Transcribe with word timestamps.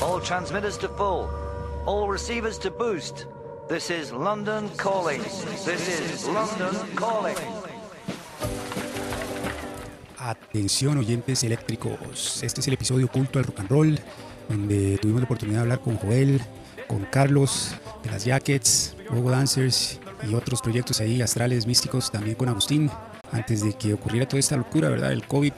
All 0.00 0.20
transmitters 0.20 0.78
to 0.78 0.88
full. 0.88 1.28
All 1.84 2.08
receivers 2.08 2.56
to 2.60 2.70
boost. 2.70 3.26
This 3.68 3.90
is 3.90 4.12
London 4.12 4.68
calling. 4.76 5.20
This 5.64 5.88
is 5.88 6.24
London 6.24 6.74
calling. 6.94 7.34
Atención 10.18 10.98
oyentes 10.98 11.42
eléctricos, 11.42 12.42
este 12.44 12.60
es 12.60 12.68
el 12.68 12.74
episodio 12.74 13.06
oculto 13.06 13.40
al 13.40 13.46
rock 13.46 13.58
and 13.58 13.70
roll, 13.70 13.98
donde 14.48 14.98
tuvimos 14.98 15.22
la 15.22 15.24
oportunidad 15.24 15.58
de 15.58 15.62
hablar 15.62 15.80
con 15.80 15.96
Joel, 15.96 16.40
con 16.86 17.04
Carlos, 17.06 17.74
de 18.04 18.10
las 18.10 18.24
Jackets, 18.24 18.94
Bogo 19.10 19.30
Dancers 19.30 19.98
y 20.28 20.34
otros 20.34 20.62
proyectos 20.62 21.00
ahí 21.00 21.20
astrales, 21.22 21.66
místicos, 21.66 22.12
también 22.12 22.36
con 22.36 22.48
Agustín, 22.48 22.88
antes 23.32 23.64
de 23.64 23.72
que 23.72 23.94
ocurriera 23.94 24.28
toda 24.28 24.38
esta 24.38 24.56
locura, 24.56 24.90
¿verdad? 24.90 25.10
El 25.10 25.26
COVID, 25.26 25.52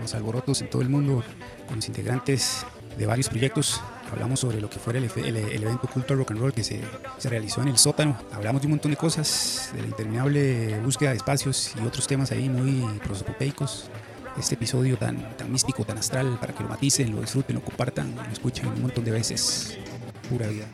los 0.00 0.14
alborotos 0.14 0.62
en 0.62 0.70
todo 0.70 0.80
el 0.80 0.88
mundo, 0.88 1.22
con 1.66 1.76
los 1.76 1.88
integrantes 1.88 2.64
de 2.96 3.06
varios 3.06 3.28
proyectos. 3.28 3.80
Hablamos 4.10 4.40
sobre 4.40 4.60
lo 4.60 4.70
que 4.70 4.78
fue 4.78 4.96
el, 4.96 5.04
evento 5.36 5.88
Culto 5.92 6.14
Rock 6.14 6.30
and 6.30 6.40
Roll 6.40 6.52
que 6.52 6.62
se, 6.62 6.80
se, 7.18 7.28
realizó 7.28 7.62
en 7.62 7.68
el 7.68 7.78
sótano. 7.78 8.16
Hablamos 8.32 8.62
de 8.62 8.66
un 8.66 8.72
montón 8.72 8.92
de 8.92 8.96
cosas, 8.96 9.70
de 9.74 9.82
la 9.82 9.88
interminable 9.88 10.78
búsqueda 10.80 11.10
de 11.10 11.16
espacios 11.16 11.72
y 11.76 11.86
otros 11.86 12.06
temas 12.06 12.30
ahí 12.32 12.48
muy 12.48 12.98
prosopopeicos. 13.00 13.90
Este 14.38 14.54
episodio 14.54 14.98
tan, 14.98 15.36
tan 15.36 15.50
místico, 15.50 15.84
tan 15.84 15.98
astral, 15.98 16.38
para 16.38 16.52
que 16.52 16.62
lo 16.62 16.68
maticen, 16.68 17.14
lo 17.14 17.22
disfruten, 17.22 17.56
lo 17.56 17.62
compartan, 17.62 18.14
lo 18.14 18.32
escuchen 18.32 18.68
un 18.68 18.82
montón 18.82 19.04
de 19.04 19.10
veces. 19.10 19.78
Pura 20.28 20.46
vida. 20.46 20.66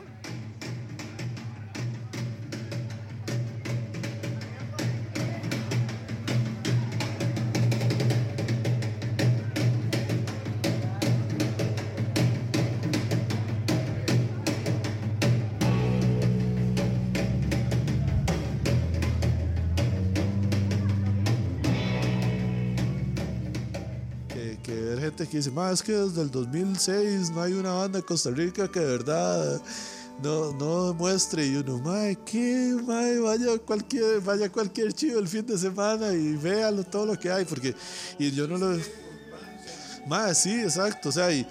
Más 25.53 25.73
es 25.73 25.83
que 25.83 25.93
desde 25.93 26.21
el 26.21 26.31
2006 26.31 27.29
no 27.31 27.41
hay 27.41 27.53
una 27.53 27.73
banda 27.73 27.99
de 27.99 28.05
Costa 28.05 28.31
Rica 28.31 28.67
que 28.67 28.79
de 28.79 28.85
verdad 28.97 29.61
no, 30.21 30.53
no 30.53 30.87
demuestre. 30.87 31.45
Y 31.45 31.55
uno, 31.55 31.79
mae, 31.79 32.17
¿qué? 32.25 32.75
Vaya 32.83 33.57
cualquier, 33.59 34.21
vaya 34.21 34.49
cualquier 34.49 34.93
chivo 34.93 35.19
el 35.19 35.27
fin 35.27 35.45
de 35.45 35.57
semana 35.57 36.13
y 36.13 36.35
véalo 36.35 36.83
todo 36.83 37.05
lo 37.05 37.19
que 37.19 37.31
hay. 37.31 37.45
Porque, 37.45 37.75
y 38.19 38.31
yo 38.31 38.47
no 38.47 38.57
lo. 38.57 38.77
Mae, 40.07 40.33
sí, 40.35 40.53
exacto. 40.53 41.09
O 41.09 41.11
sea, 41.11 41.31
y, 41.31 41.47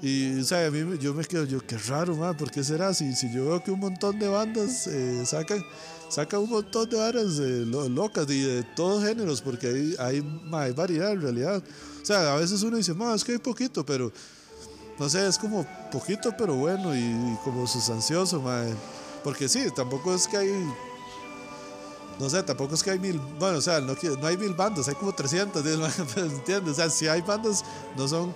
y 0.00 0.40
o 0.40 0.56
a 0.56 0.70
mí 0.70 0.98
yo 0.98 1.14
me 1.14 1.24
quedo, 1.24 1.44
yo, 1.44 1.64
qué 1.66 1.78
raro, 1.78 2.16
mae, 2.16 2.34
¿por 2.34 2.50
qué 2.50 2.62
será? 2.62 2.92
Si, 2.94 3.14
si 3.14 3.32
yo 3.32 3.46
veo 3.46 3.62
que 3.62 3.70
un 3.70 3.80
montón 3.80 4.18
de 4.18 4.28
bandas 4.28 4.86
eh, 4.86 5.24
sacan 5.26 5.64
saca 6.12 6.38
un 6.38 6.50
montón 6.50 6.90
de 6.90 6.98
varas 6.98 7.38
eh, 7.38 7.64
locas 7.66 8.28
y 8.28 8.42
de 8.42 8.62
todos 8.62 9.02
géneros, 9.02 9.40
porque 9.40 9.66
hay, 9.66 9.96
hay, 9.98 10.40
hay, 10.52 10.72
variedad 10.72 11.12
en 11.12 11.22
realidad. 11.22 11.62
O 12.02 12.04
sea, 12.04 12.34
a 12.34 12.36
veces 12.36 12.62
uno 12.62 12.76
dice, 12.76 12.94
es 13.14 13.24
que 13.24 13.32
hay 13.32 13.38
poquito, 13.38 13.84
pero 13.86 14.12
no 14.98 15.08
sé, 15.08 15.26
es 15.26 15.38
como 15.38 15.66
poquito, 15.90 16.34
pero 16.36 16.54
bueno 16.54 16.94
y, 16.94 17.38
como 17.44 17.66
sustancioso, 17.66 18.42
porque 19.24 19.48
sí, 19.48 19.68
tampoco 19.74 20.14
es 20.14 20.28
que 20.28 20.36
hay. 20.36 20.68
No 22.20 22.28
sé, 22.28 22.42
tampoco 22.42 22.74
es 22.74 22.82
que 22.82 22.90
hay 22.90 22.98
mil. 22.98 23.18
Bueno, 23.38 23.56
o 23.56 23.62
sea, 23.62 23.80
no, 23.80 23.94
no 24.20 24.26
hay 24.26 24.36
mil 24.36 24.52
bandas, 24.52 24.88
hay 24.88 24.94
como 24.94 25.14
300, 25.14 25.64
¿entiendes? 26.16 26.72
O 26.72 26.74
sea, 26.74 26.90
si 26.90 27.08
hay 27.08 27.22
bandas, 27.22 27.64
no 27.96 28.06
son 28.06 28.34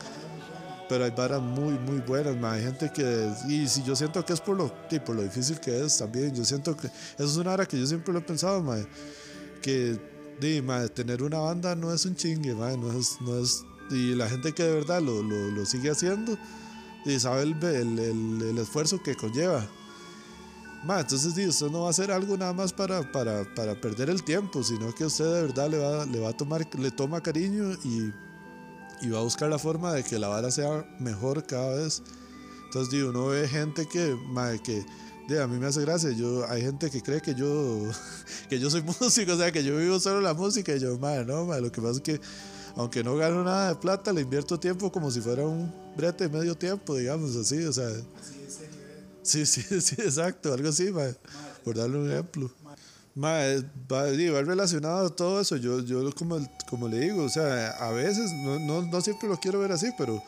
pero 0.88 1.04
hay 1.04 1.10
varas 1.10 1.42
muy, 1.42 1.74
muy 1.78 2.00
buenas, 2.00 2.36
ma. 2.36 2.52
hay 2.52 2.62
gente 2.62 2.90
que, 2.92 3.30
y 3.48 3.66
si 3.68 3.82
yo 3.82 3.96
siento 3.96 4.24
que 4.24 4.32
es 4.32 4.40
por 4.40 4.56
lo, 4.56 4.72
y 4.90 4.98
por 4.98 5.16
lo 5.16 5.22
difícil 5.22 5.58
que 5.58 5.84
es 5.84 5.98
también, 5.98 6.34
yo 6.34 6.44
siento 6.44 6.76
que, 6.76 6.86
eso 6.86 7.24
es 7.24 7.36
una 7.36 7.50
vara 7.50 7.66
que 7.66 7.78
yo 7.78 7.86
siempre 7.86 8.12
lo 8.12 8.20
he 8.20 8.22
pensado, 8.22 8.62
ma. 8.62 8.76
que 9.62 9.98
di, 10.40 10.62
ma, 10.62 10.86
tener 10.88 11.22
una 11.22 11.38
banda 11.38 11.74
no 11.74 11.92
es 11.92 12.04
un 12.06 12.14
chingue, 12.14 12.54
ma. 12.54 12.76
no 12.76 12.92
es, 12.92 13.20
no 13.20 13.38
es, 13.38 13.64
y 13.90 14.14
la 14.14 14.28
gente 14.28 14.52
que 14.52 14.62
de 14.62 14.72
verdad 14.72 15.00
lo, 15.00 15.22
lo, 15.22 15.50
lo 15.50 15.66
sigue 15.66 15.90
haciendo, 15.90 16.38
y 17.04 17.18
sabe 17.20 17.42
el, 17.42 17.52
el, 17.62 17.98
el, 17.98 18.42
el 18.42 18.58
esfuerzo 18.58 19.02
que 19.02 19.14
conlleva. 19.14 19.66
Ma, 20.84 21.00
entonces 21.00 21.34
di, 21.34 21.46
usted 21.46 21.68
no 21.68 21.80
va 21.80 21.86
a 21.88 21.90
hacer 21.90 22.12
algo 22.12 22.36
nada 22.36 22.52
más 22.52 22.72
para, 22.72 23.10
para, 23.10 23.42
para 23.54 23.80
perder 23.80 24.08
el 24.10 24.22
tiempo, 24.22 24.62
sino 24.62 24.94
que 24.94 25.04
usted 25.04 25.24
de 25.24 25.42
verdad 25.42 25.68
le 25.68 25.78
va, 25.78 26.06
le 26.06 26.20
va 26.20 26.28
a 26.28 26.36
tomar, 26.36 26.64
le 26.78 26.90
toma 26.92 27.20
cariño 27.20 27.72
y 27.84 28.12
y 29.02 29.08
va 29.10 29.20
a 29.20 29.22
buscar 29.22 29.48
la 29.48 29.58
forma 29.58 29.92
de 29.92 30.02
que 30.02 30.18
la 30.18 30.28
vara 30.28 30.50
sea 30.50 30.84
mejor 30.98 31.44
cada 31.46 31.76
vez. 31.76 32.02
Entonces, 32.66 32.92
digo, 32.92 33.10
uno 33.10 33.26
ve 33.28 33.48
gente 33.48 33.86
que, 33.86 34.16
madre, 34.28 34.60
que 34.60 34.84
de, 35.28 35.42
a 35.42 35.46
mí 35.46 35.58
me 35.58 35.66
hace 35.66 35.80
gracia. 35.80 36.10
Yo, 36.10 36.48
hay 36.48 36.62
gente 36.62 36.90
que 36.90 37.02
cree 37.02 37.20
que 37.20 37.34
yo, 37.34 37.82
que 38.48 38.58
yo 38.58 38.70
soy 38.70 38.82
músico, 39.00 39.32
o 39.32 39.36
sea, 39.36 39.52
que 39.52 39.64
yo 39.64 39.76
vivo 39.76 39.98
solo 40.00 40.20
la 40.20 40.34
música. 40.34 40.74
Y 40.74 40.80
yo, 40.80 40.98
madre, 40.98 41.24
no, 41.24 41.46
madre, 41.46 41.62
lo 41.62 41.72
que 41.72 41.80
pasa 41.80 41.94
es 41.94 42.00
que, 42.00 42.20
aunque 42.76 43.02
no 43.02 43.16
gano 43.16 43.42
nada 43.44 43.70
de 43.70 43.76
plata, 43.76 44.12
le 44.12 44.22
invierto 44.22 44.58
tiempo 44.58 44.90
como 44.90 45.10
si 45.10 45.20
fuera 45.20 45.46
un 45.46 45.72
brete 45.96 46.28
de 46.28 46.38
medio 46.38 46.54
tiempo, 46.54 46.96
digamos 46.96 47.34
así, 47.36 47.62
o 47.64 47.72
sea. 47.72 47.90
Sí, 49.22 49.44
sí, 49.44 49.62
sí, 49.80 49.96
exacto, 49.98 50.52
algo 50.52 50.68
así, 50.68 50.90
madre, 50.90 51.16
por 51.64 51.76
darle 51.76 51.98
un 51.98 52.10
ejemplo. 52.10 52.50
Mae, 53.16 53.62
va, 53.90 54.04
relacionado 54.42 55.06
a 55.06 55.08
todo 55.08 55.40
eso. 55.40 55.56
Yo, 55.56 55.80
yo 55.80 56.14
como, 56.14 56.38
como 56.68 56.86
le 56.86 57.00
digo, 57.00 57.24
o 57.24 57.28
sea, 57.30 57.70
a 57.70 57.90
veces, 57.90 58.30
no, 58.34 58.58
no, 58.58 58.82
no, 58.82 59.00
siempre 59.00 59.26
lo 59.26 59.38
quiero 59.38 59.58
ver 59.58 59.72
así, 59.72 59.88
pero, 59.96 60.22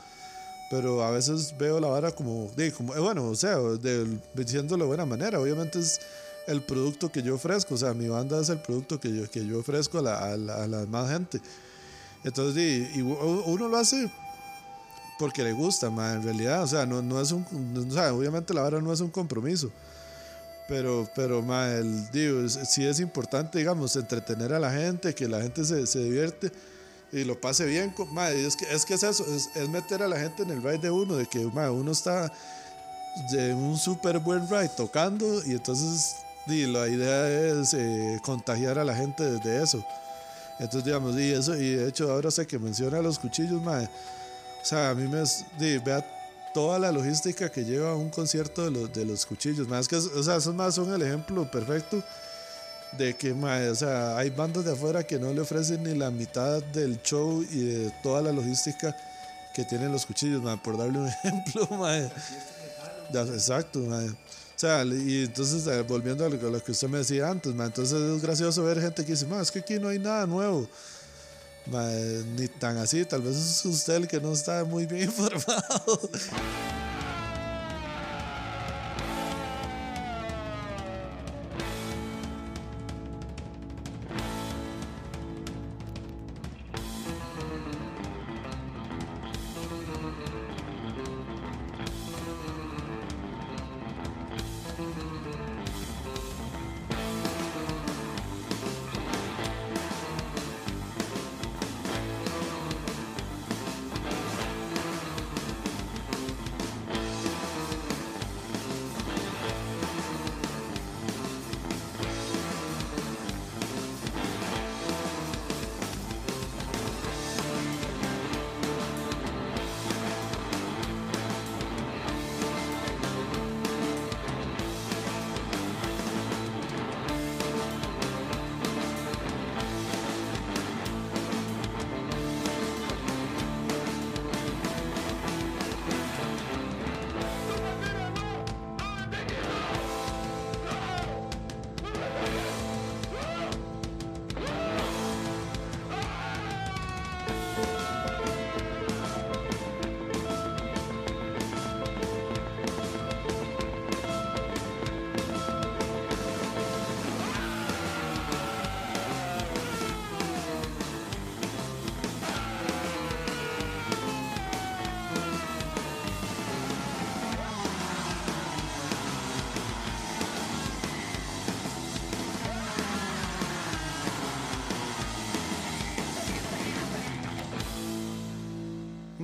pero 0.70 1.04
a 1.04 1.10
veces 1.10 1.54
veo 1.58 1.80
la 1.80 1.88
vara 1.88 2.12
como, 2.12 2.50
como 2.74 2.94
eh, 2.94 2.98
bueno, 2.98 3.28
o 3.28 3.34
sea, 3.34 3.58
de, 3.58 4.18
diciéndolo 4.32 4.84
de 4.84 4.88
buena 4.88 5.04
manera. 5.04 5.38
Obviamente 5.38 5.78
es 5.78 6.00
el 6.46 6.62
producto 6.62 7.12
que 7.12 7.22
yo 7.22 7.34
ofrezco, 7.34 7.74
o 7.74 7.76
sea, 7.76 7.92
mi 7.92 8.08
banda 8.08 8.40
es 8.40 8.48
el 8.48 8.60
producto 8.60 8.98
que 8.98 9.14
yo, 9.14 9.30
que 9.30 9.46
yo 9.46 9.58
ofrezco 9.58 9.98
a 9.98 10.02
la, 10.02 10.18
a 10.32 10.36
la, 10.38 10.64
a 10.64 10.66
la 10.66 10.86
más 10.86 11.10
gente. 11.10 11.42
Entonces, 12.24 12.88
y, 12.96 13.02
uno 13.02 13.68
lo 13.68 13.76
hace 13.76 14.10
porque 15.18 15.42
le 15.42 15.52
gusta, 15.52 15.90
mae, 15.90 16.14
en 16.14 16.22
realidad, 16.22 16.62
o 16.62 16.66
sea, 16.66 16.86
no, 16.86 17.02
no 17.02 17.20
es 17.20 17.32
un, 17.32 17.44
o 17.86 17.92
sea, 17.92 18.14
obviamente 18.14 18.54
la 18.54 18.62
vara 18.62 18.80
no 18.80 18.94
es 18.94 19.00
un 19.00 19.10
compromiso. 19.10 19.70
Pero, 20.68 21.08
pero, 21.14 21.42
ma, 21.42 21.70
el, 21.70 22.10
digo, 22.10 22.46
sí 22.48 22.86
es 22.86 23.00
importante, 23.00 23.58
digamos, 23.58 23.96
entretener 23.96 24.52
a 24.52 24.58
la 24.58 24.70
gente, 24.70 25.14
que 25.14 25.26
la 25.26 25.40
gente 25.40 25.64
se, 25.64 25.86
se 25.86 25.98
divierte 25.98 26.52
y 27.10 27.24
lo 27.24 27.40
pase 27.40 27.64
bien. 27.64 27.94
Ma, 28.12 28.30
es, 28.30 28.54
que, 28.54 28.66
es 28.70 28.84
que 28.84 28.94
es 28.94 29.02
eso, 29.02 29.24
es, 29.34 29.48
es, 29.56 29.68
meter 29.68 30.02
a 30.02 30.08
la 30.08 30.18
gente 30.18 30.42
en 30.42 30.50
el 30.50 30.62
ride 30.62 30.78
de 30.78 30.90
uno, 30.90 31.16
de 31.16 31.26
que 31.26 31.38
ma, 31.40 31.70
uno 31.70 31.92
está 31.92 32.30
de 33.32 33.54
un 33.54 33.78
súper 33.78 34.18
buen 34.18 34.48
ride 34.48 34.70
tocando 34.76 35.42
y 35.44 35.52
entonces 35.52 36.16
y 36.46 36.66
la 36.66 36.88
idea 36.88 37.28
es 37.28 37.74
eh, 37.74 38.18
contagiar 38.22 38.78
a 38.78 38.84
la 38.84 38.94
gente 38.94 39.24
desde 39.24 39.62
eso. 39.62 39.84
Entonces, 40.58 40.84
digamos, 40.84 41.16
y 41.16 41.32
eso, 41.32 41.56
y 41.56 41.76
de 41.76 41.88
hecho, 41.88 42.10
ahora 42.10 42.30
sé 42.30 42.46
que 42.46 42.58
menciona 42.58 43.00
los 43.00 43.18
cuchillos, 43.18 43.62
ma, 43.62 43.80
o 43.80 44.64
sea, 44.64 44.90
a 44.90 44.94
mí 44.94 45.06
me, 45.06 45.22
di, 45.58 45.78
vea 45.78 46.04
toda 46.52 46.78
la 46.78 46.92
logística 46.92 47.50
que 47.50 47.64
lleva 47.64 47.94
un 47.94 48.10
concierto 48.10 48.64
de 48.64 48.70
los, 48.70 48.92
de 48.92 49.04
los 49.04 49.26
cuchillos. 49.26 49.68
Más 49.68 49.88
que, 49.88 49.96
o 49.96 50.22
sea, 50.22 50.36
esos 50.36 50.54
más 50.54 50.74
son 50.74 50.92
el 50.92 51.02
ejemplo 51.02 51.50
perfecto 51.50 52.02
de 52.92 53.14
que, 53.16 53.32
o 53.32 53.74
sea, 53.74 54.16
hay 54.16 54.30
bandas 54.30 54.64
de 54.64 54.72
afuera 54.72 55.02
que 55.02 55.18
no 55.18 55.32
le 55.32 55.40
ofrecen 55.40 55.82
ni 55.82 55.94
la 55.94 56.10
mitad 56.10 56.62
del 56.62 57.02
show 57.02 57.42
y 57.42 57.60
de 57.60 57.92
toda 58.02 58.22
la 58.22 58.32
logística 58.32 58.96
que 59.54 59.64
tienen 59.64 59.92
los 59.92 60.06
cuchillos, 60.06 60.42
por 60.60 60.78
darle 60.78 60.98
un 60.98 61.08
ejemplo, 61.24 61.68
Exacto, 63.12 63.80
O 63.80 64.14
sea, 64.56 64.84
y 64.84 65.24
entonces, 65.24 65.66
eh, 65.66 65.82
volviendo 65.82 66.24
a 66.24 66.28
lo, 66.28 66.62
que 66.62 66.72
usted 66.72 66.88
me 66.88 66.98
decía 66.98 67.28
antes, 67.28 67.52
entonces 67.52 68.00
es 68.00 68.22
gracioso 68.22 68.64
ver 68.64 68.80
gente 68.80 69.04
que 69.04 69.12
dice, 69.12 69.26
es 69.40 69.50
que 69.50 69.60
aquí 69.60 69.78
no 69.78 69.88
hay 69.88 69.98
nada 69.98 70.26
nuevo 70.26 70.68
ni 72.36 72.48
tan 72.48 72.78
así, 72.78 73.04
tal 73.04 73.22
vez 73.22 73.36
es 73.36 73.64
usted 73.64 73.94
el 73.94 74.08
que 74.08 74.20
no 74.20 74.32
está 74.32 74.64
muy 74.64 74.86
bien 74.86 75.02
informado. 75.08 76.00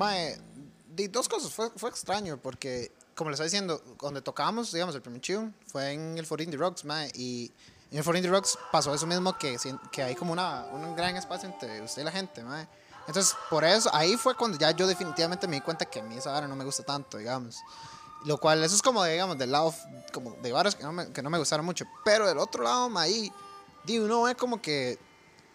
Mae, 0.05 0.37
di 0.95 1.09
dos 1.09 1.29
cosas. 1.29 1.51
Fue, 1.51 1.71
fue 1.77 1.89
extraño 1.89 2.37
porque, 2.37 2.93
como 3.15 3.31
les 3.31 3.41
estaba 3.41 3.47
diciendo, 3.47 3.83
donde 4.01 4.21
tocábamos, 4.21 4.71
digamos, 4.71 4.95
el 4.95 5.01
primer 5.01 5.21
chivo 5.21 5.51
fue 5.67 5.93
en 5.93 6.19
el 6.19 6.27
For 6.27 6.41
Indie 6.41 6.59
Rocks, 6.59 6.85
mae, 6.85 7.11
y 7.15 7.51
en 7.91 7.99
el 7.99 8.05
For 8.05 8.15
Indie 8.15 8.31
Rocks 8.31 8.59
pasó 8.71 8.95
eso 8.95 9.07
mismo 9.07 9.37
que, 9.39 9.57
que 9.91 10.03
hay 10.03 10.15
como 10.15 10.33
una, 10.33 10.67
un 10.67 10.95
gran 10.95 11.17
espacio 11.17 11.49
entre 11.49 11.81
usted 11.81 12.03
y 12.03 12.05
la 12.05 12.13
gente, 12.13 12.43
mae. 12.45 12.69
Entonces, 13.07 13.35
por 13.51 13.65
eso, 13.65 13.91
ahí 13.95 14.17
fue 14.17 14.35
cuando 14.35 14.59
ya 14.59 14.71
yo 14.73 14.87
definitivamente 14.87 15.47
me 15.47 15.57
di 15.57 15.63
cuenta 15.63 15.85
que 15.87 16.01
a 16.01 16.03
mí 16.03 16.17
esa 16.17 16.33
vara 16.33 16.47
no 16.49 16.57
me 16.57 16.65
gusta 16.65 16.83
tanto, 16.83 17.19
digamos. 17.19 17.63
Lo 18.25 18.39
cual, 18.39 18.63
eso 18.63 18.75
es 18.75 18.83
como, 18.83 19.05
digamos, 19.05 19.37
del 19.39 19.53
lado 19.53 19.75
como 20.13 20.33
de 20.43 20.53
varas 20.53 20.75
que 20.75 20.83
no 20.83 20.93
me, 20.93 21.13
que 21.13 21.23
no 21.23 21.31
me 21.31 21.39
gustaron 21.39 21.65
mucho. 21.65 21.85
Pero 22.05 22.27
del 22.27 22.39
otro 22.39 22.63
lado, 22.63 22.89
mae, 22.91 23.09
ahí, 23.09 23.33
di, 23.85 23.99
uno 23.99 24.23
ve 24.23 24.35
como 24.35 24.61
que, 24.61 24.99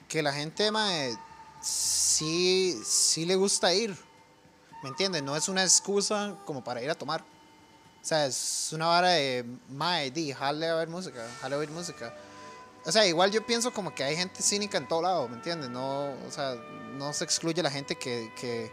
que 0.07 0.21
la 0.21 0.31
gente, 0.31 0.71
mae, 0.71 1.15
sí, 1.61 2.79
sí 2.83 3.25
le 3.25 3.35
gusta 3.35 3.73
ir. 3.73 4.08
¿Me 4.81 4.89
entiendes? 4.89 5.23
No 5.23 5.35
es 5.35 5.49
una 5.49 5.63
excusa 5.63 6.35
como 6.45 6.63
para 6.63 6.81
ir 6.81 6.89
a 6.89 6.95
tomar. 6.95 7.21
O 7.21 8.05
sea, 8.05 8.25
es 8.25 8.69
una 8.71 8.87
vara 8.87 9.09
de, 9.09 9.45
mae, 9.69 10.09
di, 10.09 10.31
jale 10.31 10.69
a 10.69 10.75
ver 10.75 10.87
música, 10.87 11.27
jale 11.41 11.55
a 11.55 11.57
oír 11.57 11.69
música. 11.69 12.13
O 12.85 12.91
sea, 12.91 13.05
igual 13.05 13.29
yo 13.29 13.45
pienso 13.45 13.73
como 13.73 13.93
que 13.93 14.03
hay 14.03 14.15
gente 14.15 14.41
cínica 14.41 14.77
en 14.77 14.87
todo 14.87 15.01
lado, 15.01 15.27
¿me 15.27 15.35
entiendes? 15.35 15.69
No, 15.69 16.11
o 16.11 16.31
sea, 16.31 16.55
no 16.93 17.11
se 17.11 17.25
excluye 17.25 17.61
la 17.61 17.69
gente 17.69 17.95
que, 17.95 18.31
que, 18.39 18.71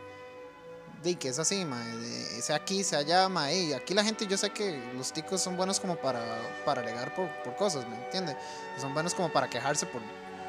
di, 1.03 1.17
que 1.17 1.29
es 1.29 1.39
así, 1.41 1.65
mae, 1.65 2.41
sea 2.41 2.57
aquí, 2.57 2.85
sea 2.85 3.01
allá, 3.01 3.29
mae, 3.29 3.65
y 3.65 3.73
aquí 3.73 3.95
la 3.95 4.05
gente, 4.05 4.29
yo 4.29 4.39
sé 4.39 4.51
que 4.51 4.93
los 4.97 5.13
ticos 5.13 5.41
son 5.41 5.57
buenos 5.57 5.81
como 5.81 5.97
para, 5.97 6.23
para 6.65 6.83
alegar 6.83 7.13
por, 7.17 7.29
por 7.43 7.57
cosas, 7.57 7.87
¿me 7.89 7.97
entiendes? 8.05 8.37
Son 8.81 8.95
buenos 8.95 9.13
como 9.13 9.33
para 9.33 9.51
quejarse 9.51 9.87
por, 9.87 10.03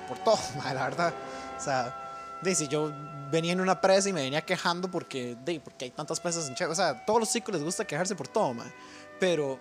por 0.08 0.20
todo, 0.20 0.38
mae, 0.58 0.76
la 0.76 0.84
verdad. 0.84 1.14
O 1.58 1.60
sea, 1.60 2.40
de, 2.44 2.54
si 2.54 2.68
yo 2.68 2.92
venía 3.30 3.54
en 3.54 3.62
una 3.62 3.80
presa 3.80 4.10
y 4.10 4.14
me 4.14 4.22
venía 4.22 4.42
quejando 4.42 4.90
porque, 4.90 5.38
de, 5.44 5.60
porque 5.60 5.86
hay 5.86 5.92
tantas 5.92 6.20
presas 6.20 6.48
en 6.48 6.56
Che, 6.56 6.66
o 6.66 6.76
sea, 6.76 7.06
todos 7.06 7.20
los 7.20 7.32
chicos 7.32 7.54
les 7.54 7.64
gusta 7.64 7.86
quejarse 7.86 8.16
por 8.16 8.28
todo, 8.28 8.54
mae. 8.54 8.72
Pero, 9.20 9.60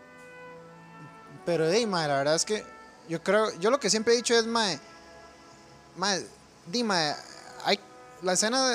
pero, 1.44 1.66
de, 1.66 1.86
mae, 1.86 2.08
la 2.08 2.18
verdad 2.18 2.34
es 2.34 2.44
que 2.44 2.64
yo 3.08 3.22
creo, 3.22 3.52
yo 3.58 3.70
lo 3.70 3.78
que 3.78 3.90
siempre 3.90 4.14
he 4.14 4.16
dicho 4.16 4.34
es, 4.34 4.46
mae, 4.46 4.78
di, 6.66 6.82
mae, 6.82 7.14
hay 7.64 7.78
la 8.22 8.32
escena 8.32 8.74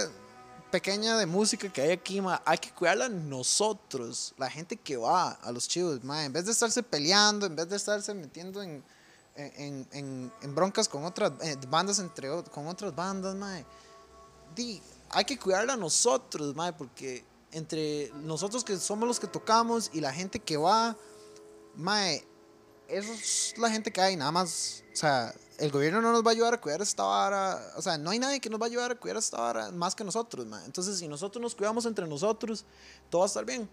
pequeña 0.72 1.18
de 1.18 1.26
música 1.26 1.72
que 1.72 1.82
hay 1.82 1.92
aquí, 1.92 2.22
mae, 2.22 2.40
hay 2.46 2.58
que 2.58 2.72
cuidarla 2.72 3.10
nosotros, 3.10 4.34
la 4.38 4.50
gente 4.50 4.76
que 4.76 4.98
va 4.98 5.32
a 5.32 5.52
los 5.52 5.68
chivos, 5.68 6.04
mae, 6.04 6.26
en 6.26 6.34
vez 6.34 6.46
de 6.46 6.52
estarse 6.52 6.84
peleando, 6.84 7.46
en 7.46 7.56
vez 7.56 7.70
de 7.70 7.76
estarse 7.76 8.14
metiendo 8.14 8.62
en, 8.62 8.84
en, 9.36 9.88
en, 9.92 10.32
en 10.42 10.56
broncas 10.56 10.90
con 10.90 11.06
otras 11.06 11.32
eh, 11.42 11.58
bandas, 11.68 12.00
entre, 12.00 12.30
con 12.44 12.68
otras 12.68 12.94
bandas, 12.96 13.36
mae 13.36 13.66
hay 15.10 15.26
que 15.26 15.38
cuidarla 15.38 15.76
nosotros, 15.76 16.56
mae, 16.56 16.74
porque 16.74 17.24
entre 17.52 18.12
nosotros 18.24 18.64
que 18.64 18.78
somos 18.78 19.08
los 19.08 19.20
que 19.20 19.28
tocamos 19.28 19.90
y 19.94 20.02
la 20.02 20.14
gente 20.14 20.40
que 20.40 20.58
va, 20.58 20.96
mae, 21.76 22.26
eso 22.88 23.14
es 23.14 23.54
la 23.58 23.70
gente 23.70 23.92
que 23.92 24.02
hay, 24.02 24.16
nada 24.16 24.32
más. 24.32 24.84
O 24.94 24.96
sea, 24.96 25.34
el 25.58 25.72
gobierno 25.72 26.02
no 26.02 26.12
nos 26.12 26.26
va 26.26 26.30
a 26.30 26.34
ayudar 26.34 26.54
a 26.54 26.62
cuidar 26.62 26.82
esta 26.82 27.04
vara. 27.04 27.74
O 27.78 27.82
sea, 27.82 27.98
no 27.98 28.10
hay 28.10 28.20
nadie 28.20 28.40
que 28.40 28.50
nos 28.50 28.60
va 28.60 28.66
a 28.66 28.70
ayudar 28.70 28.92
a 28.92 28.96
cuidar 28.96 29.18
esta 29.18 29.40
vara 29.40 29.72
más 29.72 29.96
que 29.96 30.04
nosotros, 30.04 30.46
mae. 30.46 30.66
Entonces, 30.66 31.00
si 31.00 31.08
nosotros 31.08 31.42
nos 31.42 31.56
cuidamos 31.56 31.86
entre 31.86 32.08
nosotros, 32.08 32.66
todo 33.10 33.22
va 33.22 33.26
a 33.26 33.28
estar 33.28 33.46
bien. 33.46 33.70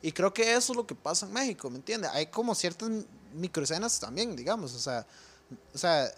Y 0.00 0.12
creo 0.12 0.32
que 0.32 0.54
eso 0.54 0.72
es 0.72 0.76
lo 0.76 0.86
que 0.86 0.94
pasa 0.94 1.26
en 1.26 1.32
México, 1.32 1.70
¿me 1.70 1.76
entiendes? 1.76 2.10
Hay 2.12 2.26
como 2.26 2.54
ciertas 2.54 2.88
microescenas 3.34 3.98
también, 3.98 4.36
digamos, 4.36 4.74
o 4.74 4.78
sea, 4.78 5.06
o 5.74 5.78
sea, 5.78 6.12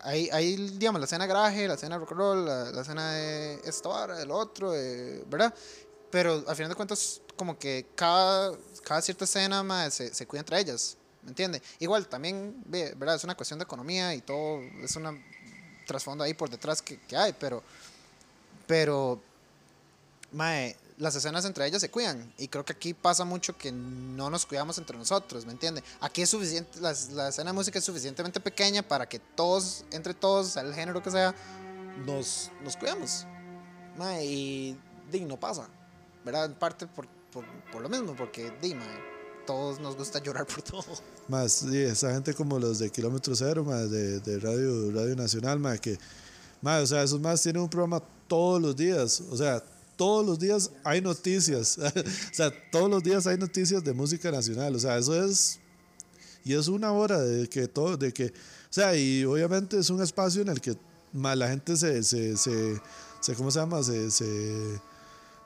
hay, 0.00 0.28
hay, 0.32 0.56
digamos, 0.56 1.00
la 1.00 1.06
escena 1.06 1.26
garaje, 1.26 1.68
la 1.68 1.74
escena 1.74 1.98
rock 1.98 2.12
and 2.12 2.18
roll, 2.18 2.44
la, 2.44 2.70
la 2.70 2.82
escena 2.82 3.12
de 3.12 3.60
esta 3.64 3.88
vara, 3.88 4.20
el 4.20 4.30
otro, 4.30 4.74
eh, 4.74 5.24
¿verdad? 5.26 5.54
Pero 6.10 6.44
al 6.46 6.56
final 6.56 6.68
de 6.68 6.74
cuentas, 6.74 7.20
como 7.36 7.58
que 7.58 7.86
cada, 7.94 8.56
cada 8.84 9.02
cierta 9.02 9.24
escena 9.24 9.62
mae, 9.62 9.90
se, 9.90 10.14
se 10.14 10.26
cuida 10.26 10.40
entre 10.40 10.60
ellas, 10.60 10.96
¿me 11.22 11.30
entiendes? 11.30 11.62
Igual 11.78 12.06
también, 12.06 12.62
ve, 12.66 12.94
¿verdad? 12.96 13.16
Es 13.16 13.24
una 13.24 13.34
cuestión 13.34 13.58
de 13.58 13.64
economía 13.64 14.14
y 14.14 14.20
todo, 14.20 14.60
es 14.82 14.96
una 14.96 15.12
trasfondo 15.86 16.24
ahí 16.24 16.34
por 16.34 16.50
detrás 16.50 16.80
que, 16.82 16.98
que 17.00 17.16
hay, 17.16 17.32
pero, 17.32 17.62
pero, 18.66 19.20
mae, 20.32 20.76
las 20.98 21.14
escenas 21.16 21.44
entre 21.44 21.66
ellas 21.66 21.80
se 21.80 21.90
cuidan. 21.90 22.32
Y 22.38 22.48
creo 22.48 22.64
que 22.64 22.72
aquí 22.72 22.94
pasa 22.94 23.24
mucho 23.24 23.56
que 23.56 23.72
no 23.72 24.30
nos 24.30 24.46
cuidamos 24.46 24.78
entre 24.78 24.96
nosotros, 24.96 25.44
¿me 25.46 25.52
entiendes? 25.52 25.84
Aquí 26.00 26.22
es 26.22 26.30
suficiente, 26.30 26.80
la, 26.80 26.94
la 27.12 27.28
escena 27.28 27.50
de 27.50 27.54
música 27.54 27.78
es 27.78 27.84
suficientemente 27.84 28.40
pequeña 28.40 28.82
para 28.82 29.08
que 29.08 29.18
todos, 29.18 29.84
entre 29.90 30.14
todos, 30.14 30.56
el 30.56 30.74
género 30.74 31.02
que 31.02 31.10
sea, 31.10 31.34
nos, 32.06 32.50
nos 32.62 32.76
cuidamos. 32.76 33.26
Mae, 33.96 34.24
y 34.24 34.78
di, 35.10 35.20
no 35.20 35.38
pasa, 35.38 35.68
¿verdad? 36.24 36.46
En 36.46 36.54
parte 36.54 36.86
por, 36.86 37.06
por, 37.32 37.80
lo 37.80 37.88
mismo, 37.88 38.14
porque 38.16 38.52
di, 38.60 38.74
mae, 38.74 38.86
todos 39.46 39.80
nos 39.80 39.96
gusta 39.96 40.20
llorar 40.20 40.46
por 40.46 40.62
todo. 40.62 40.84
Más, 41.28 41.52
sí, 41.52 41.82
esa 41.82 42.12
gente 42.12 42.34
como 42.34 42.58
los 42.58 42.78
de 42.78 42.90
Kilómetro 42.90 43.34
Cero, 43.34 43.64
más 43.64 43.90
de, 43.90 44.20
de 44.20 44.38
Radio, 44.38 44.90
Radio 44.92 45.16
Nacional, 45.16 45.58
más 45.58 45.80
que, 45.80 45.98
más, 46.60 46.82
o 46.82 46.86
sea, 46.86 47.02
esos 47.02 47.20
más 47.20 47.42
tienen 47.42 47.62
un 47.62 47.68
programa 47.68 48.02
todos 48.26 48.60
los 48.60 48.74
días, 48.74 49.22
o 49.30 49.36
sea, 49.36 49.62
todos 49.96 50.24
los 50.24 50.38
días 50.38 50.70
hay 50.84 51.00
noticias, 51.00 51.78
o 51.78 52.34
sea, 52.34 52.52
todos 52.70 52.90
los 52.90 53.02
días 53.02 53.26
hay 53.26 53.38
noticias 53.38 53.82
de 53.82 53.92
música 53.92 54.30
nacional, 54.30 54.74
o 54.74 54.78
sea, 54.78 54.98
eso 54.98 55.24
es, 55.24 55.58
y 56.44 56.54
es 56.54 56.68
una 56.68 56.92
hora 56.92 57.20
de 57.20 57.48
que 57.48 57.68
todo, 57.68 57.96
de 57.96 58.12
que, 58.12 58.26
o 58.26 58.70
sea, 58.70 58.96
y 58.96 59.24
obviamente 59.24 59.78
es 59.78 59.90
un 59.90 60.02
espacio 60.02 60.42
en 60.42 60.48
el 60.48 60.60
que 60.60 60.76
más 61.12 61.36
la 61.36 61.48
gente 61.48 61.76
se, 61.76 62.02
se, 62.02 62.36
se, 62.36 62.80
se 63.20 63.34
¿cómo 63.34 63.50
se 63.50 63.60
llama? 63.60 63.82
Se, 63.82 64.10
se, 64.10 64.80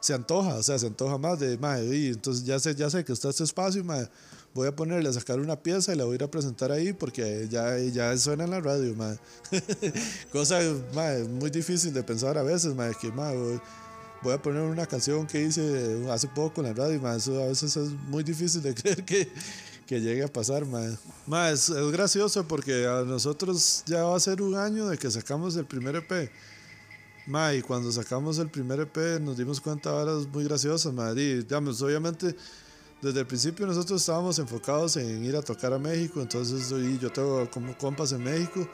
se 0.00 0.14
antoja, 0.14 0.54
o 0.54 0.62
sea, 0.62 0.78
se 0.78 0.86
antoja 0.86 1.18
más 1.18 1.38
de, 1.38 1.58
madre, 1.58 1.96
y 1.96 2.06
entonces 2.08 2.44
ya 2.44 2.58
sé, 2.58 2.74
ya 2.74 2.88
sé 2.88 3.04
que 3.04 3.12
está 3.12 3.28
este 3.30 3.44
espacio, 3.44 3.84
madre, 3.84 4.08
voy 4.54 4.66
a 4.68 4.74
ponerle 4.74 5.08
a 5.08 5.12
sacar 5.12 5.40
una 5.40 5.56
pieza 5.56 5.92
y 5.92 5.96
la 5.96 6.04
voy 6.04 6.12
a 6.12 6.14
ir 6.16 6.24
a 6.24 6.30
presentar 6.30 6.72
ahí 6.72 6.92
porque 6.92 7.46
ya, 7.50 7.78
ya 7.78 8.16
suena 8.16 8.44
en 8.44 8.50
la 8.50 8.60
radio, 8.60 8.94
madre. 8.94 9.18
Cosa, 10.32 10.60
madre, 10.94 11.24
muy 11.24 11.50
difícil 11.50 11.92
de 11.92 12.02
pensar 12.02 12.38
a 12.38 12.42
veces, 12.42 12.74
madre, 12.74 12.96
que, 13.00 13.12
madre, 13.12 13.60
voy, 14.22 14.34
a 14.34 14.42
poner 14.42 14.62
una 14.62 14.86
canción 14.86 15.26
que 15.26 15.42
hice 15.42 16.08
hace 16.10 16.28
poco 16.28 16.60
en 16.60 16.68
la 16.68 16.72
radio, 16.74 17.14
eso 17.14 17.42
a 17.42 17.46
veces 17.46 17.76
es 17.76 17.90
muy 18.08 18.22
difícil 18.22 18.62
de 18.62 18.74
creer 18.76 19.04
que, 19.04 19.28
que 19.86 20.00
llegue 20.00 20.24
a 20.24 20.28
pasar, 20.28 20.64
madre. 20.64 20.96
Madre, 21.26 21.54
es, 21.54 21.68
es 21.68 21.92
gracioso 21.92 22.46
porque 22.46 22.86
a 22.86 23.02
nosotros 23.04 23.82
ya 23.86 24.04
va 24.04 24.16
a 24.16 24.20
ser 24.20 24.42
un 24.42 24.56
año 24.56 24.88
de 24.88 24.98
que 24.98 25.10
sacamos 25.10 25.56
el 25.56 25.66
primer 25.66 25.96
EP. 25.96 26.30
Ma, 27.26 27.52
y 27.52 27.60
cuando 27.60 27.92
sacamos 27.92 28.38
el 28.38 28.48
primer 28.48 28.80
EP 28.80 29.20
nos 29.20 29.36
dimos 29.36 29.60
cuenta 29.60 29.90
de 29.90 29.96
varas 29.96 30.26
muy 30.26 30.44
graciosas, 30.44 30.92
ma, 30.94 31.10
y, 31.12 31.42
digamos, 31.42 31.82
obviamente 31.82 32.34
desde 33.02 33.20
el 33.20 33.26
principio 33.26 33.66
nosotros 33.66 34.00
estábamos 34.00 34.38
enfocados 34.38 34.96
en 34.96 35.24
ir 35.24 35.36
a 35.36 35.42
tocar 35.42 35.72
a 35.72 35.78
México, 35.78 36.20
entonces 36.20 36.72
y 36.72 36.98
yo 36.98 37.12
tengo 37.12 37.48
como 37.50 37.76
compas 37.78 38.12
en 38.12 38.24
México 38.24 38.66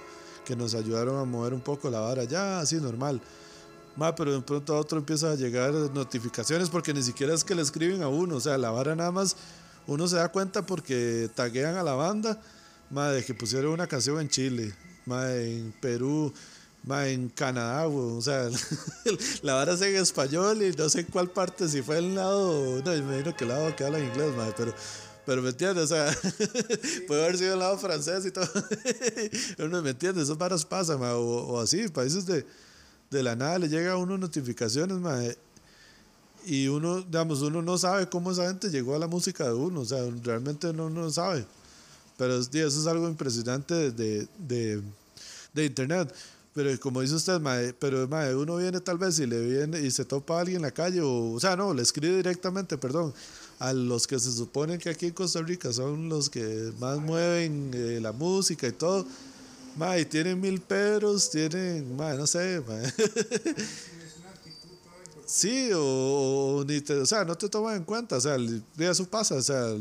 que 0.45 0.57
nos 0.57 0.75
ayudaron 0.75 1.19
a 1.19 1.25
mover 1.25 1.53
un 1.53 1.61
poco 1.61 1.91
la 1.91 2.01
vara 2.01 2.25
ya, 2.25 2.61
así 2.61 2.77
normal. 2.77 3.21
Ma, 3.97 4.15
pero 4.15 4.33
de 4.33 4.41
pronto 4.41 4.75
a 4.75 4.81
otro 4.81 4.99
empieza 4.99 5.31
a 5.31 5.35
llegar 5.37 5.73
notificaciones 5.73 6.69
porque 6.69 6.93
ni 6.93 7.03
siquiera 7.03 7.33
es 7.33 7.45
que 7.45 7.55
le 7.55 7.63
escriben 7.63 8.03
a 8.03 8.09
uno, 8.09 8.37
o 8.37 8.41
sea, 8.41 8.59
la 8.59 8.71
vara 8.71 8.97
nada 8.97 9.13
más 9.13 9.37
uno 9.87 10.09
se 10.09 10.17
da 10.17 10.29
cuenta 10.31 10.67
porque 10.67 11.31
taguean 11.35 11.77
a 11.77 11.83
la 11.83 11.95
banda, 11.95 12.41
ma, 12.91 13.11
de 13.11 13.25
que 13.25 13.35
pusieron 13.35 13.73
una 13.73 13.87
canción 13.87 14.21
en 14.21 14.29
Chile, 14.29 14.75
ma, 15.07 15.33
en 15.33 15.73
Perú, 15.81 16.33
Ma, 16.87 17.09
en 17.09 17.31
Canadá, 17.31 17.87
güey, 17.87 18.19
o 18.19 18.21
sea, 18.21 18.51
la 19.43 19.55
vara 19.55 19.73
es 19.73 19.81
en 19.81 19.97
español 19.97 20.63
y 20.63 20.71
no 20.73 20.91
sé 20.91 21.01
en 21.01 21.07
cuál 21.07 21.31
parte, 21.31 21.67
si 21.67 21.81
fue 21.81 21.97
el 21.97 22.15
lado, 22.15 22.83
no, 22.85 22.91
me 22.91 22.99
imagino 22.99 23.35
que 23.35 23.45
el 23.45 23.51
lado 23.51 23.75
que 23.75 23.85
habla 23.85 23.99
en 23.99 24.09
inglés, 24.09 24.35
ma, 24.37 24.53
pero, 24.55 24.75
pero 25.25 25.41
me 25.41 25.49
entiendes, 25.49 25.85
o 25.85 25.87
sea, 25.87 26.15
puede 27.09 27.25
haber 27.25 27.39
sido 27.39 27.55
el 27.55 27.61
lado 27.61 27.79
francés 27.79 28.27
y 28.27 28.33
todo, 28.33 28.47
uno 29.61 29.81
me 29.81 29.91
entiende, 29.91 30.23
esas 30.23 30.37
varas 30.37 30.67
pasan, 30.67 31.01
o, 31.01 31.17
o 31.17 31.61
así, 31.61 31.89
países 31.89 32.27
de, 32.27 32.45
de 33.14 33.23
la 33.23 33.37
nada 33.37 33.59
le 33.59 33.68
llega 33.68 33.92
a 33.92 33.97
uno 33.97 34.18
notificaciones, 34.18 34.99
ma, 34.99 35.18
y 36.47 36.68
uno, 36.68 37.00
digamos, 37.00 37.40
uno 37.42 37.62
no 37.62 37.78
sabe 37.78 38.09
cómo 38.09 38.30
esa 38.30 38.47
gente 38.49 38.68
llegó 38.68 38.94
a 38.94 38.99
la 38.99 39.06
música 39.06 39.44
de 39.44 39.54
uno, 39.54 39.80
o 39.80 39.85
sea, 39.85 39.99
realmente 40.23 40.73
no, 40.75 40.90
no 40.90 41.11
sabe, 41.11 41.47
pero 42.18 42.38
es- 42.38 42.49
eso 42.54 42.80
es 42.80 42.87
algo 42.87 43.09
impresionante 43.09 43.90
de, 43.92 44.28
de, 44.38 44.83
de 45.54 45.64
internet. 45.64 46.14
Pero 46.54 46.71
como 46.78 47.00
dice 47.00 47.14
usted, 47.16 47.40
mae, 47.40 47.73
pero 47.75 48.06
mae, 48.06 48.33
uno 48.35 48.56
viene 48.59 48.80
tal 48.80 48.97
vez 48.97 49.18
y 49.18 49.26
le 49.26 49.40
viene 49.44 49.80
y 49.80 49.90
se 49.90 50.04
topa 50.04 50.37
a 50.37 50.40
alguien 50.40 50.56
en 50.59 50.62
la 50.62 50.71
calle, 50.71 51.00
o, 51.00 51.33
o 51.33 51.40
sea, 51.40 51.56
no, 51.56 51.75
le 51.75 51.83
escribe 51.83 52.16
directamente, 52.18 52.78
perdón, 52.78 53.12
a 53.59 53.73
los 53.73 54.06
que 54.06 54.18
se 54.21 54.30
suponen 54.33 54.78
que 54.78 54.90
aquí 54.90 55.06
en 55.06 55.12
Costa 55.14 55.42
Rica 55.42 55.73
son 55.73 56.09
los 56.09 56.30
que 56.30 56.73
más 56.78 56.99
mueven 57.00 57.71
eh, 57.75 57.99
la 58.00 58.12
música 58.12 58.68
y 58.68 58.73
todo. 58.73 59.04
Mae, 59.76 60.00
y 60.02 60.04
tienen 60.07 60.40
mil 60.40 60.61
peros, 60.61 61.31
tienen, 61.31 61.97
mae, 61.97 62.16
no 62.16 62.26
sé, 62.26 62.62
mae. 62.66 62.93
Sí, 65.26 65.71
o, 65.75 66.57
o 66.61 66.64
ni 66.64 66.81
te, 66.81 66.95
o 66.95 67.07
sea, 67.07 67.25
no 67.25 67.37
te 67.37 67.49
toman 67.49 67.76
en 67.76 67.85
cuenta, 67.85 68.16
o 68.16 68.21
sea, 68.21 68.35
el- 68.37 68.62
y 68.78 68.85
eso 68.85 69.07
pasa, 69.09 69.37
o 69.37 69.43
sea, 69.43 69.75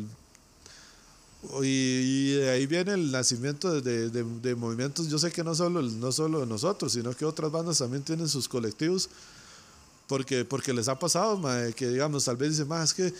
y, 1.62 1.66
y 1.66 2.32
de 2.36 2.50
ahí 2.52 2.66
viene 2.68 2.94
el 2.94 3.12
nacimiento 3.12 3.82
de, 3.82 4.10
de, 4.10 4.24
de 4.24 4.56
movimientos. 4.56 5.10
Yo 5.10 5.20
sé 5.20 5.32
que 5.32 5.44
no 5.44 5.54
solo, 5.56 5.82
no 5.82 6.12
solo 6.12 6.46
nosotros, 6.46 6.94
sino 6.94 7.14
que 7.16 7.26
otras 7.26 7.52
bandas 7.52 7.80
también 7.80 8.04
tienen 8.04 8.30
sus 8.30 8.48
colectivos 8.48 9.10
Porque, 10.08 10.46
porque 10.46 10.74
les 10.74 10.88
ha 10.90 11.00
pasado, 11.00 11.38
mae, 11.38 11.74
que 11.74 11.88
digamos, 11.90 12.26
tal 12.26 12.38
vez 12.38 12.52
dicen, 12.52 12.68
más 12.68 12.90
es 12.90 12.94
que 12.94 13.14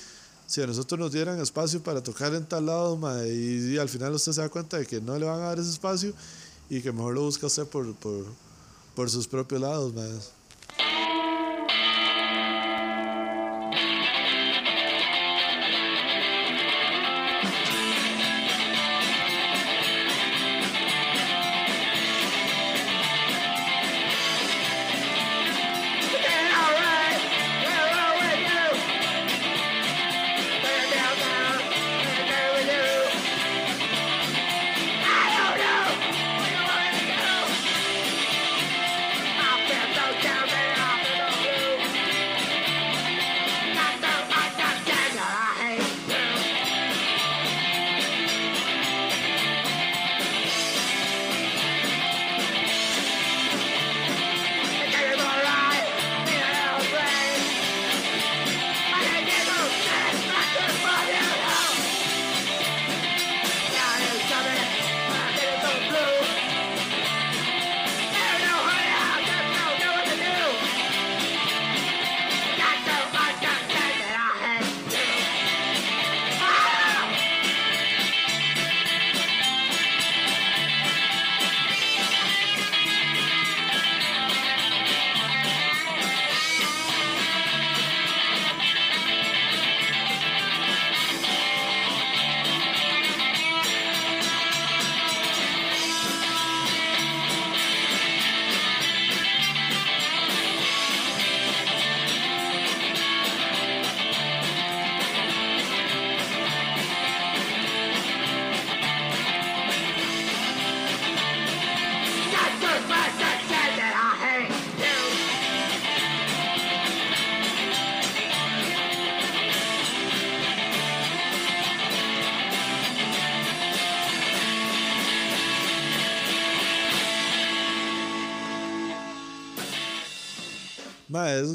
si 0.48 0.62
a 0.62 0.68
nosotros 0.68 1.00
nos 1.00 1.12
dieran 1.12 1.40
espacio 1.40 1.82
para 1.82 2.04
tocar 2.04 2.34
en 2.36 2.46
tal 2.46 2.66
lado, 2.68 2.98
mae, 2.98 3.34
y, 3.34 3.74
y 3.76 3.78
al 3.78 3.90
final 3.90 4.14
usted 4.14 4.34
se 4.34 4.42
da 4.42 4.50
cuenta 4.50 4.78
de 4.78 4.86
que 4.86 5.02
no 5.02 5.18
le 5.18 5.26
van 5.26 5.40
a 5.42 5.46
dar 5.46 5.60
ese 5.60 5.70
espacio 5.72 6.14
y 6.78 6.82
que 6.82 6.92
mejor 6.92 7.14
lo 7.14 7.22
busca 7.22 7.46
usted 7.46 7.68
por, 7.68 7.94
por, 7.96 8.26
por 8.96 9.10
sus 9.10 9.28
propios 9.28 9.62
lados, 9.62 9.94
mae. 9.94 10.10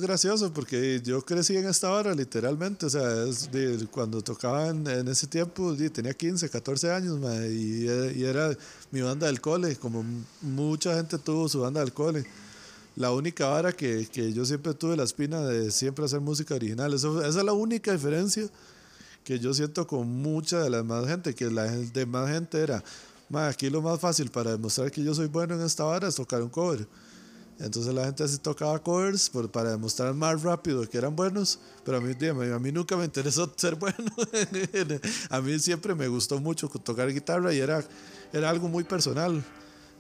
Gracioso 0.08 0.52
porque 0.52 1.00
yo 1.04 1.22
crecí 1.22 1.56
en 1.56 1.66
esta 1.68 1.90
hora 1.92 2.14
literalmente, 2.14 2.86
o 2.86 2.90
sea, 2.90 3.24
es 3.24 3.50
de, 3.52 3.86
cuando 3.90 4.20
tocaba 4.22 4.68
en, 4.68 4.86
ese 5.08 5.26
tiempo 5.26 5.76
tenía 5.92 6.14
15, 6.14 6.48
14 6.50 6.90
años 6.90 7.18
y, 7.50 7.84
y 7.84 8.24
era 8.24 8.56
mi 8.90 9.02
banda 9.02 9.26
del 9.26 9.40
cole, 9.40 9.76
como 9.76 10.04
mucha 10.42 10.94
gente 10.96 11.18
tuvo 11.18 11.48
su 11.48 11.60
banda 11.60 11.80
del 11.80 11.92
cole. 11.92 12.24
La 12.96 13.12
única 13.12 13.46
vara 13.46 13.72
que, 13.72 14.08
que 14.10 14.32
yo 14.32 14.44
siempre 14.44 14.74
tuve 14.74 14.96
la 14.96 15.04
espina 15.04 15.40
de 15.42 15.70
siempre 15.70 16.04
hacer 16.04 16.20
música 16.20 16.54
original, 16.56 16.92
Eso, 16.94 17.20
esa 17.20 17.38
es 17.38 17.44
la 17.44 17.52
única 17.52 17.92
diferencia 17.92 18.48
que 19.24 19.38
yo 19.38 19.52
siento 19.54 19.86
con 19.86 20.08
mucha 20.08 20.60
de 20.62 20.70
la 20.70 20.78
demás 20.78 21.06
gente, 21.06 21.34
que 21.34 21.50
la 21.50 21.68
gen- 21.68 21.92
demás 21.92 22.30
gente 22.30 22.58
era, 22.60 22.82
aquí 23.48 23.68
lo 23.70 23.82
más 23.82 24.00
fácil 24.00 24.30
para 24.30 24.52
demostrar 24.52 24.90
que 24.90 25.04
yo 25.04 25.14
soy 25.14 25.26
bueno 25.28 25.54
en 25.54 25.60
esta 25.60 25.84
vara 25.84 26.08
es 26.08 26.14
tocar 26.16 26.42
un 26.42 26.48
cover. 26.48 26.86
Entonces 27.60 27.92
la 27.92 28.04
gente 28.04 28.22
así 28.22 28.38
tocaba 28.38 28.78
covers 28.80 29.28
por- 29.28 29.50
para 29.50 29.70
demostrar 29.72 30.14
más 30.14 30.42
rápido 30.42 30.88
que 30.88 30.96
eran 30.96 31.16
buenos, 31.16 31.58
pero 31.84 31.96
a 31.98 32.00
mí, 32.00 32.12
a 32.26 32.58
mí 32.58 32.72
nunca 32.72 32.96
me 32.96 33.04
interesó 33.04 33.52
ser 33.56 33.74
bueno. 33.74 33.96
a 35.30 35.40
mí 35.40 35.58
siempre 35.58 35.94
me 35.94 36.06
gustó 36.08 36.38
mucho 36.38 36.68
tocar 36.68 37.12
guitarra 37.12 37.52
y 37.52 37.58
era, 37.58 37.84
era 38.32 38.50
algo 38.50 38.68
muy 38.68 38.84
personal. 38.84 39.44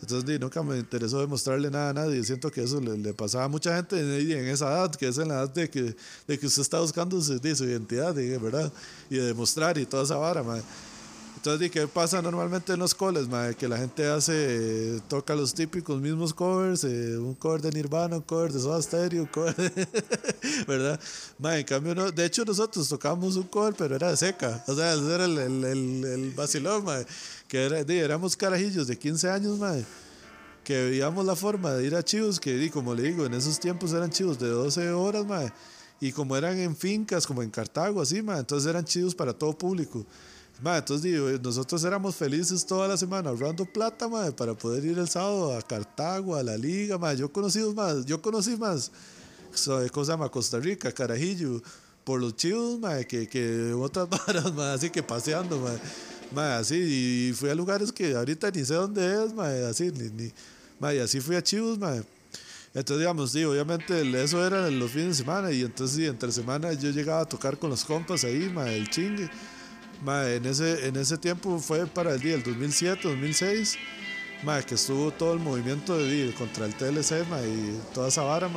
Entonces 0.00 0.38
nunca 0.38 0.62
me 0.62 0.78
interesó 0.78 1.18
demostrarle 1.18 1.70
nada 1.72 1.90
a 1.90 1.92
nadie. 1.92 2.22
Siento 2.22 2.52
que 2.52 2.62
eso 2.62 2.80
le, 2.80 2.96
le 2.96 3.12
pasaba 3.14 3.44
a 3.44 3.48
mucha 3.48 3.74
gente 3.74 3.98
en, 3.98 4.30
en 4.30 4.46
esa 4.46 4.66
edad, 4.70 4.94
que 4.94 5.08
es 5.08 5.18
en 5.18 5.26
la 5.26 5.34
edad 5.34 5.50
de 5.52 5.68
que, 5.68 5.96
de 6.28 6.38
que 6.38 6.46
usted 6.46 6.62
está 6.62 6.78
buscando 6.78 7.20
su, 7.20 7.36
di, 7.40 7.56
su 7.56 7.64
identidad, 7.64 8.14
¿verdad? 8.14 8.72
Y 9.10 9.16
de 9.16 9.26
demostrar 9.26 9.76
y 9.76 9.86
toda 9.86 10.04
esa 10.04 10.14
vara, 10.16 10.44
mae. 10.44 10.62
Entonces, 11.36 11.70
¿qué 11.70 11.86
pasa 11.86 12.20
normalmente 12.20 12.72
en 12.72 12.80
los 12.80 12.94
coles? 12.94 13.28
mae? 13.28 13.54
Que 13.54 13.68
la 13.68 13.78
gente 13.78 14.04
hace, 14.06 14.32
eh, 14.96 15.00
toca 15.08 15.34
los 15.36 15.54
típicos 15.54 16.00
mismos 16.00 16.34
covers, 16.34 16.82
eh, 16.82 17.16
un 17.16 17.34
cover 17.34 17.62
de 17.62 17.70
Nirvana, 17.70 18.16
un 18.16 18.22
cover 18.22 18.52
de 18.52 18.58
Soda 18.58 18.82
Stereo, 18.82 19.22
un 19.22 19.28
cover 19.28 19.54
de- 19.54 19.88
¿verdad? 20.66 21.00
Mae, 21.38 21.60
en 21.60 21.66
cambio, 21.66 21.94
no, 21.94 22.10
de 22.10 22.24
hecho 22.24 22.44
nosotros 22.44 22.88
tocábamos 22.88 23.36
un 23.36 23.44
cover, 23.44 23.72
pero 23.78 23.94
era 23.94 24.10
de 24.10 24.16
seca, 24.16 24.62
o 24.66 24.74
sea, 24.74 24.92
ese 24.94 25.14
era 25.14 25.24
el, 25.26 25.38
el, 25.38 25.64
el, 25.64 26.04
el 26.04 26.30
vacilón, 26.32 26.84
mae, 26.84 27.06
que 27.46 27.64
era, 27.64 27.84
di, 27.84 27.96
éramos 27.98 28.36
carajillos 28.36 28.88
de 28.88 28.98
15 28.98 29.30
años, 29.30 29.58
mae, 29.58 29.84
que 30.64 30.90
veíamos 30.90 31.24
la 31.24 31.36
forma 31.36 31.72
de 31.72 31.86
ir 31.86 31.94
a 31.94 32.02
chivos, 32.02 32.40
que 32.40 32.54
di, 32.56 32.68
como 32.68 32.94
le 32.96 33.04
digo, 33.04 33.24
en 33.26 33.34
esos 33.34 33.60
tiempos 33.60 33.92
eran 33.92 34.10
chivos 34.10 34.40
de 34.40 34.48
12 34.48 34.90
horas, 34.90 35.24
mae, 35.24 35.52
y 36.00 36.10
como 36.10 36.36
eran 36.36 36.58
en 36.58 36.76
fincas, 36.76 37.26
como 37.28 37.44
en 37.44 37.50
Cartago, 37.50 38.02
así, 38.02 38.22
mae, 38.22 38.40
entonces 38.40 38.68
eran 38.68 38.84
chivos 38.84 39.14
para 39.14 39.32
todo 39.32 39.56
público. 39.56 40.04
Ma, 40.60 40.78
entonces 40.78 41.02
digo, 41.12 41.28
nosotros 41.42 41.84
éramos 41.84 42.16
felices 42.16 42.66
toda 42.66 42.88
la 42.88 42.96
semana 42.96 43.30
ahorrando 43.30 43.64
plata, 43.64 44.08
ma, 44.08 44.30
para 44.32 44.54
poder 44.54 44.84
ir 44.84 44.98
el 44.98 45.08
sábado 45.08 45.56
a 45.56 45.62
Cartago, 45.62 46.34
a 46.34 46.42
la 46.42 46.56
liga, 46.56 46.98
ma. 46.98 47.14
Yo 47.14 47.30
conocí 47.32 47.60
más, 47.76 48.04
yo 48.04 48.20
conocí 48.20 48.56
más, 48.56 48.90
so- 49.54 49.80
¿cómo 49.92 50.04
se 50.04 50.10
llama? 50.12 50.28
Costa 50.28 50.58
Rica, 50.58 50.90
Carajillo, 50.90 51.62
por 52.02 52.20
los 52.20 52.34
chivos, 52.34 52.78
ma, 52.80 53.04
que, 53.04 53.28
que 53.28 53.72
otras 53.72 54.08
varas, 54.26 54.52
ma, 54.52 54.72
así 54.72 54.90
que 54.90 55.02
paseando, 55.02 55.60
ma. 55.60 55.70
Ma, 56.32 56.58
así, 56.58 56.74
y 57.30 57.32
fui 57.34 57.48
a 57.50 57.54
lugares 57.54 57.92
que 57.92 58.14
ahorita 58.16 58.50
ni 58.50 58.64
sé 58.64 58.74
dónde 58.74 59.24
es, 59.24 59.32
ma, 59.34 59.48
así, 59.70 59.92
ni, 59.92 60.10
ni, 60.10 60.32
ma, 60.80 60.92
y 60.92 60.98
así 60.98 61.20
fui 61.20 61.36
a 61.36 61.42
chivos, 61.42 61.78
ma. 61.78 61.94
Entonces, 62.74 62.98
digamos, 62.98 63.30
sí, 63.32 63.44
obviamente 63.44 64.02
eso 64.22 64.44
era 64.44 64.68
los 64.70 64.90
fines 64.90 65.08
de 65.18 65.24
semana 65.24 65.52
y 65.52 65.62
entonces 65.62 65.96
sí, 65.96 66.04
entre 66.06 66.30
semana 66.32 66.72
yo 66.72 66.90
llegaba 66.90 67.20
a 67.20 67.24
tocar 67.24 67.58
con 67.58 67.70
los 67.70 67.84
compas 67.84 68.24
ahí, 68.24 68.50
ma, 68.52 68.70
el 68.72 68.90
chingue. 68.90 69.30
Ma, 70.02 70.30
en, 70.30 70.46
ese, 70.46 70.86
en 70.86 70.96
ese 70.96 71.18
tiempo 71.18 71.58
fue 71.58 71.86
para 71.86 72.14
el 72.14 72.20
día 72.20 72.32
del 72.32 72.44
2007, 72.44 73.00
2006, 73.02 73.76
ma, 74.44 74.62
que 74.62 74.76
estuvo 74.76 75.10
todo 75.10 75.34
el 75.34 75.40
movimiento 75.40 75.98
de, 75.98 76.32
contra 76.38 76.66
el 76.66 76.74
TLC 76.74 77.24
y 77.46 77.94
toda 77.94 78.08
esa 78.08 78.22
vara. 78.22 78.48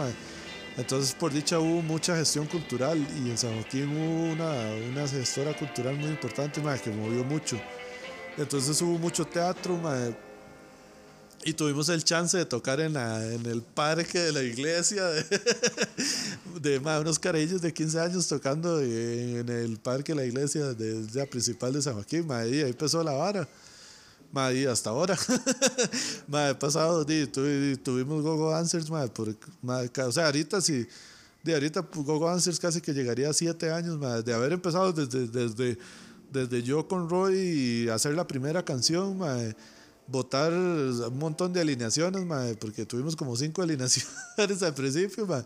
Entonces, 0.78 1.14
por 1.14 1.34
dicha, 1.34 1.60
hubo 1.60 1.82
mucha 1.82 2.16
gestión 2.16 2.46
cultural 2.46 2.98
y 3.26 3.30
en 3.30 3.38
San 3.38 3.54
Joaquín 3.56 3.90
hubo 3.98 4.34
una, 4.34 4.52
una 4.90 5.08
gestora 5.08 5.54
cultural 5.54 5.96
muy 5.98 6.10
importante 6.10 6.62
que 6.84 6.92
movió 6.92 7.24
mucho. 7.24 7.60
Entonces 8.38 8.82
hubo 8.82 8.98
mucho 8.98 9.26
teatro, 9.26 9.80
y 11.44 11.54
tuvimos 11.54 11.90
el 11.90 12.04
chance 12.04 12.38
de 12.38 12.46
tocar 12.46 12.80
en, 12.80 12.94
la, 12.94 13.26
en 13.34 13.46
el 13.46 13.62
parque 13.62 14.20
de 14.20 14.32
la 14.32 14.44
iglesia 14.44 15.04
de, 15.06 15.26
de 16.62 16.78
unos 16.80 17.18
carajillos 17.20 17.62
de 17.62 17.74
15 17.74 18.00
años 18.00 18.28
tocando 18.28 18.80
en 18.82 19.50
el 19.50 19.78
parque 19.78 20.12
de 20.14 20.16
la 20.18 20.26
iglesia 20.26 20.74
de, 20.74 21.04
de 21.04 21.20
la 21.20 21.26
principal 21.26 21.74
de 21.74 21.82
San 21.82 21.94
Joaquín. 21.96 22.28
ma, 22.28 22.46
y 22.46 22.62
ahí 22.62 22.70
empezó 22.70 23.04
la 23.04 23.14
vara. 23.14 23.48
Ma, 24.32 24.52
y 24.54 24.66
hasta 24.66 24.92
ahora. 24.92 25.18
ma, 26.28 26.58
pasado, 26.58 27.04
di, 27.04 27.26
tuvi- 27.28 27.78
tuvimos 27.82 28.22
Gogo 28.24 28.52
Dancers, 28.52 28.90
ma, 28.90 29.06
por, 29.08 29.36
ma, 29.62 29.82
o 30.06 30.12
sea, 30.12 30.28
ahorita 30.28 30.62
sí. 30.62 30.88
De 31.44 31.54
ahorita 31.54 31.82
pues, 31.82 32.06
Gogo 32.06 32.30
Dancers 32.30 32.60
casi 32.60 32.80
que 32.82 32.94
llegaría 32.94 33.30
a 33.30 33.34
7 33.34 33.72
años, 33.72 33.98
ma, 33.98 34.22
de 34.22 34.34
haber 34.34 34.54
empezado 34.54 34.94
desde, 34.94 35.28
desde, 35.28 35.78
desde 36.32 36.64
yo 36.64 36.88
con 36.88 37.10
Roy 37.10 37.36
y 37.38 37.90
hacer 37.90 38.14
la 38.14 38.26
primera 38.26 38.64
canción, 38.64 39.18
ma, 39.18 39.38
votar 40.08 40.52
un 40.52 41.18
montón 41.18 41.54
de 41.54 41.62
alineaciones, 41.62 42.26
ma, 42.26 42.46
porque 42.60 42.86
tuvimos 42.86 43.16
como 43.16 43.36
cinco 43.36 43.62
alineaciones 43.64 44.62
al 44.62 44.74
principio, 44.74 45.26
ma. 45.26 45.46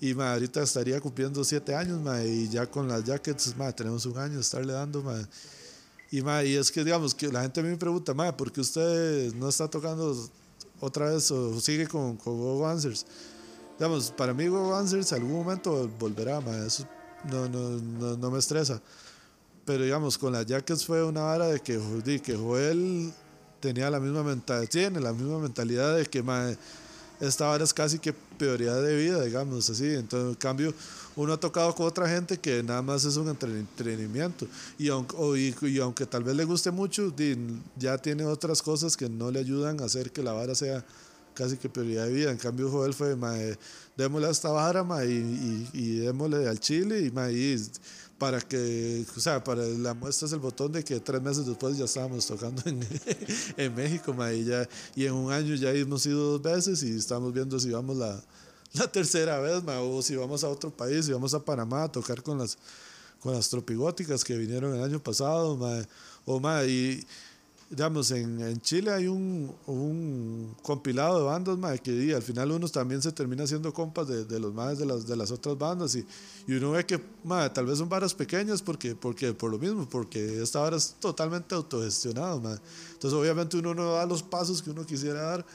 Y 0.00 0.12
ma, 0.14 0.34
ahorita 0.34 0.62
estaría 0.62 1.00
cumpliendo 1.00 1.42
siete 1.44 1.74
años, 1.74 2.00
ma, 2.00 2.22
y 2.22 2.48
ya 2.48 2.66
con 2.66 2.88
las 2.88 3.04
jackets, 3.04 3.56
ma, 3.56 3.72
tenemos 3.72 4.04
un 4.06 4.18
año 4.18 4.34
de 4.34 4.40
estarle 4.40 4.72
dando, 4.72 5.02
ma. 5.02 5.16
Y, 6.10 6.22
ma, 6.22 6.44
y 6.44 6.54
es 6.54 6.70
que, 6.70 6.84
digamos, 6.84 7.14
que 7.14 7.28
la 7.28 7.42
gente 7.42 7.60
a 7.60 7.62
mí 7.62 7.70
me 7.70 7.76
pregunta, 7.76 8.14
ma, 8.14 8.36
¿por 8.36 8.52
qué 8.52 8.60
usted 8.60 9.32
no 9.34 9.48
está 9.48 9.68
tocando 9.68 10.14
otra 10.80 11.10
vez 11.10 11.30
o 11.30 11.58
sigue 11.60 11.86
con, 11.86 12.16
con 12.16 12.38
Go 12.38 12.66
Answers? 12.66 13.06
Digamos, 13.78 14.10
para 14.10 14.32
mí 14.32 14.46
Go 14.48 14.74
Answers 14.74 15.12
algún 15.12 15.32
momento 15.32 15.90
volverá, 15.98 16.40
ma, 16.40 16.56
eso 16.58 16.86
no, 17.30 17.48
no, 17.48 17.70
no, 17.70 18.16
no 18.16 18.30
me 18.30 18.38
estresa. 18.38 18.80
Pero, 19.64 19.82
digamos, 19.82 20.16
con 20.16 20.32
las 20.32 20.46
jackets 20.46 20.84
fue 20.84 21.02
una 21.02 21.22
vara 21.22 21.48
de 21.48 21.60
que, 21.60 21.76
de 21.76 22.20
que 22.20 22.36
Joel 22.36 23.12
tenía 23.60 23.90
la 23.90 24.00
misma 24.00 24.22
mentalidad, 24.22 24.68
tiene 24.68 25.00
la 25.00 25.12
misma 25.12 25.38
mentalidad 25.38 25.96
de 25.96 26.06
que, 26.06 26.22
ma, 26.22 26.50
esta 27.20 27.46
vara 27.46 27.64
es 27.64 27.72
casi 27.72 27.98
que 27.98 28.12
prioridad 28.12 28.82
de 28.82 28.96
vida, 28.96 29.22
digamos 29.22 29.68
así. 29.70 29.86
Entonces, 29.86 30.30
en 30.30 30.34
cambio, 30.34 30.74
uno 31.14 31.32
ha 31.32 31.40
tocado 31.40 31.74
con 31.74 31.86
otra 31.86 32.08
gente 32.08 32.38
que 32.38 32.62
nada 32.62 32.82
más 32.82 33.04
es 33.04 33.16
un 33.16 33.28
entretenimiento. 33.28 34.46
Y 34.78 34.88
aunque, 34.88 35.16
y, 35.38 35.66
y 35.68 35.78
aunque 35.78 36.04
tal 36.06 36.24
vez 36.24 36.36
le 36.36 36.44
guste 36.44 36.70
mucho, 36.70 37.12
ya 37.76 37.98
tiene 37.98 38.24
otras 38.24 38.60
cosas 38.62 38.96
que 38.96 39.08
no 39.08 39.30
le 39.30 39.40
ayudan 39.40 39.80
a 39.80 39.84
hacer 39.84 40.12
que 40.12 40.22
la 40.22 40.32
vara 40.32 40.54
sea 40.54 40.84
casi 41.36 41.56
que 41.56 41.68
prioridad 41.68 42.06
de 42.06 42.12
vida. 42.12 42.30
En 42.30 42.38
cambio, 42.38 42.70
Joel 42.70 42.94
fue, 42.94 43.14
mae, 43.16 43.56
démosle 43.96 44.28
a 44.28 44.30
esta 44.30 44.50
vara, 44.50 44.82
mae, 44.82 45.06
y, 45.06 45.12
y, 45.12 45.70
y, 45.72 45.98
démosle 45.98 46.48
al 46.48 46.58
chile, 46.58 47.00
y, 47.00 47.10
mae, 47.10 47.32
y 47.32 47.62
para 48.18 48.40
que, 48.40 49.04
o 49.14 49.20
sea, 49.20 49.44
para 49.44 49.62
la 49.64 49.92
muestra 49.94 50.26
es 50.26 50.32
el 50.32 50.38
botón 50.38 50.72
de 50.72 50.82
que 50.82 51.00
tres 51.00 51.20
meses 51.20 51.46
después 51.46 51.76
ya 51.76 51.84
estábamos 51.84 52.26
tocando 52.26 52.62
en, 52.64 52.80
en 53.56 53.74
México, 53.74 54.14
ma, 54.14 54.32
y, 54.32 54.44
ya, 54.44 54.68
y 54.94 55.04
en 55.04 55.12
un 55.12 55.32
año 55.32 55.54
ya 55.54 55.70
hemos 55.70 56.06
ido 56.06 56.38
dos 56.38 56.42
veces 56.42 56.82
y 56.82 56.96
estamos 56.96 57.32
viendo 57.32 57.58
si 57.60 57.70
vamos 57.70 57.96
la, 57.96 58.20
la 58.72 58.90
tercera 58.90 59.38
vez, 59.40 59.62
ma, 59.62 59.80
o 59.80 60.00
si 60.02 60.16
vamos 60.16 60.44
a 60.44 60.48
otro 60.48 60.70
país, 60.70 61.06
si 61.06 61.12
vamos 61.12 61.34
a 61.34 61.44
Panamá 61.44 61.84
a 61.84 61.92
tocar 61.92 62.22
con 62.22 62.38
las, 62.38 62.56
con 63.20 63.34
las 63.34 63.50
tropigóticas 63.50 64.24
que 64.24 64.36
vinieron 64.36 64.74
el 64.74 64.82
año 64.82 65.02
pasado, 65.02 65.56
ma, 65.56 65.82
o 66.24 66.40
ma, 66.40 66.64
y, 66.64 67.06
digamos, 67.68 68.10
en, 68.12 68.40
en, 68.40 68.60
Chile 68.60 68.92
hay 68.92 69.08
un, 69.08 69.52
un 69.66 70.54
compilado 70.62 71.18
de 71.18 71.24
bandas, 71.24 71.58
mae, 71.58 71.78
que 71.80 71.92
y 71.92 72.12
al 72.12 72.22
final 72.22 72.52
uno 72.52 72.68
también 72.68 73.02
se 73.02 73.10
termina 73.10 73.44
haciendo 73.44 73.72
compas 73.72 74.06
de, 74.06 74.24
de 74.24 74.38
los 74.38 74.54
más 74.54 74.78
de 74.78 74.86
las, 74.86 75.06
de 75.06 75.16
las 75.16 75.30
otras 75.30 75.58
bandas 75.58 75.94
y, 75.96 76.06
y 76.46 76.52
uno 76.54 76.72
ve 76.72 76.86
que 76.86 77.00
mae, 77.24 77.50
tal 77.50 77.66
vez 77.66 77.78
son 77.78 77.88
varas 77.88 78.14
pequeñas 78.14 78.62
porque, 78.62 78.94
porque 78.94 79.32
por 79.32 79.50
lo 79.50 79.58
mismo, 79.58 79.88
porque 79.88 80.42
esta 80.42 80.60
vara 80.60 80.76
es 80.76 80.94
totalmente 81.00 81.54
autogestionado. 81.54 82.40
Mae. 82.40 82.58
Entonces 82.92 83.12
obviamente 83.18 83.56
uno 83.56 83.74
no 83.74 83.92
da 83.94 84.06
los 84.06 84.22
pasos 84.22 84.62
que 84.62 84.70
uno 84.70 84.86
quisiera 84.86 85.22
dar, 85.22 85.46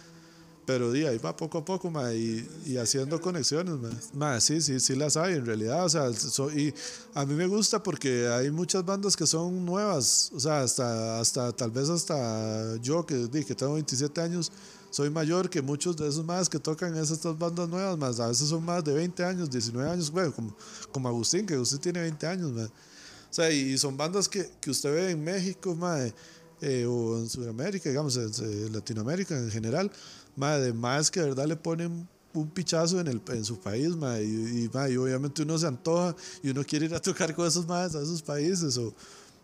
pero 0.72 0.90
di, 0.90 1.06
ahí 1.06 1.18
va 1.18 1.36
poco 1.36 1.58
a 1.58 1.66
poco 1.66 1.92
mae, 1.92 2.16
y, 2.16 2.50
y, 2.66 2.78
haciendo 2.78 3.20
conexiones. 3.20 3.78
Mae. 3.78 3.92
Mae, 4.14 4.40
sí, 4.40 4.62
sí, 4.62 4.80
sí 4.80 4.96
las 4.96 5.18
hay 5.18 5.34
en 5.34 5.46
realidad. 5.46 5.84
O 5.84 5.90
sea, 5.90 6.14
so, 6.14 6.50
y 6.50 6.74
a 7.14 7.26
mí 7.26 7.34
me 7.34 7.46
gusta 7.46 7.84
porque 7.84 8.30
hay 8.30 8.50
muchas 8.52 8.86
bandas 8.86 9.18
que 9.18 9.28
son 9.28 9.66
nuevas. 9.66 10.32
O 10.34 10.40
sea, 10.40 10.62
hasta, 10.62 11.20
hasta 11.20 11.52
tal 11.52 11.72
vez 11.72 11.90
hasta 11.90 12.78
yo 12.78 13.06
que, 13.06 13.28
di, 13.28 13.44
que 13.44 13.54
tengo 13.54 13.74
27 13.74 14.22
años, 14.22 14.50
soy 14.92 15.10
mayor 15.10 15.50
que 15.50 15.62
muchos 15.62 15.98
de 15.98 16.08
esos 16.08 16.24
más 16.24 16.48
que 16.48 16.58
tocan 16.58 16.96
esas 16.96 17.22
bandas 17.38 17.68
nuevas. 17.68 17.98
Más. 17.98 18.22
A 18.22 18.30
veces 18.30 18.48
son 18.48 18.64
más 18.64 18.82
de 18.82 18.94
20 18.94 19.26
años, 19.26 19.52
19 19.52 19.90
años. 19.90 20.10
Bueno, 20.10 20.32
como, 20.34 20.56
como 20.90 21.10
Agustín, 21.10 21.46
que 21.46 21.58
usted 21.58 21.82
tiene 21.82 22.00
20 22.00 22.28
años. 22.28 22.50
Mae. 22.54 22.66
O 22.66 23.34
sea, 23.34 23.52
y 23.52 23.78
son 23.78 23.98
bandas 23.98 24.30
que, 24.30 24.50
que 24.62 24.72
usted 24.72 24.94
ve 24.94 25.12
en 25.12 25.22
México, 25.22 25.76
mae, 25.76 26.14
eh, 26.62 26.86
o 26.86 27.18
en 27.18 27.28
Sudamérica, 27.28 27.90
digamos, 27.90 28.16
en 28.16 28.72
Latinoamérica 28.72 29.36
en 29.36 29.52
general 29.52 29.92
madre, 30.36 30.74
más 30.74 31.12
que 31.12 31.20
de 31.20 31.28
verdad 31.28 31.46
le 31.46 31.56
ponen 31.56 32.08
un 32.34 32.50
pichazo 32.50 33.00
en, 33.00 33.08
el, 33.08 33.22
en 33.28 33.44
su 33.44 33.60
país, 33.60 33.96
madre, 33.96 34.24
y, 34.24 34.64
y, 34.64 34.70
madre, 34.74 34.94
y, 34.94 34.98
obviamente 34.98 35.42
uno 35.42 35.58
se 35.58 35.68
antoja 35.68 36.16
y 36.42 36.50
uno 36.50 36.64
quiere 36.64 36.86
ir 36.86 36.96
a 36.96 37.02
tocar 37.02 37.34
con 37.36 37.48
esos 37.48 37.68
madres 37.68 37.96
a 37.96 38.02
esos 38.02 38.22
países 38.22 38.78
o, 38.78 38.94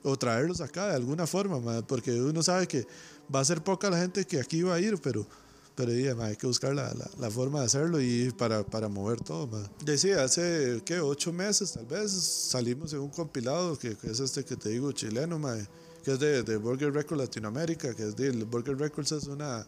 o 0.04 0.18
traerlos 0.18 0.62
acá 0.62 0.88
de 0.88 0.96
alguna 0.96 1.28
forma, 1.28 1.60
madre, 1.60 1.84
porque 1.88 2.20
uno 2.22 2.42
sabe 2.42 2.68
que 2.68 2.88
va 3.34 3.42
a 3.42 3.46
ser 3.46 3.62
poca 3.64 3.90
la 3.90 3.98
gente 3.98 4.26
que 4.26 4.40
aquí 4.40 4.62
va 4.62 4.76
a 4.76 4.80
ir, 4.80 5.00
pero, 5.02 5.28
pero 5.76 5.92
yeah, 5.92 6.16
madre, 6.16 6.32
hay 6.32 6.36
que 6.38 6.48
buscar 6.48 6.74
la, 6.74 6.94
la, 6.94 7.10
la, 7.20 7.30
forma 7.30 7.60
de 7.60 7.66
hacerlo 7.66 8.00
y 8.00 8.32
para, 8.32 8.64
para 8.64 8.88
mover 8.88 9.20
todo. 9.22 9.48
Madre. 9.48 9.70
Decía, 9.84 10.24
hace 10.24 10.82
¿qué? 10.86 11.00
ocho 11.00 11.34
meses 11.34 11.74
tal 11.74 11.86
vez 11.86 12.12
salimos 12.12 12.94
en 12.94 13.00
un 13.00 13.10
compilado 13.10 13.78
que, 13.78 13.96
que 13.96 14.12
es 14.12 14.20
este 14.20 14.46
que 14.46 14.56
te 14.56 14.70
digo 14.70 14.92
chileno, 14.94 15.38
madre, 15.38 15.68
que 16.04 16.14
es 16.14 16.20
de, 16.20 16.44
de 16.44 16.58
Burger 16.58 16.94
Records 16.94 17.22
Latinoamérica, 17.22 17.94
que 17.94 18.08
es 18.08 18.16
de 18.16 18.32
Burger 18.32 18.78
Records 18.78 19.12
es 19.12 19.26
una 19.26 19.68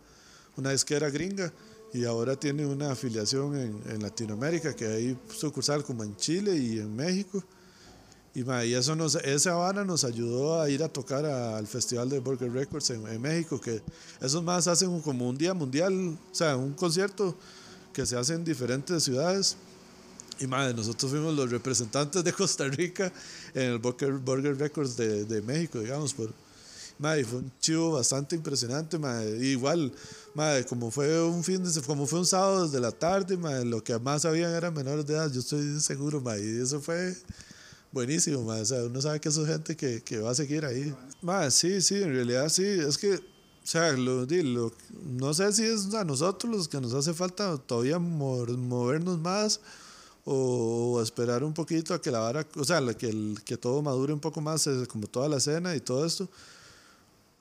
una 0.59 0.71
disquera 0.71 1.09
gringa 1.09 1.51
y 1.93 2.05
ahora 2.05 2.35
tiene 2.35 2.65
una 2.65 2.91
afiliación 2.91 3.55
en, 3.57 3.81
en, 3.89 4.01
Latinoamérica, 4.01 4.75
que 4.75 4.85
hay 4.85 5.17
sucursal 5.35 5.83
como 5.83 6.03
en 6.03 6.15
Chile 6.17 6.55
y 6.55 6.79
en 6.79 6.95
México. 6.95 7.43
Y, 8.35 8.43
ma, 8.43 8.63
y 8.63 8.75
eso 8.75 8.95
nos, 8.95 9.15
esa 9.15 9.53
Habana 9.53 9.83
nos 9.83 10.03
ayudó 10.03 10.61
a 10.61 10.69
ir 10.69 10.83
a 10.83 10.89
tocar 10.89 11.25
a, 11.25 11.57
al 11.57 11.65
Festival 11.65 12.09
de 12.09 12.19
Burger 12.19 12.51
Records 12.51 12.91
en, 12.91 13.07
en, 13.07 13.19
México, 13.19 13.59
que 13.59 13.81
esos 14.21 14.43
más 14.43 14.67
hacen 14.67 14.99
como 15.01 15.27
un 15.27 15.37
día 15.37 15.55
mundial, 15.55 16.17
o 16.31 16.35
sea, 16.35 16.55
un 16.55 16.73
concierto 16.73 17.35
que 17.91 18.05
se 18.05 18.15
hace 18.15 18.35
en 18.35 18.43
diferentes 18.43 19.03
ciudades. 19.03 19.57
Y 20.39 20.45
madre, 20.45 20.73
nosotros 20.73 21.11
fuimos 21.11 21.33
los 21.33 21.49
representantes 21.49 22.23
de 22.23 22.31
Costa 22.33 22.65
Rica 22.65 23.11
en 23.53 23.63
el 23.63 23.79
Burger, 23.79 24.13
Burger 24.13 24.57
Records 24.57 24.95
de, 24.95 25.25
de 25.25 25.41
México, 25.41 25.79
digamos, 25.79 26.13
por, 26.13 26.31
Madre, 26.99 27.23
fue 27.23 27.39
un 27.39 27.51
chivo 27.61 27.93
bastante 27.93 28.35
impresionante, 28.35 28.99
madre. 28.99 29.37
Igual, 29.37 29.93
madre, 30.33 30.65
como 30.65 30.91
fue 30.91 31.23
un 31.23 31.45
fin 31.45 31.63
de, 31.63 31.81
como 31.81 32.05
fue 32.05 32.19
un 32.19 32.25
sábado 32.25 32.65
desde 32.65 32.81
la 32.81 32.91
tarde, 32.91 33.37
madre, 33.37 33.63
lo 33.63 33.81
que 33.81 33.97
más 33.99 34.23
sabían 34.23 34.53
eran 34.53 34.73
menores 34.73 35.05
de 35.07 35.13
edad, 35.13 35.31
yo 35.31 35.39
estoy 35.39 35.79
seguro, 35.79 36.19
madre, 36.19 36.43
y 36.43 36.61
eso 36.61 36.81
fue 36.81 37.15
buenísimo, 37.93 38.43
madre. 38.43 38.63
O 38.63 38.65
sea, 38.65 38.83
uno 38.83 39.01
sabe 39.01 39.21
que 39.21 39.29
eso 39.29 39.43
es 39.43 39.47
gente 39.47 39.77
que, 39.77 40.01
que 40.01 40.19
va 40.19 40.31
a 40.31 40.35
seguir 40.35 40.65
ahí. 40.65 40.93
Madre, 41.21 41.51
sí, 41.51 41.81
sí, 41.81 41.95
en 41.95 42.13
realidad 42.13 42.49
sí, 42.49 42.65
es 42.65 42.97
que, 42.97 43.15
o 43.15 43.21
sea, 43.63 43.93
lo, 43.93 44.25
lo, 44.25 44.73
no 45.01 45.33
sé 45.33 45.53
si 45.53 45.63
es 45.63 45.93
a 45.93 46.03
nosotros 46.03 46.53
los 46.53 46.67
que 46.67 46.81
nos 46.81 46.93
hace 46.93 47.13
falta 47.13 47.57
todavía 47.59 47.97
movernos 47.97 49.19
más 49.19 49.61
o, 50.25 51.01
esperar 51.01 51.45
un 51.45 51.53
poquito 51.53 51.93
a 51.93 52.01
que 52.01 52.11
la 52.11 52.19
vara, 52.19 52.45
o 52.57 52.65
sea, 52.65 52.81
que, 52.93 53.07
el, 53.07 53.39
que 53.45 53.55
todo 53.55 53.81
madure 53.81 54.11
un 54.11 54.19
poco 54.19 54.41
más, 54.41 54.67
como 54.89 55.07
toda 55.07 55.29
la 55.29 55.37
escena 55.37 55.73
y 55.77 55.79
todo 55.79 56.05
esto. 56.05 56.27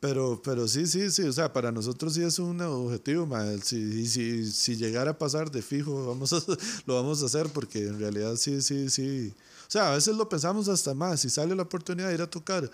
Pero, 0.01 0.41
pero 0.45 0.69
sí, 0.69 0.87
sí, 0.87 1.11
sí, 1.11 1.23
o 1.23 1.33
sea, 1.33 1.53
para 1.53 1.73
nosotros 1.73 2.15
sí 2.15 2.23
es 2.23 2.39
un 2.39 2.61
objetivo, 2.61 3.27
ma. 3.27 3.45
Si, 3.59 4.07
si, 4.07 4.51
si 4.51 4.77
llegara 4.77 5.13
a 5.13 5.19
pasar 5.19 5.51
de 5.51 5.61
fijo, 5.61 6.07
vamos 6.07 6.33
a, 6.33 6.41
lo 6.87 6.95
vamos 6.95 7.23
a 7.23 7.27
hacer 7.27 7.49
porque 7.49 7.87
en 7.87 7.99
realidad 7.99 8.37
sí, 8.37 8.63
sí, 8.63 8.91
sí. 8.91 9.35
O 9.67 9.71
sea, 9.71 9.93
a 9.93 9.95
veces 9.97 10.17
lo 10.17 10.29
pensamos 10.29 10.69
hasta 10.69 10.95
más, 10.95 11.21
si 11.21 11.31
sale 11.31 11.55
la 11.57 11.63
oportunidad 11.63 12.09
de 12.09 12.15
ir 12.15 12.23
a 12.23 12.31
tocar, 12.31 12.71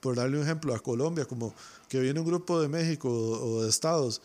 por 0.00 0.16
darle 0.16 0.38
un 0.38 0.44
ejemplo, 0.44 0.74
a 0.74 0.80
Colombia, 0.80 1.26
como 1.26 1.54
que 1.88 2.00
viene 2.00 2.20
un 2.20 2.26
grupo 2.26 2.60
de 2.60 2.68
México 2.68 3.10
o, 3.10 3.62
de 3.62 3.68
estados, 3.68 4.22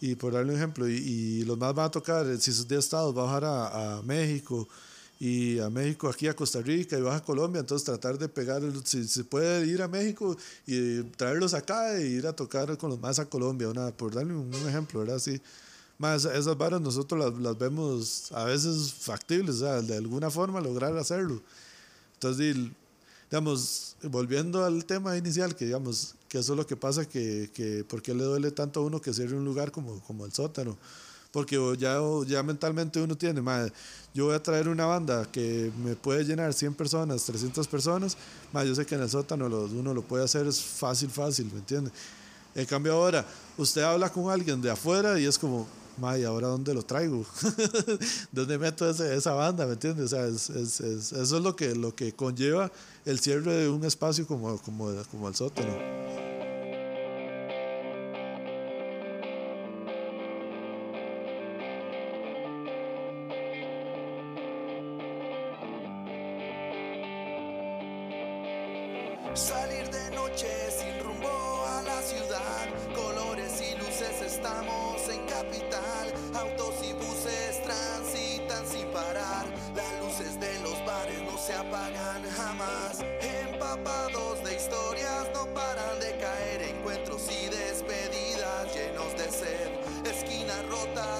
y 0.00 0.14
por 0.14 0.34
darle 0.34 0.52
un 0.52 0.58
ejemplo, 0.58 0.88
y, 0.88 0.94
y, 0.94 1.44
los 1.44 1.56
más 1.58 1.74
van 1.74 1.86
a 1.86 1.90
tocar, 1.90 2.26
si 2.38 2.52
son 2.52 2.68
de 2.68 2.78
estados, 2.78 3.16
va 3.16 3.22
a 3.22 3.24
bajar 3.24 3.44
a, 3.44 3.98
a 3.98 4.02
México, 4.02 4.68
y 5.20 5.58
a 5.58 5.68
México, 5.68 6.08
aquí 6.08 6.28
a 6.28 6.36
Costa 6.36 6.60
Rica 6.60 6.96
y 6.96 7.02
baja 7.02 7.22
Colombia, 7.22 7.60
entonces 7.60 7.84
tratar 7.84 8.18
de 8.18 8.28
pegar, 8.28 8.62
si 8.84 9.06
se 9.08 9.24
puede 9.24 9.66
ir 9.66 9.82
a 9.82 9.88
México 9.88 10.36
y 10.64 11.02
traerlos 11.02 11.54
acá 11.54 11.96
e 11.96 12.06
ir 12.06 12.26
a 12.26 12.32
tocar 12.32 12.76
con 12.78 12.90
los 12.90 13.00
más 13.00 13.18
a 13.18 13.28
Colombia, 13.28 13.68
una, 13.68 13.90
por 13.90 14.14
darle 14.14 14.34
un, 14.34 14.54
ejemplo, 14.68 15.00
¿verdad? 15.00 15.18
Sí. 15.18 15.40
Más 15.98 16.24
esas 16.24 16.56
varas 16.56 16.80
nosotros 16.80 17.18
las, 17.18 17.40
las, 17.40 17.58
vemos 17.58 18.30
a 18.30 18.44
veces 18.44 18.92
factibles, 18.92 19.56
o 19.56 19.58
sea, 19.58 19.82
de 19.82 19.96
alguna 19.96 20.30
forma 20.30 20.60
lograr 20.60 20.96
hacerlo. 20.96 21.42
Entonces, 22.14 22.56
digamos, 23.28 23.96
volviendo 24.02 24.64
al 24.64 24.84
tema 24.84 25.16
inicial, 25.16 25.56
que 25.56 25.64
digamos, 25.64 26.14
que 26.28 26.38
eso 26.38 26.52
es 26.52 26.56
lo 26.56 26.66
que 26.66 26.76
pasa, 26.76 27.08
que, 27.08 27.50
que 27.52 27.82
¿por 27.82 28.02
qué 28.02 28.14
le 28.14 28.22
duele 28.22 28.52
tanto 28.52 28.78
a 28.78 28.84
uno 28.84 29.00
que 29.00 29.12
cierre 29.12 29.34
un 29.36 29.44
lugar 29.44 29.72
como, 29.72 30.00
como 30.02 30.24
el 30.24 30.32
sótano? 30.32 30.78
Porque 31.32 31.58
ya, 31.78 31.98
ya 32.26 32.42
mentalmente 32.42 33.00
uno 33.00 33.16
tiene, 33.16 33.40
madre, 33.40 33.72
yo 34.14 34.26
voy 34.26 34.34
a 34.34 34.42
traer 34.42 34.68
una 34.68 34.86
banda 34.86 35.26
que 35.30 35.70
me 35.82 35.94
puede 35.94 36.24
llenar 36.24 36.52
100 36.52 36.74
personas, 36.74 37.24
300 37.24 37.68
personas, 37.68 38.16
madre, 38.52 38.68
yo 38.68 38.74
sé 38.74 38.86
que 38.86 38.94
en 38.94 39.02
el 39.02 39.10
sótano 39.10 39.48
lo, 39.48 39.64
uno 39.64 39.94
lo 39.94 40.02
puede 40.02 40.24
hacer, 40.24 40.46
es 40.46 40.60
fácil, 40.62 41.10
fácil, 41.10 41.50
¿me 41.52 41.58
entiende? 41.58 41.90
En 42.54 42.66
cambio 42.66 42.94
ahora, 42.94 43.24
usted 43.56 43.82
habla 43.82 44.10
con 44.10 44.30
alguien 44.30 44.60
de 44.60 44.70
afuera 44.70 45.20
y 45.20 45.26
es 45.26 45.38
como, 45.38 45.66
madre, 45.98 46.24
¿ahora 46.24 46.48
dónde 46.48 46.72
lo 46.74 46.82
traigo? 46.82 47.24
¿Dónde 48.32 48.58
meto 48.58 48.88
ese, 48.88 49.14
esa 49.14 49.32
banda, 49.32 49.66
¿me 49.66 49.74
entiende? 49.74 50.02
O 50.02 50.08
sea, 50.08 50.26
es, 50.26 50.50
es, 50.50 50.80
es, 50.80 51.12
eso 51.12 51.36
es 51.36 51.42
lo 51.42 51.54
que, 51.54 51.74
lo 51.74 51.94
que 51.94 52.12
conlleva 52.12 52.72
el 53.04 53.20
cierre 53.20 53.54
de 53.54 53.68
un 53.68 53.84
espacio 53.84 54.26
como, 54.26 54.58
como, 54.58 54.90
como 55.10 55.28
el 55.28 55.34
sótano. 55.34 56.47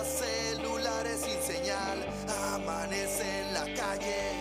Celulares 0.04 1.20
sin 1.20 1.40
señal. 1.42 2.04
Amanece 2.54 3.42
en 3.42 3.54
la 3.54 3.64
calle. 3.74 4.37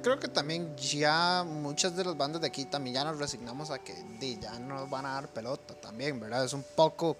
Yo 0.00 0.04
creo 0.04 0.18
que 0.18 0.28
también 0.28 0.74
ya 0.78 1.44
muchas 1.46 1.94
de 1.94 2.02
las 2.02 2.16
bandas 2.16 2.40
de 2.40 2.46
aquí 2.46 2.64
también 2.64 2.94
ya 2.94 3.04
nos 3.04 3.18
resignamos 3.18 3.70
a 3.70 3.80
que 3.80 3.94
ya 4.40 4.58
no 4.58 4.76
nos 4.76 4.88
van 4.88 5.04
a 5.04 5.12
dar 5.12 5.28
pelota 5.28 5.74
también, 5.74 6.18
¿verdad? 6.18 6.42
Es 6.42 6.54
un 6.54 6.62
poco, 6.62 7.18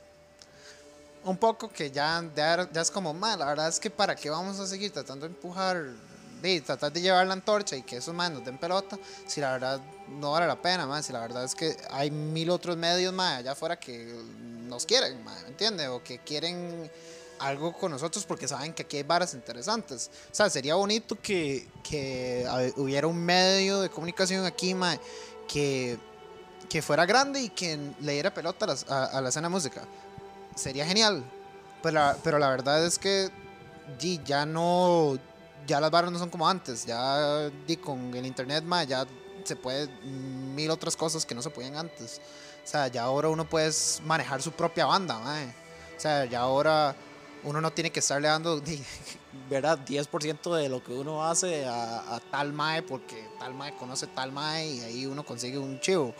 un 1.24 1.36
poco 1.36 1.68
que 1.68 1.90
ya, 1.90 2.24
ya, 2.34 2.66
es 2.80 2.90
como, 2.90 3.12
mal 3.12 3.38
la 3.38 3.44
verdad 3.44 3.68
es 3.68 3.78
que 3.78 3.90
para 3.90 4.16
qué 4.16 4.30
vamos 4.30 4.58
a 4.60 4.66
seguir 4.66 4.90
tratando 4.92 5.28
de 5.28 5.34
empujar, 5.34 5.90
di, 6.40 6.62
tratar 6.62 6.90
de 6.90 7.02
llevar 7.02 7.26
la 7.26 7.34
antorcha 7.34 7.76
y 7.76 7.82
que 7.82 7.98
esos 7.98 8.14
más 8.14 8.30
nos 8.30 8.46
den 8.46 8.56
pelota, 8.56 8.98
si 9.26 9.42
la 9.42 9.52
verdad 9.52 9.78
no 10.08 10.30
vale 10.30 10.46
la 10.46 10.56
pena, 10.56 10.86
más 10.86 11.04
si 11.04 11.12
la 11.12 11.20
verdad 11.20 11.44
es 11.44 11.54
que 11.54 11.76
hay 11.90 12.10
mil 12.10 12.48
otros 12.48 12.78
medios 12.78 13.12
más 13.12 13.40
allá 13.40 13.52
afuera 13.52 13.78
que 13.78 14.10
nos 14.68 14.86
quieren, 14.86 15.22
¿me 15.22 15.48
entiendes? 15.48 15.86
O 15.88 16.02
que 16.02 16.20
quieren 16.20 16.90
algo 17.40 17.72
con 17.72 17.90
nosotros 17.92 18.24
porque 18.24 18.46
saben 18.46 18.72
que 18.72 18.82
aquí 18.82 18.98
hay 18.98 19.02
varas 19.02 19.34
interesantes. 19.34 20.10
O 20.30 20.34
sea, 20.34 20.48
sería 20.50 20.74
bonito 20.74 21.16
que, 21.20 21.66
que 21.82 22.46
hubiera 22.76 23.06
un 23.06 23.18
medio 23.18 23.80
de 23.80 23.88
comunicación 23.90 24.44
aquí, 24.46 24.74
mae, 24.74 25.00
que, 25.48 25.98
que 26.68 26.82
fuera 26.82 27.06
grande 27.06 27.40
y 27.40 27.48
que 27.48 27.78
le 28.00 28.12
diera 28.12 28.32
pelota 28.32 28.66
a, 28.88 28.94
a- 28.94 29.04
a 29.06 29.20
la 29.20 29.28
escena 29.30 29.48
de 29.48 29.52
música. 29.52 29.82
Sería 30.54 30.86
genial. 30.86 31.24
Pero 31.82 31.94
la, 31.94 32.16
pero 32.22 32.38
la 32.38 32.50
verdad 32.50 32.84
es 32.84 32.98
que 32.98 33.30
di, 33.98 34.20
ya 34.24 34.44
no. 34.46 35.18
Ya 35.66 35.80
las 35.80 35.90
barras 35.90 36.10
no 36.12 36.18
son 36.18 36.30
como 36.30 36.48
antes. 36.48 36.84
Ya 36.86 37.48
di, 37.66 37.76
con 37.76 38.14
el 38.14 38.26
internet, 38.26 38.64
mae, 38.64 38.86
ya 38.86 39.06
se 39.44 39.56
puede 39.56 39.88
mil 40.04 40.70
otras 40.70 40.96
cosas 40.96 41.24
que 41.24 41.34
no 41.34 41.42
se 41.42 41.50
podían 41.50 41.76
antes. 41.76 42.20
O 42.62 42.66
sea, 42.66 42.88
ya 42.88 43.02
ahora 43.04 43.28
uno 43.30 43.48
puede 43.48 43.72
manejar 44.04 44.42
su 44.42 44.52
propia 44.52 44.84
banda, 44.86 45.18
mae. 45.18 45.46
O 45.96 46.00
sea, 46.00 46.24
ya 46.26 46.40
ahora 46.40 46.94
uno 47.44 47.60
no 47.60 47.70
tiene 47.72 47.90
que 47.90 48.00
estarle 48.00 48.28
dando, 48.28 48.62
¿verdad? 49.50 49.78
10% 49.84 50.56
de 50.56 50.68
lo 50.68 50.82
que 50.82 50.92
uno 50.92 51.24
hace 51.24 51.66
a, 51.66 52.16
a 52.16 52.20
tal 52.20 52.52
mae 52.52 52.82
porque 52.82 53.28
tal 53.38 53.54
mae 53.54 53.74
conoce 53.76 54.06
tal 54.06 54.32
mae 54.32 54.66
y 54.68 54.80
ahí 54.80 55.06
uno 55.06 55.24
consigue 55.24 55.58
un 55.58 55.80
chivo. 55.80 56.14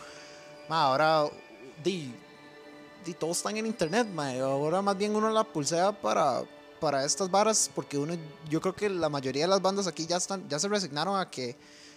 Ma, 0.69 0.83
ahora, 0.83 1.25
di, 1.83 2.13
di, 3.05 3.13
todos 3.13 3.37
están 3.37 3.57
en 3.57 3.65
internet, 3.65 4.07
mae. 4.07 4.39
Ahora 4.39 4.81
más 4.81 4.97
bien 4.97 5.15
uno 5.15 5.29
la 5.29 5.43
pulsea 5.43 5.91
para, 5.91 6.43
para 6.79 7.05
estas 7.05 7.29
varas 7.29 7.69
porque 7.73 7.97
uno, 7.97 8.15
yo 8.49 8.61
creo 8.61 8.75
que 8.75 8.89
la 8.89 9.09
mayoría 9.09 9.43
de 9.43 9.49
las 9.49 9.61
bandas 9.61 9.87
aquí 9.87 10.05
ya 10.05 10.17
están, 10.17 10.47
ya 10.49 10.59
se 10.59 10.67
resignaron 10.67 11.19
a 11.19 11.29
que, 11.29 11.55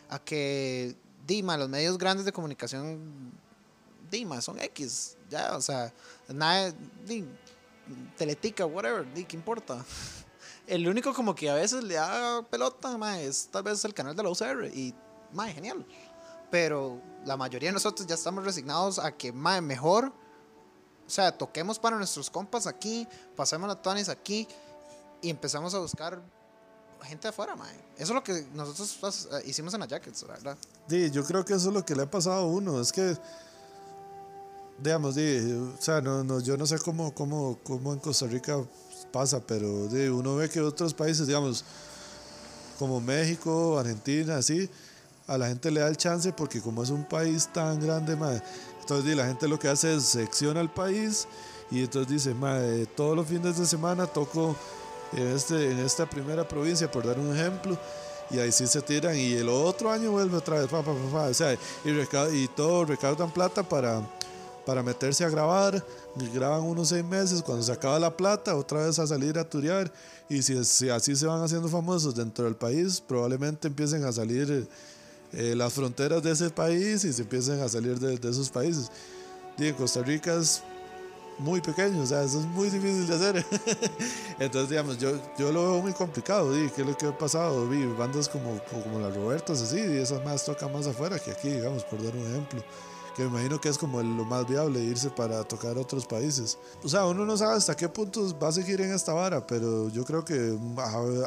a 0.09 0.19
que, 0.19 0.95
di, 1.27 1.43
ma, 1.43 1.57
los 1.57 1.69
medios 1.69 1.97
grandes 1.99 2.25
de 2.25 2.33
comunicación, 2.33 3.33
di, 4.11 4.25
ma, 4.25 4.41
son 4.41 4.59
X, 4.59 5.17
ya, 5.31 5.57
o 5.57 5.61
sea, 5.61 5.93
nada, 6.29 6.73
di, 7.07 7.25
teletica, 8.17 8.67
whatever, 8.67 9.13
di, 9.13 9.25
¿qué 9.25 9.37
importa? 9.37 9.85
El 10.67 10.89
único 10.89 11.13
como 11.13 11.35
que 11.35 11.51
a 11.51 11.55
veces 11.55 11.85
le 11.85 11.95
da 11.95 12.43
pelota, 12.43 12.97
ma, 12.97 13.21
es 13.21 13.49
tal 13.51 13.63
vez 13.63 13.85
el 13.85 13.93
canal 13.93 14.17
de 14.17 14.23
la 14.23 14.31
UCR 14.31 14.67
y, 14.75 14.95
ma, 15.33 15.47
genial. 15.49 15.85
Pero 16.51 17.03
la 17.27 17.37
mayoría 17.37 17.69
de 17.69 17.75
nosotros 17.75 18.07
ya 18.07 18.15
estamos 18.15 18.45
resignados 18.45 18.99
a 18.99 19.13
que, 19.13 19.31
ma, 19.31 19.61
mejor, 19.61 20.07
o 21.07 21.11
sea, 21.11 21.37
toquemos 21.37 21.79
para 21.79 21.97
nuestros 21.97 22.31
compas 22.31 22.67
aquí, 22.67 23.07
pasemos 23.37 23.69
la 23.69 23.75
tonis 23.75 24.09
aquí 24.09 24.49
y 25.21 25.29
empezamos 25.29 25.75
a 25.75 25.81
buscar 25.81 26.23
gente 27.05 27.23
de 27.23 27.29
afuera, 27.29 27.55
ma. 27.55 27.67
Eso 27.97 28.05
es 28.05 28.11
lo 28.11 28.25
que 28.25 28.47
nosotros 28.55 28.97
pues, 29.01 29.29
eh, 29.33 29.43
hicimos 29.47 29.75
en 29.75 29.81
la 29.81 29.87
Jackets, 29.87 30.27
¿verdad? 30.27 30.57
Di, 30.89 31.11
yo 31.11 31.25
creo 31.25 31.45
que 31.45 31.55
eso 31.55 31.69
es 31.69 31.75
lo 31.75 31.85
que 31.85 31.95
le 31.95 32.03
ha 32.03 32.11
pasado 32.11 32.37
a 32.37 32.47
uno. 32.47 32.81
Es 32.81 32.93
que, 32.93 33.17
digamos, 34.79 35.15
di, 35.15 35.53
o 35.53 35.81
sea, 35.81 36.01
no, 36.01 36.25
no, 36.25 36.41
yo 36.41 36.57
no 36.57 36.67
sé 36.67 36.79
cómo, 36.79 37.15
cómo, 37.15 37.59
cómo 37.63 37.93
en 37.93 38.01
Costa 38.01 38.27
Rica 38.27 38.57
pasa, 39.13 39.41
pero 39.41 39.89
di, 39.89 40.09
uno 40.09 40.37
ve 40.37 40.49
que 40.49 40.61
otros 40.61 40.93
países, 40.95 41.27
digamos, 41.27 41.65
como 42.79 43.01
México, 43.01 43.79
Argentina, 43.79 44.37
así, 44.37 44.69
a 45.27 45.39
la 45.39 45.49
gente 45.49 45.71
le 45.71 45.81
da 45.81 45.89
el 45.89 45.97
chance 45.97 46.33
porque 46.33 46.61
como 46.61 46.83
es 46.83 46.91
un 46.91 47.05
país 47.05 47.49
tan 47.53 47.81
grande, 47.81 48.17
ma, 48.17 48.33
entonces 48.81 49.07
di, 49.07 49.15
la 49.15 49.27
gente 49.27 49.49
lo 49.49 49.59
que 49.59 49.69
hace 49.69 49.95
es 49.95 50.05
secciona 50.05 50.61
el 50.61 50.71
país 50.71 51.27
y 51.71 51.83
entonces 51.83 52.13
dice, 52.13 52.35
ma, 52.35 52.59
eh, 52.59 52.87
todos 52.97 53.17
los 53.17 53.27
fines 53.27 53.59
de 53.59 53.67
semana 53.67 54.07
toco 54.07 54.57
en, 55.13 55.29
este, 55.29 55.71
en 55.71 55.79
esta 55.79 56.07
primera 56.07 56.47
provincia, 56.47 56.91
por 56.91 57.07
dar 57.07 57.19
un 57.19 57.35
ejemplo, 57.35 57.79
y 58.31 58.39
ahí 58.39 58.51
sí 58.51 58.67
se 58.67 58.83
tiran 58.83 59.17
y 59.17 59.35
el 59.35 59.49
otro 59.49 59.91
año 59.91 60.11
vuelve 60.11 60.37
otra 60.37 60.59
vez, 60.59 60.69
pa, 60.69 60.83
pa, 60.83 60.93
pa, 61.13 61.23
o 61.27 61.35
sea, 61.35 61.55
y, 61.55 62.37
y 62.37 62.49
todos 62.49 62.89
recaudan 62.89 63.31
plata 63.31 63.63
para, 63.63 64.03
para 64.65 64.83
meterse 64.83 65.25
a 65.25 65.29
grabar, 65.29 65.85
graban 66.35 66.63
unos 66.63 66.89
seis 66.89 67.05
meses, 67.05 67.43
cuando 67.43 67.63
se 67.63 67.73
acaba 67.73 67.99
la 67.99 68.17
plata, 68.17 68.57
otra 68.57 68.87
vez 68.87 68.99
a 68.99 69.07
salir 69.07 69.39
a 69.39 69.49
turear, 69.49 69.93
y 70.29 70.43
si, 70.43 70.89
así 70.89 71.17
se 71.17 71.27
van 71.27 71.43
haciendo 71.43 71.69
famosos 71.69 72.15
dentro 72.15 72.45
del 72.45 72.57
país, 72.57 73.01
probablemente 73.01 73.69
empiecen 73.69 74.05
a 74.05 74.13
salir 74.13 74.67
eh, 75.33 75.55
las 75.55 75.73
fronteras 75.73 76.23
de 76.23 76.33
ese 76.33 76.51
país 76.51 77.05
y 77.05 77.13
se 77.13 77.23
empiecen 77.23 77.61
a 77.61 77.69
salir 77.69 77.99
de, 77.99 78.15
esos 78.29 78.49
países. 78.51 78.91
En 79.59 79.75
Costa 79.75 80.03
Rica 80.03 80.35
es 80.35 80.63
muy 81.39 81.61
pequeño, 81.61 82.03
o 82.03 82.07
sea, 82.07 82.23
eso 82.23 82.41
es 82.41 82.47
muy 82.47 82.71
difícil 82.71 83.07
de 83.07 83.15
hacer. 83.15 83.47
Entonces, 84.39 84.71
digamos, 84.71 84.99
yo, 84.99 85.21
yo 85.39 85.53
lo 85.53 85.73
veo 85.73 85.83
muy 85.83 85.93
complicado, 85.93 86.53
di, 86.53 86.71
¿qué 86.71 86.83
es 86.83 86.89
lo 86.89 86.97
que 86.97 87.07
ha 87.07 87.19
pasado? 87.19 87.69
Vi 87.69 87.85
bandas 87.87 88.29
como, 88.29 88.59
como 88.83 88.99
las 88.99 89.15
Robertas, 89.15 89.61
así, 89.61 89.79
y 89.79 89.99
esas 89.99 90.25
más 90.25 90.45
tocan 90.45 90.73
más 90.73 90.87
afuera 90.87 91.19
que 91.19 91.33
aquí, 91.33 91.51
digamos, 91.51 91.85
por 91.85 92.03
dar 92.03 92.17
un 92.17 92.27
ejemplo. 92.31 92.65
Que 93.17 93.23
me 93.23 93.29
imagino 93.29 93.61
que 93.61 93.69
es 93.69 93.79
como 93.79 94.03
lo 94.03 94.25
más 94.25 94.45
viable 94.49 94.83
irse 94.83 95.09
para 95.09 95.45
tocar 95.45 95.79
otros 95.79 96.05
países. 96.05 96.59
O 96.83 96.89
sea, 96.89 97.07
uno 97.07 97.25
no 97.25 97.37
sabe 97.37 97.55
hasta 97.55 97.77
qué 97.77 97.89
puntos 97.89 98.35
va 98.43 98.49
a 98.49 98.53
seguir 98.53 98.81
en 98.81 98.93
esta 98.93 99.13
vara, 99.13 99.47
pero 99.47 99.89
yo 99.91 100.05
creo 100.05 100.25
que 100.25 100.59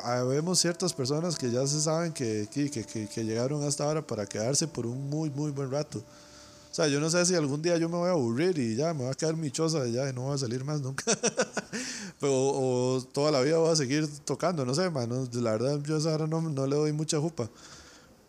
habemos 0.04 0.60
ciertas 0.60 0.93
personas 0.93 1.38
que 1.38 1.50
ya 1.50 1.65
se 1.65 1.80
saben 1.80 2.12
que, 2.12 2.47
que, 2.52 2.69
que, 2.69 2.84
que- 3.08 3.23
llegaron 3.23 3.63
a 3.63 3.67
esta 3.67 3.86
vara 3.86 4.06
para 4.06 4.26
quedarse 4.26 4.67
por 4.67 4.86
un 4.86 5.10
muy, 5.10 5.30
muy 5.30 5.52
buen 5.52 5.71
rato. 5.71 6.00
O 6.00 6.76
sea, 6.78 6.88
yo 6.89 7.00
no 7.00 7.10
sé 7.10 7.26
si 7.26 7.34
algún 7.36 7.62
día 7.62 7.78
yo 7.78 7.88
me 7.88 7.95
voy 7.95 8.10
a 8.10 8.12
aburrir 8.12 8.58
y 8.60 8.76
ya 8.76 8.93
me 8.93 9.06
va 9.06 9.12
a 9.12 9.15
quedar 9.15 9.36
mi 9.38 9.50
choza 9.50 9.88
y 9.88 9.93
ya 9.93 10.12
no 10.12 10.23
voy 10.23 10.36
a 10.36 10.38
salir 10.38 10.65
más 10.65 10.82
nunca. 10.82 11.06
Pero, 12.19 12.34
o 12.34 13.02
toda 13.13 13.32
la 13.32 13.41
vida 13.41 13.58
voy 13.58 13.71
a 13.71 13.76
seguir 13.78 14.08
tocando, 14.26 14.65
no 14.65 14.76
sé, 14.76 14.89
man. 14.89 15.08
no, 15.10 15.28
la 15.41 15.52
verdad, 15.54 15.80
yo 15.84 15.95
a 15.95 16.00
esa 16.00 16.13
hora 16.13 16.28
no, 16.28 16.41
no 16.41 16.67
le 16.67 16.76
doy 16.76 16.91
mucha 16.91 17.19
jupa. 17.19 17.50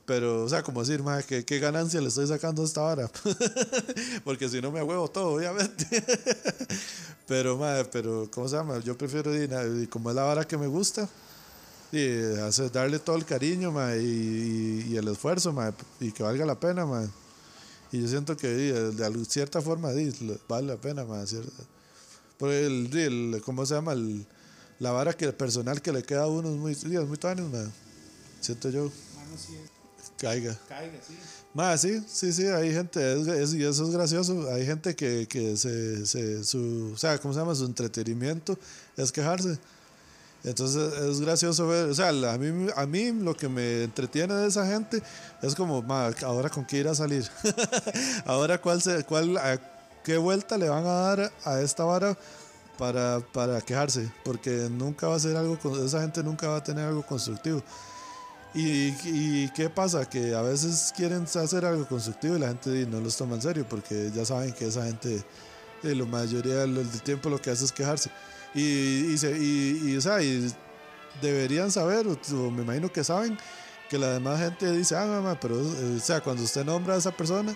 Pero, 0.08 0.42
o 0.44 0.48
sea, 0.48 0.62
como 0.62 0.80
decir, 0.82 1.02
más 1.02 1.26
¿qué, 1.26 1.58
ganancia 1.58 2.00
le 2.00 2.08
estoy 2.08 2.26
sacando 2.26 2.62
a 2.62 2.64
esta 2.64 2.80
vara. 2.80 3.10
Porque 4.24 4.48
si 4.48 4.58
no 4.62 4.72
me 4.72 4.82
huevo 4.82 5.06
todo, 5.08 5.34
obviamente. 5.34 5.86
pero, 7.28 7.58
madre, 7.58 7.84
pero, 7.92 8.26
¿cómo 8.32 8.48
se 8.48 8.56
llama? 8.56 8.78
Yo 8.78 8.96
prefiero, 8.96 9.30
di, 9.30 9.86
como 9.86 10.08
es 10.08 10.16
la 10.16 10.22
vara 10.22 10.48
que 10.48 10.56
me 10.56 10.66
gusta, 10.66 11.06
y 11.92 12.22
hacer, 12.40 12.72
darle 12.72 12.98
todo 13.00 13.16
el 13.16 13.26
cariño, 13.26 13.70
ma, 13.70 13.96
y, 13.96 14.00
y- 14.88 14.92
y 14.92 14.96
el 14.96 15.08
esfuerzo, 15.08 15.52
ma, 15.52 15.74
y 16.00 16.10
que 16.10 16.22
valga 16.22 16.46
la 16.46 16.58
pena, 16.58 16.86
ma. 16.86 17.06
Y 17.92 18.00
yo 18.00 18.08
siento 18.08 18.34
que 18.34 18.48
di, 18.48 18.70
de, 18.96 19.04
al- 19.04 19.26
cierta 19.26 19.60
forma 19.60 19.90
vale 20.48 20.66
la 20.68 20.76
pena, 20.78 21.04
ma, 21.04 21.26
cierta. 21.26 21.62
Por 22.38 22.48
el, 22.48 22.88
el- 22.96 23.42
¿cómo 23.44 23.66
se 23.66 23.74
llama? 23.74 23.92
El- 23.92 24.24
la 24.78 24.90
vara 24.92 25.12
que 25.12 25.26
el 25.26 25.34
personal 25.34 25.82
que 25.82 25.92
le 25.92 26.02
queda 26.02 26.22
a 26.22 26.28
uno 26.28 26.48
es 26.48 26.56
muy, 26.56 26.72
es 26.72 27.06
muy 27.06 27.18
tuanis, 27.18 27.44
ma. 27.44 27.70
Siento 28.40 28.70
yo. 28.70 28.90
Caiga. 30.18 30.57
Más, 31.54 31.81
sí, 31.81 32.02
sí, 32.07 32.33
sí, 32.33 32.46
hay 32.46 32.72
gente, 32.72 33.20
es- 33.20 33.26
es- 33.26 33.54
y 33.54 33.64
eso 33.64 33.85
es 33.85 33.90
gracioso, 33.90 34.52
hay 34.52 34.66
gente 34.66 34.94
que, 34.94 35.26
que 35.28 35.57
se, 35.57 36.04
se- 36.07 36.44
su, 36.44 36.92
o 36.94 36.98
sea, 36.98 37.18
¿cómo 37.18 37.33
se 37.33 37.40
llama? 37.40 37.54
Su 37.54 37.64
entretenimiento 37.64 38.59
es 38.96 39.11
quejarse. 39.12 39.59
Entonces 40.44 40.92
es 41.02 41.20
gracioso 41.20 41.66
ver, 41.66 41.87
o 41.87 41.94
sea, 41.94 42.09
a 42.11 42.38
mí, 42.38 42.68
a 42.76 42.87
mí 42.87 43.12
lo 43.12 43.35
que 43.35 43.48
me 43.48 43.83
entretiene 43.83 44.35
de 44.35 44.46
esa 44.48 44.66
gente 44.66 45.02
es 45.42 45.54
como, 45.57 45.83
"Ma, 45.83 46.11
ahora 46.24 46.48
con 46.48 46.64
qué 46.64 46.78
ir 46.78 46.88
a 46.88 46.94
salir, 46.94 47.28
ahora 48.24 48.61
cuál, 48.61 48.81
se, 48.81 49.02
cuál, 49.04 49.37
a 49.37 49.59
qué 50.04 50.16
vuelta 50.16 50.57
le 50.57 50.68
van 50.68 50.85
a 50.87 50.92
dar 50.92 51.33
a 51.44 51.61
esta 51.61 51.85
vara 51.85 52.16
para, 52.78 53.20
para 53.33 53.61
quejarse, 53.61 54.11
porque 54.24 54.68
nunca 54.70 55.09
va 55.09 55.16
a 55.16 55.20
ser 55.20 55.37
algo, 55.37 55.59
esa 55.85 56.00
gente 56.02 56.22
nunca 56.22 56.48
va 56.48 56.59
a 56.59 56.62
tener 56.62 56.85
algo 56.87 57.04
constructivo. 57.04 57.62
¿Y, 58.54 58.94
y 59.04 59.50
qué 59.54 59.68
pasa? 59.68 60.08
Que 60.08 60.34
a 60.34 60.42
veces 60.42 60.92
quieren 60.96 61.24
hacer 61.24 61.64
algo 61.64 61.87
constructivo 61.87 62.37
y 62.37 62.40
la 62.40 62.48
gente 62.48 62.87
no 62.87 63.00
los 63.00 63.16
toma 63.16 63.37
en 63.37 63.42
serio 63.42 63.66
porque 63.68 64.11
ya 64.14 64.24
saben 64.24 64.52
que 64.52 64.66
esa 64.66 64.84
gente, 64.84 65.22
eh, 65.82 65.94
la 65.94 66.04
mayoría 66.06 66.54
del, 66.56 66.87
tiempo 67.02 67.28
lo 67.28 67.38
que 67.40 67.50
hace 67.50 67.64
es 67.66 67.72
quejarse. 67.72 68.11
Y, 68.54 69.12
y, 69.12 69.18
se- 69.18 69.37
y- 69.38 69.90
y, 69.92 69.96
o 69.96 70.00
sea, 70.00 70.22
y 70.22 70.50
deberían 71.20 71.70
saber, 71.70 72.06
o, 72.06 72.50
me 72.50 72.62
imagino 72.62 72.90
que 72.90 73.04
saben, 73.04 73.37
que 73.90 73.98
la 73.98 74.12
demás 74.12 74.40
gente 74.40 74.70
dice, 74.72 74.96
ah, 74.96 75.06
mamá, 75.06 75.38
pero, 75.40 75.61
eh, 75.61 75.96
o 75.96 76.00
sea, 76.00 76.20
cuando 76.22 76.42
usted 76.42 76.64
nombra 76.64 76.94
a 76.94 76.98
esa 76.98 77.11
persona, 77.11 77.54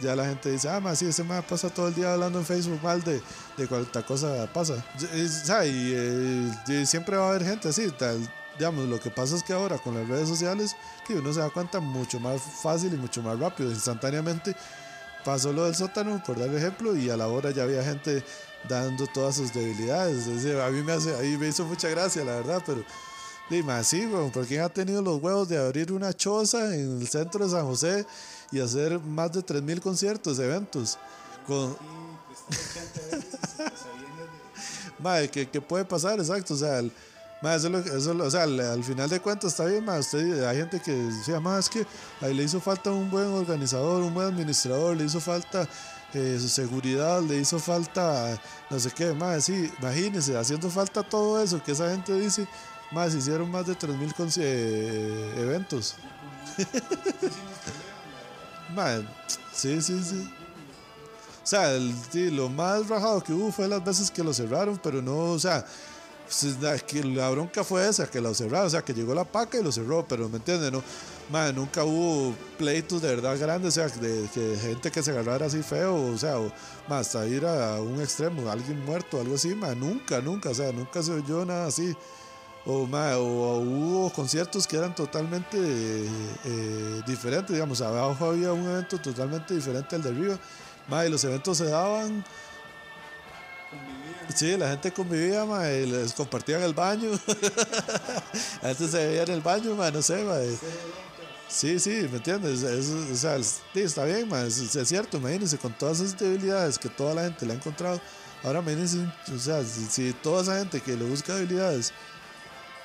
ya 0.00 0.14
la 0.14 0.24
gente 0.26 0.50
dice, 0.52 0.68
ah, 0.68 0.78
ma, 0.80 0.94
sí, 0.94 1.06
ese 1.06 1.24
ma 1.24 1.42
pasa 1.42 1.68
todo 1.70 1.88
el 1.88 1.94
día 1.94 2.12
hablando 2.12 2.38
en 2.38 2.44
Facebook 2.46 2.80
mal 2.82 3.02
de, 3.02 3.20
de 3.56 3.66
cuánta 3.66 4.04
cosa 4.06 4.48
pasa. 4.52 4.74
Y, 5.16 5.28
sea, 5.28 5.66
y, 5.66 5.92
eh, 5.94 6.52
y 6.68 6.86
siempre 6.86 7.16
va 7.16 7.26
a 7.26 7.28
haber 7.30 7.44
gente 7.44 7.68
así, 7.68 7.90
tal, 7.98 8.18
digamos, 8.58 8.88
lo 8.88 9.00
que 9.00 9.10
pasa 9.10 9.36
es 9.36 9.42
que 9.42 9.52
ahora 9.52 9.78
con 9.78 9.94
las 9.94 10.08
redes 10.08 10.28
sociales, 10.28 10.76
que 11.06 11.14
uno 11.14 11.32
se 11.32 11.40
da 11.40 11.50
cuenta 11.50 11.80
mucho 11.80 12.20
más 12.20 12.40
fácil 12.42 12.92
y 12.92 12.96
mucho 12.96 13.22
más 13.22 13.38
rápido, 13.38 13.70
instantáneamente. 13.70 14.54
Pasó 15.24 15.52
lo 15.52 15.64
del 15.64 15.74
sótano, 15.74 16.22
por 16.24 16.38
dar 16.38 16.52
ejemplo, 16.54 16.96
y 16.96 17.10
a 17.10 17.16
la 17.16 17.28
hora 17.28 17.50
ya 17.50 17.64
había 17.64 17.82
gente 17.84 18.24
dando 18.68 19.06
todas 19.06 19.36
sus 19.36 19.52
debilidades. 19.52 20.26
Es 20.26 20.42
decir, 20.42 20.58
a 20.60 20.70
mí 20.70 20.82
me, 20.82 20.92
hace, 20.92 21.14
a 21.16 21.20
mí 21.20 21.36
me 21.36 21.48
hizo 21.48 21.64
mucha 21.64 21.88
gracia, 21.88 22.24
la 22.24 22.36
verdad, 22.36 22.62
pero 22.64 22.84
dime 23.50 23.72
así, 23.74 24.06
weón, 24.06 24.30
¿por 24.30 24.46
quién 24.46 24.62
ha 24.62 24.68
tenido 24.68 25.02
los 25.02 25.20
huevos 25.22 25.48
de 25.48 25.58
abrir 25.58 25.92
una 25.92 26.12
choza 26.12 26.74
en 26.74 27.00
el 27.00 27.08
centro 27.08 27.44
de 27.44 27.50
San 27.52 27.66
José 27.66 28.06
y 28.50 28.60
hacer 28.60 28.98
más 29.00 29.32
de 29.32 29.44
3.000 29.44 29.80
conciertos, 29.80 30.38
eventos? 30.38 30.98
Con, 31.46 31.76
Madre, 34.98 35.30
¿qué, 35.30 35.48
qué 35.48 35.60
puede 35.60 35.84
pasar? 35.84 36.18
Exacto, 36.18 36.54
o 36.54 36.56
sea, 36.56 36.78
el- 36.78 36.92
mae, 37.42 37.56
eso 37.56 37.68
es 37.78 38.04
lo- 38.06 38.14
lo- 38.14 38.24
o 38.26 38.30
sea, 38.30 38.42
al, 38.44 38.58
al 38.60 38.84
final 38.84 39.08
de 39.08 39.20
cuentas 39.20 39.52
está 39.52 39.64
bien, 39.64 39.84
mae, 39.84 40.00
usted, 40.00 40.44
hay 40.44 40.56
gente 40.58 40.80
que 40.80 40.92
decía, 40.92 41.40
más 41.40 41.64
es 41.66 41.70
que 41.70 41.86
ahí 42.20 42.34
le 42.34 42.42
hizo 42.44 42.60
falta 42.60 42.90
un 42.90 43.10
buen 43.10 43.26
organizador, 43.26 44.02
un 44.02 44.14
buen 44.14 44.28
administrador, 44.28 44.96
le 44.96 45.04
hizo 45.04 45.20
falta 45.20 45.68
eh, 46.14 46.38
su 46.40 46.48
seguridad, 46.48 47.20
le 47.22 47.38
hizo 47.38 47.58
falta 47.58 48.38
no 48.70 48.80
sé 48.80 48.90
qué, 48.90 49.12
más 49.12 49.44
sí, 49.44 49.70
imagínense, 49.78 50.36
haciendo 50.36 50.70
falta 50.70 51.02
todo 51.02 51.42
eso 51.42 51.62
que 51.62 51.72
esa 51.72 51.90
gente 51.90 52.18
dice, 52.18 52.46
más 52.90 53.14
hicieron 53.14 53.50
más 53.50 53.66
de 53.66 53.74
3.000 53.74 54.14
conci- 54.14 54.40
eh, 54.42 55.34
eventos. 55.38 55.94
Mae, 58.74 59.06
sí, 59.52 59.80
sí, 59.80 60.02
sí. 60.02 60.30
O 61.42 61.46
sea, 61.48 61.70
lo 62.12 62.48
más 62.50 62.86
rajado 62.88 63.22
que 63.22 63.32
hubo 63.32 63.50
fue 63.50 63.66
las 63.68 63.82
veces 63.82 64.10
que 64.10 64.22
lo 64.22 64.34
cerraron, 64.34 64.78
pero 64.82 65.00
no, 65.00 65.16
o 65.32 65.38
sea, 65.38 65.64
la, 66.60 66.76
la 67.04 67.30
bronca 67.30 67.64
fue 67.64 67.88
esa, 67.88 68.06
que 68.10 68.20
lo 68.20 68.34
cerraron, 68.34 68.66
o 68.66 68.70
sea, 68.70 68.82
que 68.82 68.94
llegó 68.94 69.14
la 69.14 69.24
paca 69.24 69.58
y 69.58 69.62
lo 69.62 69.72
cerró, 69.72 70.06
pero 70.06 70.28
¿me 70.28 70.36
entiendes? 70.36 70.70
No, 70.70 70.82
mae, 71.30 71.52
nunca 71.52 71.84
hubo 71.84 72.34
pleitos 72.56 73.02
de 73.02 73.08
verdad 73.08 73.38
grandes, 73.38 73.76
o 73.76 73.80
sea, 73.80 73.88
de, 73.88 74.28
gente 74.60 74.90
que 74.90 75.02
se 75.02 75.10
agarrara 75.10 75.46
así 75.46 75.62
feo, 75.62 75.94
o 75.94 76.18
sea, 76.18 76.38
o, 76.38 76.52
mae, 76.88 77.00
hasta 77.00 77.26
ir 77.26 77.44
a 77.44 77.80
un 77.80 78.00
extremo, 78.00 78.50
alguien 78.50 78.84
muerto, 78.84 79.20
algo 79.20 79.34
así, 79.34 79.54
mae, 79.54 79.74
nunca, 79.74 80.20
nunca, 80.20 80.50
o 80.50 80.54
sea, 80.54 80.72
nunca 80.72 81.02
se 81.02 81.12
oyó 81.12 81.44
nada 81.44 81.66
así. 81.66 81.94
O, 82.66 82.86
mae, 82.86 83.14
o, 83.14 83.58
hubo 83.60 84.12
conciertos 84.12 84.66
que 84.66 84.76
eran 84.76 84.94
totalmente 84.94 85.56
eh, 85.58 87.02
diferentes, 87.06 87.54
digamos, 87.54 87.80
abajo 87.80 88.26
había 88.26 88.52
un 88.52 88.64
evento 88.68 88.98
totalmente 88.98 89.54
diferente 89.54 89.96
al 89.96 90.02
de 90.02 90.08
arriba, 90.10 90.38
mae, 90.88 91.08
y 91.08 91.10
los 91.10 91.24
eventos 91.24 91.58
se 91.58 91.66
daban 91.66 92.24
Sí, 94.34 94.56
la 94.56 94.70
gente 94.70 94.92
convivía, 94.92 95.44
ma, 95.44 95.70
y 95.70 95.86
les 95.86 96.12
compartían 96.12 96.62
el 96.62 96.74
baño. 96.74 97.10
la 98.62 98.68
gente 98.68 98.88
se 98.88 99.06
veía 99.06 99.22
en 99.22 99.30
el 99.30 99.40
baño, 99.40 99.74
ma, 99.74 99.90
no 99.90 100.02
sé, 100.02 100.22
ma. 100.24 100.36
Sí, 101.48 101.78
sí, 101.80 102.06
¿me 102.10 102.18
entiendes? 102.18 102.62
Es- 102.62 102.88
o 102.90 103.16
sea, 103.16 103.36
es- 103.36 103.60
está 103.74 104.04
bien, 104.04 104.28
ma, 104.28 104.42
es, 104.42 104.54
cierto, 104.84 105.16
imagínense, 105.16 105.56
con 105.58 105.72
todas 105.72 106.00
esas 106.00 106.18
debilidades 106.18 106.78
que 106.78 106.88
toda 106.90 107.14
la 107.14 107.22
gente 107.24 107.46
le 107.46 107.54
ha 107.54 107.56
encontrado, 107.56 108.00
ahora 108.44 108.60
imagínense, 108.60 108.98
o 109.34 109.38
sea, 109.38 109.64
si, 109.64 110.12
toda 110.12 110.42
esa 110.42 110.58
gente 110.58 110.80
que 110.82 110.94
le 110.96 111.04
busca 111.04 111.34
debilidades 111.34 111.92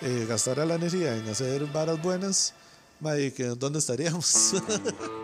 eh, 0.01 0.25
gastara 0.27 0.65
la 0.65 0.75
energía 0.75 1.15
en 1.15 1.27
hacer 1.27 1.65
varas 1.65 2.01
buenas, 2.01 2.53
ma, 3.01 3.13
¿dónde 3.57 3.79
estaríamos? 3.79 4.53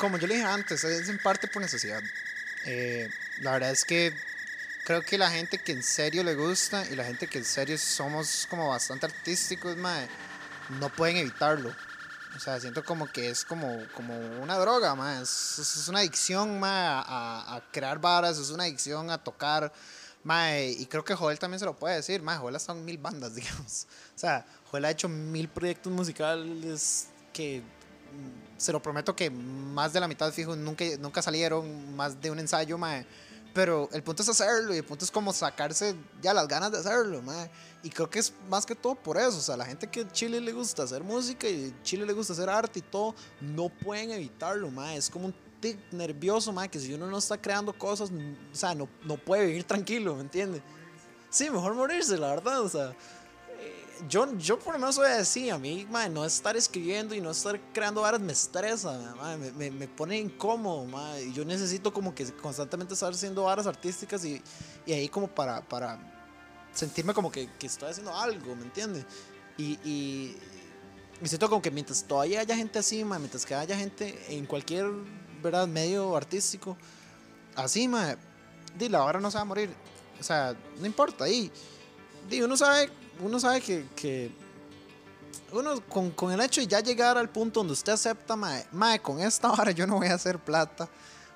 como 0.00 0.16
yo 0.16 0.26
le 0.26 0.36
dije 0.36 0.46
antes, 0.46 0.82
es 0.82 1.08
en 1.10 1.18
parte 1.18 1.46
por 1.46 1.60
necesidad. 1.60 2.02
Eh, 2.64 3.08
la 3.42 3.52
verdad 3.52 3.70
es 3.70 3.84
que 3.84 4.14
creo 4.86 5.02
que 5.02 5.18
la 5.18 5.30
gente 5.30 5.58
que 5.58 5.72
en 5.72 5.82
serio 5.82 6.24
le 6.24 6.34
gusta 6.34 6.86
y 6.90 6.96
la 6.96 7.04
gente 7.04 7.26
que 7.26 7.38
en 7.38 7.44
serio 7.44 7.76
somos 7.76 8.46
como 8.48 8.70
bastante 8.70 9.06
artísticos, 9.06 9.76
mae, 9.76 10.08
no 10.80 10.88
pueden 10.88 11.18
evitarlo. 11.18 11.70
O 12.34 12.40
sea, 12.40 12.58
siento 12.58 12.82
como 12.82 13.12
que 13.12 13.28
es 13.28 13.44
como, 13.44 13.78
como 13.94 14.16
una 14.42 14.56
droga, 14.56 14.94
mae. 14.94 15.22
Es, 15.22 15.58
es 15.58 15.88
una 15.88 15.98
adicción, 15.98 16.58
mae, 16.58 16.72
a, 16.72 17.56
a 17.56 17.70
crear 17.70 18.00
varas, 18.00 18.38
es 18.38 18.48
una 18.50 18.64
adicción 18.64 19.10
a 19.10 19.22
tocar. 19.22 19.70
Mae, 20.24 20.70
y 20.70 20.86
creo 20.86 21.04
que 21.04 21.14
Joel 21.14 21.38
también 21.38 21.58
se 21.58 21.66
lo 21.66 21.76
puede 21.76 21.96
decir. 21.96 22.22
Mae, 22.22 22.38
Joel 22.38 22.54
ha 22.54 22.58
estado 22.58 22.78
en 22.78 22.86
mil 22.86 22.96
bandas, 22.96 23.34
digamos. 23.36 23.86
O 24.16 24.18
sea, 24.18 24.46
Joel 24.70 24.86
ha 24.86 24.90
hecho 24.90 25.10
mil 25.10 25.48
proyectos 25.48 25.92
musicales 25.92 27.08
que 27.34 27.62
se 28.60 28.72
lo 28.72 28.82
prometo 28.82 29.16
que 29.16 29.30
más 29.30 29.94
de 29.94 30.00
la 30.00 30.06
mitad 30.06 30.30
fijo 30.32 30.54
nunca, 30.54 30.84
nunca 30.98 31.22
salieron, 31.22 31.96
más 31.96 32.20
de 32.20 32.30
un 32.30 32.38
ensayo, 32.38 32.76
mae. 32.76 33.06
Pero 33.54 33.88
el 33.92 34.02
punto 34.02 34.22
es 34.22 34.28
hacerlo 34.28 34.74
y 34.74 34.76
el 34.76 34.84
punto 34.84 35.02
es 35.02 35.10
como 35.10 35.32
sacarse 35.32 35.96
ya 36.20 36.34
las 36.34 36.46
ganas 36.46 36.70
de 36.70 36.76
hacerlo, 36.76 37.22
mae. 37.22 37.50
Y 37.82 37.88
creo 37.88 38.10
que 38.10 38.18
es 38.18 38.34
más 38.50 38.66
que 38.66 38.74
todo 38.74 38.94
por 38.94 39.16
eso. 39.16 39.38
O 39.38 39.40
sea, 39.40 39.56
la 39.56 39.64
gente 39.64 39.86
que 39.86 40.06
Chile 40.12 40.42
le 40.42 40.52
gusta 40.52 40.82
hacer 40.82 41.02
música 41.02 41.48
y 41.48 41.74
Chile 41.82 42.04
le 42.04 42.12
gusta 42.12 42.34
hacer 42.34 42.50
arte 42.50 42.80
y 42.80 42.82
todo, 42.82 43.14
no 43.40 43.70
pueden 43.70 44.10
evitarlo, 44.10 44.70
mae. 44.70 44.98
Es 44.98 45.08
como 45.08 45.26
un 45.26 45.34
tic 45.58 45.78
nervioso, 45.90 46.52
mae, 46.52 46.68
que 46.68 46.78
si 46.78 46.92
uno 46.92 47.06
no 47.06 47.16
está 47.16 47.40
creando 47.40 47.72
cosas, 47.72 48.10
o 48.10 48.54
sea, 48.54 48.74
no, 48.74 48.90
no 49.04 49.16
puede 49.16 49.46
vivir 49.46 49.64
tranquilo, 49.64 50.16
¿me 50.16 50.20
entiende? 50.20 50.62
Sí, 51.30 51.48
mejor 51.48 51.74
morirse, 51.74 52.18
la 52.18 52.28
verdad, 52.28 52.60
o 52.60 52.68
sea. 52.68 52.94
Yo, 54.08 54.36
yo 54.38 54.58
por 54.58 54.74
lo 54.74 54.78
menos 54.78 54.94
soy 54.94 55.08
así, 55.08 55.50
a 55.50 55.58
mí, 55.58 55.86
mae, 55.90 56.08
no 56.08 56.24
estar 56.24 56.56
escribiendo 56.56 57.14
y 57.14 57.20
no 57.20 57.30
estar 57.30 57.60
creando 57.72 58.02
varas 58.02 58.20
me 58.20 58.32
estresa, 58.32 59.14
mae, 59.16 59.36
me, 59.36 59.52
me, 59.52 59.70
me 59.70 59.88
pone 59.88 60.18
incómodo, 60.18 60.84
mae, 60.84 61.24
y 61.24 61.32
yo 61.32 61.44
necesito 61.44 61.92
como 61.92 62.14
que 62.14 62.24
constantemente 62.32 62.94
estar 62.94 63.12
haciendo 63.12 63.44
varas 63.44 63.66
artísticas 63.66 64.24
y, 64.24 64.42
y 64.86 64.92
ahí 64.92 65.08
como 65.08 65.28
para, 65.28 65.60
para 65.60 65.98
sentirme 66.72 67.12
como 67.12 67.30
que, 67.30 67.48
que 67.58 67.66
estoy 67.66 67.90
haciendo 67.90 68.16
algo, 68.16 68.54
¿me 68.56 68.64
entiendes? 68.64 69.04
Y, 69.58 69.72
y 69.84 70.36
me 71.20 71.28
siento 71.28 71.48
como 71.48 71.60
que 71.60 71.70
mientras 71.70 72.02
todavía 72.04 72.40
haya 72.40 72.56
gente 72.56 72.78
así, 72.78 73.04
mae, 73.04 73.18
mientras 73.18 73.44
que 73.44 73.54
haya 73.54 73.76
gente 73.76 74.18
en 74.28 74.46
cualquier, 74.46 74.86
¿verdad?, 75.42 75.66
medio 75.66 76.16
artístico, 76.16 76.76
así, 77.54 77.86
mae, 77.86 78.16
di, 78.78 78.88
la 78.88 79.00
vara 79.00 79.20
no 79.20 79.30
se 79.30 79.36
va 79.36 79.42
a 79.42 79.46
morir, 79.46 79.70
o 80.18 80.22
sea, 80.22 80.56
no 80.78 80.86
importa, 80.86 81.24
ahí, 81.24 81.50
di, 82.28 82.40
uno 82.40 82.56
sabe, 82.56 82.90
uno 83.22 83.40
sabe 83.40 83.60
que, 83.60 83.86
que 83.94 84.30
uno 85.52 85.80
con, 85.88 86.10
con 86.10 86.32
el 86.32 86.40
hecho 86.40 86.60
de 86.60 86.66
ya 86.66 86.80
llegar 86.80 87.18
al 87.18 87.28
punto 87.28 87.60
donde 87.60 87.72
usted 87.72 87.92
acepta, 87.92 88.36
mae, 88.36 88.66
mae, 88.72 89.00
con 89.00 89.20
esta 89.20 89.48
vara 89.56 89.70
yo 89.70 89.86
no 89.86 89.96
voy 89.96 90.08
a 90.08 90.14
hacer 90.14 90.38
plata, 90.38 90.88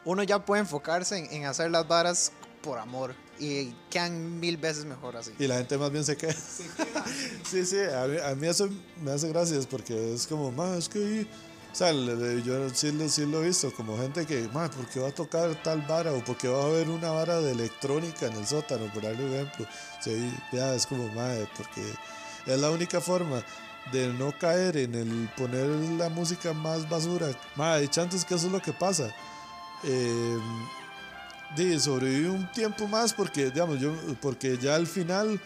uno 0.04 0.22
ya 0.22 0.44
puede 0.44 0.60
enfocarse 0.60 1.18
en, 1.18 1.32
en 1.32 1.46
hacer 1.46 1.70
las 1.70 1.86
varas 1.86 2.32
por 2.62 2.78
amor 2.78 3.14
y 3.38 3.74
quedan 3.90 4.40
mil 4.40 4.56
veces 4.56 4.84
mejor 4.84 5.16
así. 5.16 5.32
Y 5.38 5.46
la 5.46 5.58
gente 5.58 5.76
más 5.76 5.90
bien 5.90 6.04
se 6.04 6.16
queda. 6.16 6.34
sí, 7.44 7.64
sí, 7.64 7.78
a 7.78 8.06
mí, 8.06 8.16
a 8.18 8.34
mí 8.34 8.46
eso 8.46 8.68
me 9.02 9.12
hace 9.12 9.28
gracias 9.28 9.66
porque 9.66 10.14
es 10.14 10.26
como, 10.26 10.50
ma, 10.50 10.76
es 10.76 10.88
que 10.88 10.98
ahí-". 10.98 11.28
O 11.74 11.76
sea, 11.76 11.92
yo 11.92 12.70
sí, 12.70 12.92
lo- 12.92 13.08
sí 13.08 13.26
lo 13.26 13.42
he 13.42 13.48
visto, 13.48 13.72
como 13.74 13.98
gente 13.98 14.24
que, 14.26 14.48
ma, 14.52 14.70
¿por 14.70 14.86
qué 14.86 15.00
va 15.00 15.08
a 15.08 15.12
tocar 15.12 15.54
tal 15.62 15.82
vara? 15.82 16.12
O 16.12 16.22
porque 16.24 16.46
va 16.48 16.62
a 16.62 16.66
haber 16.66 16.88
una 16.88 17.10
vara 17.10 17.40
de 17.40 17.50
electrónica 17.52 18.26
en 18.26 18.34
el 18.34 18.46
sótano, 18.46 18.86
por 18.92 19.02
darle 19.02 19.24
un 19.24 19.34
ejemplo. 19.34 19.66
Sí, 20.00 20.32
ya 20.52 20.74
es 20.74 20.86
como, 20.86 21.08
ma, 21.08 21.28
porque 21.56 21.82
es 22.46 22.58
la 22.60 22.70
única 22.70 23.00
forma 23.00 23.42
de 23.92 24.08
no 24.14 24.32
caer 24.38 24.76
en 24.76 24.94
el 24.94 25.28
poner 25.36 25.66
la 25.98 26.08
música 26.08 26.52
más 26.52 26.88
basura. 26.88 27.26
Ma, 27.56 27.74
hay 27.74 27.88
chances 27.88 28.24
que 28.24 28.34
eso 28.36 28.46
es 28.46 28.52
lo 28.52 28.62
que 28.62 28.72
pasa. 28.72 29.12
Eh, 29.82 30.38
de 31.56 31.78
sobrevive 31.78 32.30
un 32.30 32.50
tiempo 32.52 32.88
más 32.88 33.12
porque 33.12 33.46
digamos 33.50 33.78
yo 33.78 33.92
porque 34.20 34.58
ya 34.58 34.74
al 34.74 34.86
final 34.86 35.40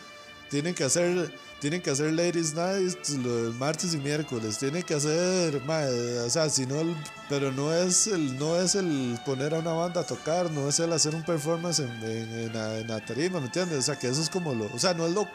tienen 0.49 0.75
que 0.75 0.85
hacer 0.85 1.33
tienen 1.61 1.83
que 1.83 1.91
hacer 1.91 2.13
ladies 2.13 2.55
night 2.55 2.97
los 3.25 3.55
martes 3.57 3.93
y 3.95 3.99
miércoles 3.99 4.59
tienen 4.59 4.83
que 4.83 4.95
hacer 4.95 5.61
ma, 5.65 5.81
o 6.25 6.31
sea 6.31 6.49
si 6.51 6.67
no 6.67 6.81
el- 6.81 6.97
pero 7.29 7.51
no 7.53 7.73
es 7.73 8.07
el 8.07 8.39
no 8.39 8.57
es 8.57 8.75
el 8.77 9.19
poner 9.27 9.55
a 9.55 9.59
una 9.59 9.73
banda 9.73 10.03
a 10.03 10.07
tocar 10.07 10.51
no 10.51 10.69
es 10.69 10.79
el 10.79 10.93
hacer 10.93 11.15
un 11.15 11.25
performance 11.25 11.81
en, 11.81 11.91
en, 12.05 12.33
en 12.39 12.53
la, 12.53 12.79
en 12.79 12.87
la 12.89 13.05
tarima 13.05 13.41
me 13.41 13.47
entiendes 13.47 13.79
o 13.79 13.83
sea 13.83 13.99
que 13.99 14.09
eso 14.09 14.23
es 14.23 14.31
como 14.31 14.55
lo 14.55 14.67
o 14.67 14.79
sea 14.79 14.95
no 14.95 15.07
es 15.07 15.13
lo, 15.15 15.27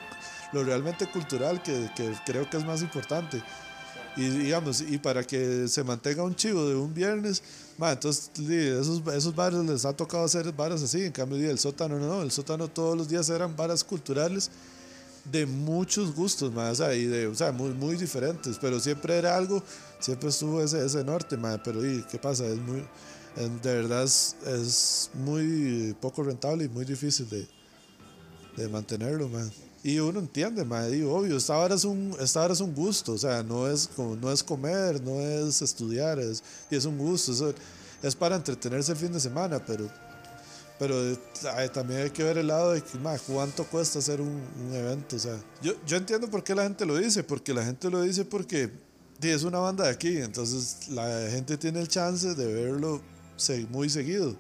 lo 0.53 0.63
realmente 0.63 1.07
cultural 1.07 1.61
que, 1.61 1.89
que 1.95 2.13
creo 2.25 2.49
que 2.49 2.57
es 2.57 2.65
más 2.65 2.81
importante. 2.81 3.41
Y 4.15 4.29
digamos, 4.29 4.79
y 4.81 4.99
para 4.99 5.23
que 5.23 5.67
se 5.67 5.83
mantenga 5.83 6.21
un 6.21 6.35
chivo 6.35 6.69
de 6.69 6.75
un 6.75 6.93
viernes, 6.93 7.41
entonces 7.81 8.29
esos, 8.37 9.01
esos 9.07 9.33
bares 9.35 9.57
les 9.65 9.85
ha 9.85 9.93
tocado 9.93 10.23
hacer 10.23 10.51
varas 10.53 10.83
así, 10.83 11.03
en 11.03 11.11
cambio 11.11 11.49
el 11.49 11.57
sótano 11.57 11.97
no, 11.97 12.21
el 12.21 12.29
sótano 12.29 12.67
todos 12.67 12.95
los 12.95 13.09
días 13.09 13.27
eran 13.31 13.55
varas 13.55 13.83
culturales 13.83 14.51
de 15.25 15.45
muchos 15.45 16.13
gustos, 16.15 16.51
ma, 16.53 16.69
o 16.71 16.75
sea, 16.75 16.93
y 16.93 17.05
de, 17.05 17.27
o 17.27 17.35
sea, 17.35 17.51
muy, 17.51 17.69
muy 17.71 17.95
diferentes, 17.95 18.57
pero 18.59 18.79
siempre 18.79 19.17
era 19.17 19.35
algo, 19.37 19.63
siempre 19.99 20.29
estuvo 20.29 20.61
ese, 20.61 20.85
ese 20.85 21.03
norte, 21.03 21.37
ma, 21.37 21.61
pero 21.63 21.85
y, 21.85 22.03
¿qué 22.03 22.17
pasa? 22.19 22.45
Es 22.45 22.57
muy, 22.57 22.83
en- 23.37 23.61
de 23.61 23.73
verdad 23.73 24.03
es, 24.03 24.35
es 24.45 25.09
muy 25.13 25.95
poco 26.01 26.23
rentable 26.23 26.65
y 26.65 26.69
muy 26.69 26.83
difícil 26.85 27.29
de, 27.29 27.47
de 28.57 28.67
mantenerlo, 28.69 29.29
man. 29.29 29.49
Y 29.85 29.99
uno 29.99 30.19
entiende, 30.19 30.63
man, 30.63 30.93
y 30.93 31.01
obvio, 31.03 31.35
esta 31.37 31.57
hora 31.57 31.75
es 31.75 31.83
un, 31.83 32.15
esta 32.19 32.41
hora 32.41 32.53
es 32.53 32.61
un 32.61 32.73
gusto, 32.73 33.13
o 33.13 33.17
sea, 33.17 33.43
no 33.43 33.67
es, 33.69 33.89
como, 33.95 34.15
no 34.15 34.31
es 34.31 34.43
comer, 34.43 35.01
no 35.01 35.19
es 35.21 35.61
estudiar, 35.61 36.19
es, 36.19 36.43
y 36.69 36.75
es 36.75 36.85
un 36.85 36.97
gusto, 36.97 37.31
eso 37.33 37.53
es 38.01 38.15
para 38.15 38.35
entretenerse 38.35 38.91
el 38.93 38.97
fin 38.97 39.11
de 39.13 39.19
semana, 39.19 39.63
pero, 39.65 39.89
pero 40.79 40.95
eh, 41.11 41.17
ay, 41.55 41.69
también 41.69 42.01
hay 42.01 42.09
que 42.09 42.23
ver 42.23 42.37
el 42.37 42.47
lado 42.47 42.71
de 42.73 42.81
que, 42.81 42.97
man, 42.97 43.17
cuánto 43.27 43.63
cuesta 43.65 43.99
hacer 43.99 44.19
un, 44.21 44.41
un 44.67 44.73
evento, 44.75 45.15
o 45.15 45.19
sea, 45.19 45.37
yo, 45.61 45.73
yo 45.85 45.97
entiendo 45.97 46.29
por 46.29 46.43
qué 46.43 46.55
la 46.55 46.63
gente 46.63 46.85
lo 46.85 46.97
dice, 46.97 47.23
porque 47.23 47.53
la 47.53 47.63
gente 47.63 47.89
lo 47.89 48.01
dice 48.01 48.25
porque 48.25 48.69
di, 49.19 49.29
es 49.29 49.43
una 49.43 49.59
banda 49.59 49.85
de 49.85 49.91
aquí, 49.91 50.17
entonces 50.17 50.89
la 50.89 51.27
gente 51.29 51.57
tiene 51.57 51.79
el 51.81 51.87
chance 51.87 52.33
de 52.35 52.53
verlo 52.53 53.01
muy 53.71 53.89
seguido, 53.89 54.35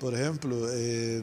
por 0.00 0.14
ejemplo, 0.14 0.66
eh, 0.70 1.22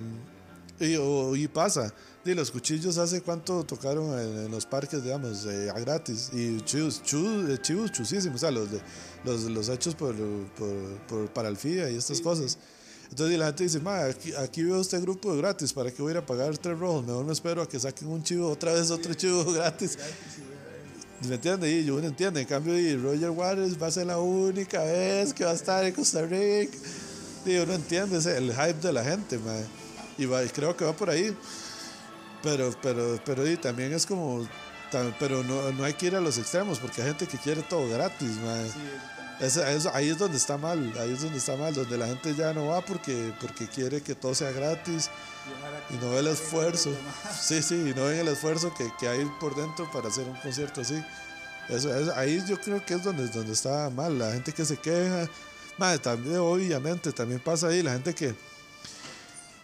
y, 0.79 0.95
o- 0.95 1.35
y 1.35 1.47
pasa. 1.47 1.93
Y 2.25 2.33
los 2.33 2.49
cuchillos 2.49 2.97
hace 2.97 3.21
cuánto 3.21 3.63
tocaron 3.63 4.17
en, 4.19 4.45
en 4.45 4.51
los 4.51 4.65
parques, 4.65 5.03
digamos, 5.03 5.45
eh, 5.45 5.69
a 5.69 5.79
gratis. 5.79 6.31
Y 6.33 6.59
chivos, 6.61 7.03
chus- 7.03 7.49
eh, 7.49 7.57
chivos 7.61 7.91
chusísimos, 7.91 8.37
o 8.37 8.39
sea, 8.39 8.51
los, 8.51 8.71
de, 8.71 8.81
los, 9.23 9.41
los 9.43 9.69
hechos 9.69 9.93
por, 9.95 10.15
por, 10.57 10.73
por- 11.07 11.29
para 11.33 11.49
el 11.49 11.55
FIA 11.57 11.91
y 11.91 11.95
estas 11.97 12.19
cosas. 12.21 12.57
Entonces 13.09 13.37
la 13.39 13.45
gente 13.47 13.63
dice, 13.63 13.79
"Ma, 13.79 14.05
aquí, 14.05 14.33
aquí 14.35 14.63
veo 14.63 14.81
este 14.81 14.99
grupo 14.99 15.31
de 15.33 15.37
gratis, 15.41 15.71
¿para 15.73 15.91
qué 15.91 16.01
voy 16.01 16.09
a 16.09 16.13
ir 16.13 16.17
a 16.17 16.25
pagar 16.25 16.57
tres 16.57 16.77
rojos? 16.77 17.05
Mejor 17.05 17.25
me 17.25 17.33
espero 17.33 17.61
a 17.61 17.69
que 17.69 17.79
saquen 17.79 18.07
un 18.09 18.23
chivo, 18.23 18.49
otra 18.49 18.73
vez 18.73 18.91
otro 18.91 19.13
chivo 19.13 19.43
gratis. 19.53 19.97
¿Me 21.27 21.35
entiende? 21.35 21.71
Y 21.71 21.85
yo 21.85 21.99
no 21.99 22.07
entiendo. 22.07 22.39
En 22.39 22.45
cambio, 22.45 22.77
y 22.77 22.95
Roger 22.97 23.29
Waters 23.29 23.81
va 23.81 23.87
a 23.87 23.91
ser 23.91 24.05
la 24.07 24.19
única 24.19 24.83
vez 24.83 25.33
que 25.33 25.45
va 25.45 25.51
a 25.51 25.55
estar 25.55 25.83
en 25.85 25.93
Costa 25.93 26.21
Rica. 26.23 26.77
Y 27.45 27.55
uno 27.57 27.73
entiende 27.73 28.17
el 28.37 28.51
hype 28.51 28.73
de 28.81 28.91
la 28.93 29.03
gente, 29.03 29.37
ma. 29.39 29.55
Y, 30.17 30.25
va- 30.25 30.43
creo 30.47 30.75
que 30.75 30.83
va 30.85 30.93
por 30.93 31.09
ahí. 31.09 31.35
Pero, 32.43 32.75
pero, 32.81 33.19
pero 33.25 33.49
y 33.49 33.55
también 33.57 33.93
es 33.93 34.05
como. 34.05 34.47
Pero 35.19 35.43
no, 35.43 35.71
no 35.71 35.83
hay 35.83 35.93
que 35.93 36.07
ir 36.07 36.15
a 36.15 36.21
los 36.21 36.37
extremos 36.37 36.79
porque 36.79 37.01
hay 37.01 37.07
gente 37.09 37.27
que 37.27 37.37
quiere 37.37 37.61
todo 37.63 37.87
gratis, 37.89 38.31
ma. 38.43 38.57
Eso- 39.39 39.91
ahí 39.93 40.09
es 40.09 40.17
donde 40.17 40.37
está 40.37 40.57
mal, 40.57 40.93
ahí 40.99 41.11
es 41.11 41.21
donde 41.21 41.37
está 41.37 41.55
mal, 41.57 41.73
donde 41.73 41.97
la 41.97 42.07
gente 42.07 42.33
ya 42.35 42.53
no 42.53 42.67
va 42.67 42.81
porque, 42.81 43.33
porque 43.41 43.67
quiere 43.67 44.01
que 44.01 44.15
todo 44.15 44.33
sea 44.33 44.51
gratis 44.51 45.09
y 45.89 45.95
no 45.95 46.11
ve 46.11 46.19
el 46.19 46.27
esfuerzo. 46.27 46.91
Sí, 47.41 47.61
sí, 47.61 47.75
y 47.75 47.93
no 47.93 48.05
ven 48.05 48.19
el 48.19 48.27
esfuerzo 48.29 48.73
que, 48.73 48.89
que 48.99 49.07
hay 49.07 49.25
por 49.39 49.55
dentro 49.55 49.91
para 49.91 50.07
hacer 50.07 50.25
un 50.27 50.35
concierto 50.39 50.81
así. 50.81 51.03
Eso, 51.69 51.93
eso- 51.93 52.13
ahí 52.15 52.41
yo 52.47 52.59
creo 52.61 52.83
que 52.85 52.93
es 52.93 53.03
donde, 53.03 53.27
donde 53.27 53.51
está 53.53 53.89
mal, 53.89 54.17
la 54.17 54.31
gente 54.31 54.51
que 54.53 54.63
se 54.65 54.77
queja. 54.77 55.27
Madre, 55.77 55.99
también, 55.99 56.37
obviamente, 56.37 57.11
también 57.11 57.41
pasa 57.41 57.67
ahí 57.67 57.83
la 57.83 57.91
gente 57.93 58.15
que, 58.15 58.33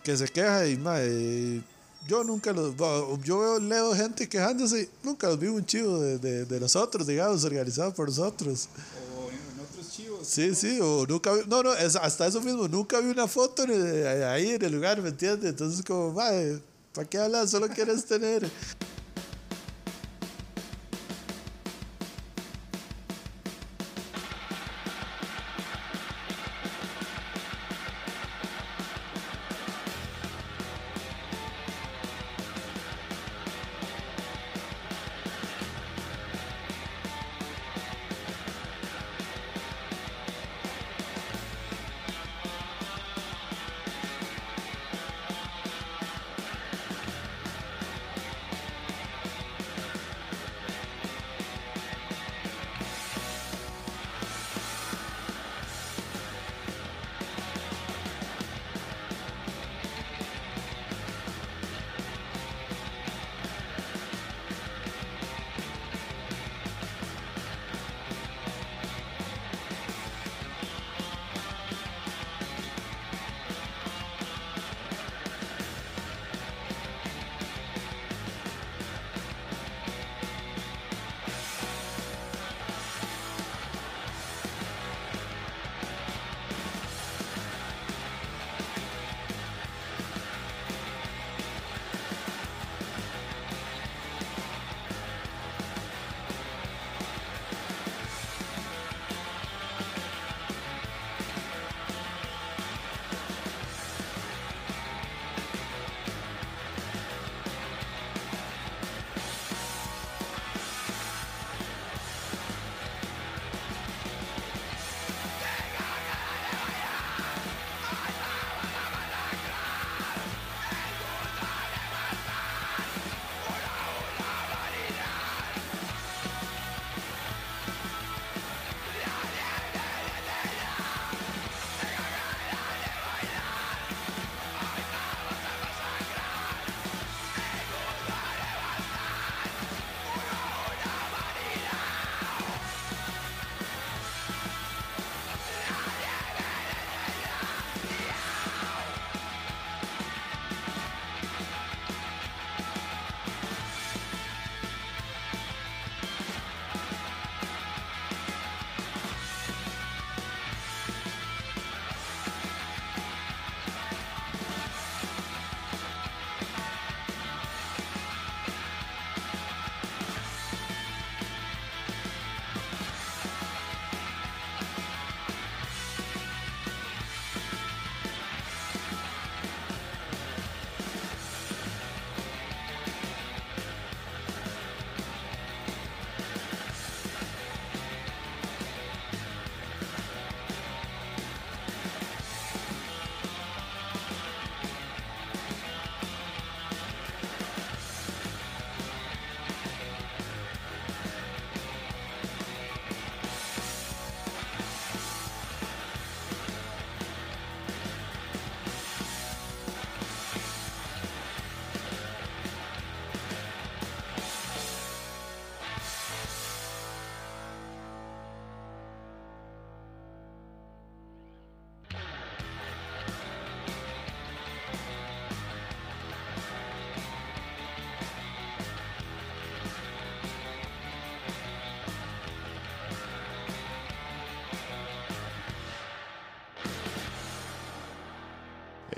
que 0.03 0.17
se 0.17 0.27
queja 0.27 0.67
y 0.67 0.77
madre, 0.77 1.61
yo 2.07 2.23
nunca 2.23 2.51
los 2.51 2.75
yo 3.23 3.39
veo, 3.39 3.59
leo 3.59 3.95
gente 3.95 4.27
quejándose, 4.27 4.89
nunca 5.03 5.27
los 5.27 5.39
vi 5.39 5.47
un 5.47 5.65
chivo 5.65 5.99
de, 5.99 6.17
de, 6.17 6.45
de 6.45 6.59
nosotros, 6.59 7.07
digamos, 7.07 7.43
organizado 7.45 7.93
por 7.93 8.09
nosotros. 8.09 8.67
O 9.15 9.29
en 9.29 9.59
otros 9.63 9.89
chivos. 9.95 10.10
Sí, 10.23 10.55
sí, 10.55 10.79
o 10.81 11.05
nunca 11.07 11.33
vi, 11.33 11.41
no, 11.47 11.63
no, 11.63 11.71
hasta 11.71 12.27
eso 12.27 12.41
mismo, 12.41 12.67
nunca 12.67 12.99
vi 12.99 13.09
una 13.09 13.27
foto 13.27 13.63
ahí 13.63 14.51
en 14.51 14.63
el 14.63 14.71
lugar, 14.71 15.01
¿me 15.01 15.09
entiendes? 15.09 15.49
Entonces 15.49 15.83
como, 15.85 16.13
madre, 16.13 16.59
¿para 16.93 17.07
qué 17.09 17.17
hablas? 17.17 17.51
Solo 17.51 17.67
quieres 17.67 18.05
tener. 18.05 18.49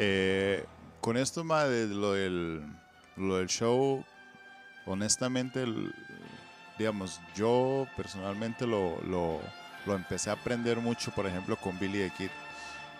Eh, 0.06 0.66
con 1.00 1.16
esto 1.16 1.46
más 1.46 1.70
de 1.70 1.88
lo 1.88 2.12
del, 2.12 2.62
show, 3.48 4.04
honestamente, 4.86 5.66
digamos, 6.78 7.22
yo 7.36 7.88
personalmente 7.96 8.68
lo, 8.68 9.00
lo, 9.04 9.42
empecé 9.96 10.30
a 10.30 10.34
aprender 10.34 10.78
mucho, 10.80 11.12
por 11.12 11.26
ejemplo, 11.26 11.56
con 11.56 11.80
Billy 11.80 12.00
the 12.00 12.12
Kid. 12.18 12.30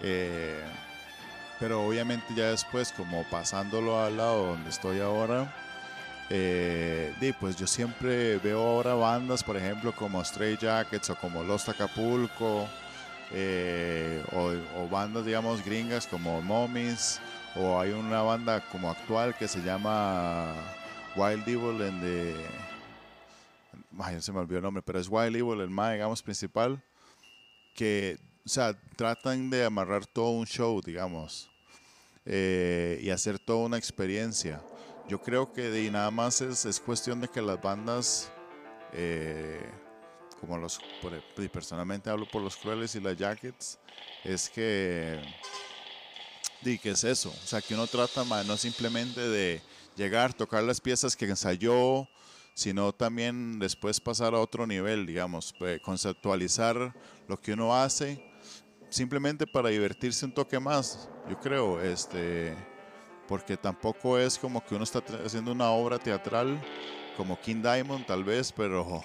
Eh, 0.02 0.64
pero 1.60 1.86
obviamente 1.86 2.34
ya 2.36 2.52
después, 2.52 2.94
como 2.94 3.24
pasándolo 3.26 4.02
al 4.02 4.16
lado 4.16 4.48
donde 4.48 4.70
estoy 4.70 5.02
ahora, 5.02 5.54
eh, 6.30 7.34
pues 7.40 7.58
yo 7.58 7.68
siempre 7.68 8.38
veo 8.38 8.62
ahora 8.62 8.94
bandas, 8.94 9.44
por 9.44 9.58
ejemplo, 9.58 9.94
como 9.94 10.24
Stray 10.24 10.58
Jackets 10.58 11.10
o 11.10 11.16
como 11.16 11.44
Lost 11.44 11.68
Acapulco, 11.68 12.70
eh, 13.34 14.24
o, 14.32 14.88
bandas, 14.88 15.26
digamos, 15.26 15.66
gringas 15.66 16.06
como 16.06 16.42
Mommies, 16.42 17.20
o 17.56 17.80
hay 17.80 17.92
una 17.92 18.22
banda 18.22 18.62
como 18.72 18.90
actual 18.90 19.36
que 19.36 19.48
se 19.48 19.62
llama 19.62 20.54
Wild 21.16 21.48
Evil 21.48 21.82
en 21.82 22.00
the... 22.02 22.36
Ay, 24.00 24.22
se 24.22 24.32
me 24.32 24.40
olvidó 24.40 24.58
el 24.58 24.64
nombre, 24.64 24.84
pero 24.84 25.00
es 25.00 25.08
Wild 25.10 25.36
Evil, 25.36 25.62
el 25.62 25.70
más, 25.70 25.94
digamos, 25.94 26.22
principal, 26.22 26.84
que, 27.76 28.18
o 28.46 28.50
sea, 28.50 28.74
tratan 28.96 29.50
de 29.50 29.66
amarrar 29.66 30.06
todo 30.06 30.32
un 30.32 30.46
show, 30.46 30.82
digamos, 30.82 31.50
eh, 32.26 33.00
y 33.02 33.10
hacer 33.10 33.40
toda 33.40 33.66
una 33.66 33.78
experiencia. 33.78 34.62
Yo 35.08 35.22
creo 35.22 35.52
que 35.52 35.70
de, 35.70 35.90
nada 35.92 36.12
más 36.12 36.42
es, 36.42 36.66
es 36.66 36.80
cuestión 36.80 37.20
de 37.20 37.28
que 37.28 37.42
las 37.42 37.62
bandas, 37.62 38.32
eh, 38.94 39.70
como 40.44 40.58
los, 40.58 40.80
por- 41.02 41.24
y 41.38 41.48
personalmente 41.48 42.10
hablo 42.10 42.26
por 42.30 42.42
los 42.42 42.58
Crueles 42.58 42.94
y 42.96 43.00
las 43.00 43.16
Jackets, 43.16 43.80
es 44.26 44.50
que, 44.50 45.22
di, 46.62 46.78
¿qué 46.78 46.92
es 46.92 47.04
eso? 47.06 47.30
O 47.44 47.48
sea, 47.48 47.62
que 47.62 47.74
uno 47.74 47.88
trata 47.88 48.26
ma, 48.26 48.44
no 48.44 48.58
simplemente 48.58 49.22
de 49.22 49.62
llegar, 49.96 50.34
tocar 50.34 50.62
las 50.64 50.82
piezas 50.82 51.16
que 51.16 51.26
ensayó, 51.26 52.08
sino 52.54 52.92
también 52.92 53.58
después 53.58 54.02
pasar 54.02 54.34
a 54.36 54.40
otro 54.40 54.68
nivel, 54.68 55.06
digamos, 55.06 55.56
conceptualizar 55.82 56.94
lo 57.30 57.40
que 57.40 57.54
uno 57.54 57.74
hace, 57.74 58.22
simplemente 58.90 59.48
para 59.48 59.70
divertirse 59.70 60.26
un 60.26 60.34
toque 60.34 60.60
más, 60.60 61.08
yo 61.30 61.40
creo, 61.40 61.82
este, 61.82 62.54
porque 63.30 63.56
tampoco 63.56 64.18
es 64.20 64.38
como 64.38 64.64
que 64.66 64.76
uno 64.76 64.84
está 64.84 65.02
haciendo 65.26 65.54
una 65.54 65.70
obra 65.72 65.98
teatral 65.98 66.62
como 67.16 67.40
King 67.40 67.62
Diamond 67.62 68.06
tal 68.06 68.26
vez, 68.26 68.52
pero, 68.52 69.04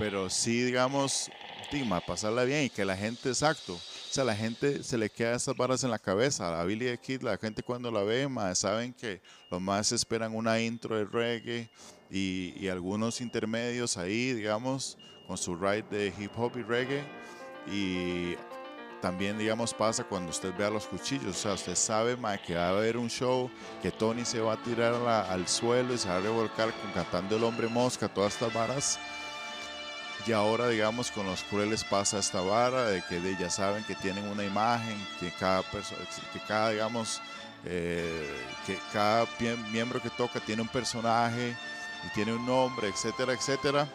pero 0.00 0.30
sí, 0.30 0.62
digamos, 0.62 1.30
Dima, 1.70 2.00
pasarla 2.00 2.44
bien 2.44 2.64
y 2.64 2.70
que 2.70 2.86
la 2.86 2.96
gente, 2.96 3.28
exacto, 3.28 3.74
o 3.74 4.12
sea, 4.12 4.24
la 4.24 4.34
gente 4.34 4.82
se 4.82 4.96
le 4.96 5.10
queda 5.10 5.36
esas 5.36 5.54
varas 5.54 5.84
en 5.84 5.90
la 5.90 5.98
cabeza. 5.98 6.58
A 6.58 6.64
Billy 6.64 6.86
the 6.86 6.98
Kid, 6.98 7.20
la 7.22 7.36
gente 7.36 7.62
cuando 7.62 7.90
la 7.92 8.02
ve, 8.02 8.26
ma, 8.26 8.52
saben 8.54 8.94
que 8.94 9.20
los 9.50 9.60
más 9.60 9.92
esperan 9.92 10.34
una 10.34 10.58
intro 10.58 10.96
de 10.96 11.04
reggae 11.04 11.68
y, 12.10 12.54
y 12.58 12.68
algunos 12.68 13.20
intermedios 13.20 13.98
ahí, 13.98 14.32
digamos, 14.32 14.96
con 15.28 15.36
su 15.36 15.54
ride 15.54 15.84
de 15.90 16.12
hip 16.18 16.32
hop 16.36 16.56
y 16.56 16.62
reggae. 16.62 17.04
Y 17.70 18.34
también, 19.00 19.38
digamos, 19.38 19.74
pasa 19.74 20.02
cuando 20.02 20.30
usted 20.30 20.52
ve 20.58 20.64
a 20.64 20.70
los 20.70 20.86
cuchillos. 20.86 21.36
O 21.36 21.38
sea, 21.38 21.52
usted 21.52 21.76
sabe 21.76 22.16
ma, 22.16 22.36
que 22.36 22.54
va 22.56 22.66
a 22.66 22.70
haber 22.70 22.96
un 22.96 23.08
show, 23.10 23.48
que 23.80 23.92
Tony 23.92 24.24
se 24.24 24.40
va 24.40 24.54
a 24.54 24.62
tirar 24.62 24.94
la- 24.94 25.30
al 25.30 25.46
suelo 25.46 25.94
y 25.94 25.98
se 25.98 26.08
va 26.08 26.16
a 26.16 26.20
revolcar 26.20 26.72
con, 26.72 26.90
cantando 26.92 27.36
el 27.36 27.44
hombre 27.44 27.68
mosca, 27.68 28.08
todas 28.08 28.32
estas 28.32 28.52
varas. 28.52 28.98
Y 30.26 30.32
ahora, 30.32 30.68
digamos, 30.68 31.10
con 31.10 31.26
los 31.26 31.42
crueles 31.44 31.82
pasa 31.82 32.18
esta 32.18 32.40
vara 32.40 32.84
de 32.84 33.02
que 33.02 33.20
ya 33.38 33.50
saben 33.50 33.82
que 33.84 33.94
tienen 33.94 34.28
una 34.28 34.44
imagen, 34.44 34.96
que 35.18 35.30
cada 35.32 35.62
persona, 35.62 36.02
que 36.32 36.40
cada, 36.40 36.70
digamos, 36.70 37.20
eh, 37.64 38.30
que 38.66 38.78
cada 38.92 39.26
miembro 39.72 40.00
que 40.00 40.10
toca 40.10 40.40
tiene 40.40 40.62
un 40.62 40.68
personaje 40.68 41.56
y 42.06 42.14
tiene 42.14 42.34
un 42.34 42.44
nombre, 42.46 42.88
etcétera, 42.88 43.32
etcétera. 43.32 43.88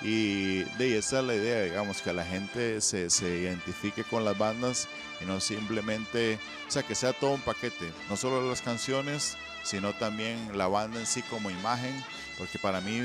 Y 0.00 0.64
de 0.76 0.98
esa 0.98 1.20
es 1.20 1.24
la 1.24 1.34
idea, 1.34 1.62
digamos, 1.62 2.02
que 2.02 2.12
la 2.12 2.24
gente 2.24 2.80
se, 2.80 3.10
se 3.10 3.28
identifique 3.40 4.04
con 4.04 4.24
las 4.24 4.36
bandas 4.36 4.88
y 5.20 5.24
no 5.24 5.40
simplemente, 5.40 6.38
o 6.68 6.70
sea, 6.70 6.82
que 6.82 6.94
sea 6.94 7.12
todo 7.12 7.30
un 7.30 7.40
paquete, 7.40 7.92
no 8.08 8.16
solo 8.16 8.48
las 8.48 8.62
canciones, 8.62 9.36
sino 9.64 9.92
también 9.94 10.56
la 10.56 10.68
banda 10.68 11.00
en 11.00 11.06
sí 11.06 11.22
como 11.22 11.50
imagen, 11.50 11.94
porque 12.38 12.58
para 12.58 12.80
mí 12.80 13.00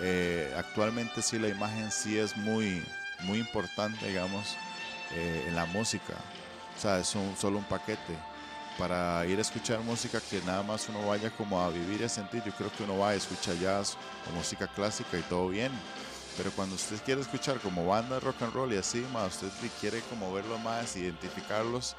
eh, 0.00 0.52
actualmente 0.56 1.22
sí 1.22 1.38
la 1.38 1.48
imagen 1.48 1.90
sí 1.90 2.18
es 2.18 2.36
muy, 2.36 2.84
muy 3.20 3.38
importante, 3.38 4.06
digamos, 4.06 4.56
eh, 5.12 5.44
en 5.48 5.54
la 5.54 5.66
música. 5.66 6.14
O 6.76 6.80
sea, 6.80 6.98
es 6.98 7.14
un, 7.14 7.36
solo 7.36 7.58
un 7.58 7.64
paquete. 7.64 8.16
Para 8.78 9.26
ir 9.26 9.38
a 9.38 9.42
escuchar 9.42 9.80
música 9.80 10.18
que 10.30 10.40
nada 10.42 10.62
más 10.62 10.88
uno 10.88 11.06
vaya 11.06 11.30
como 11.30 11.60
a 11.60 11.68
vivir 11.68 12.00
y 12.00 12.04
a 12.04 12.08
sentir, 12.08 12.42
yo 12.42 12.52
creo 12.52 12.72
que 12.72 12.84
uno 12.84 12.96
va 12.98 13.10
a 13.10 13.14
escuchar 13.14 13.54
jazz 13.58 13.98
o 14.28 14.34
música 14.34 14.66
clásica 14.66 15.18
y 15.18 15.22
todo 15.22 15.48
bien. 15.48 15.70
Pero 16.38 16.50
cuando 16.52 16.76
usted 16.76 16.96
quiere 17.04 17.20
escuchar 17.20 17.58
como 17.60 17.86
banda 17.86 18.14
de 18.14 18.20
rock 18.20 18.40
and 18.42 18.54
roll 18.54 18.72
y 18.72 18.78
así, 18.78 19.06
más 19.12 19.42
usted 19.42 19.68
quiere 19.78 20.00
como 20.08 20.32
verlos 20.32 20.58
más, 20.60 20.96
identificarlos 20.96 21.94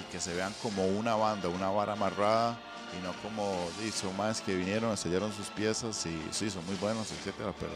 y 0.00 0.10
que 0.10 0.18
se 0.18 0.34
vean 0.34 0.54
como 0.62 0.86
una 0.86 1.14
banda, 1.14 1.50
una 1.50 1.68
vara 1.68 1.92
amarrada 1.92 2.58
y 2.98 3.02
no 3.02 3.12
como 3.22 3.68
di, 3.80 3.90
son 3.90 4.16
más 4.16 4.40
que 4.40 4.54
vinieron, 4.54 4.90
enseñaron 4.90 5.32
sus 5.32 5.48
piezas 5.48 6.06
y 6.06 6.20
sí, 6.32 6.50
son 6.50 6.64
muy 6.66 6.76
buenos, 6.76 7.10
etcétera, 7.12 7.52
pero 7.58 7.72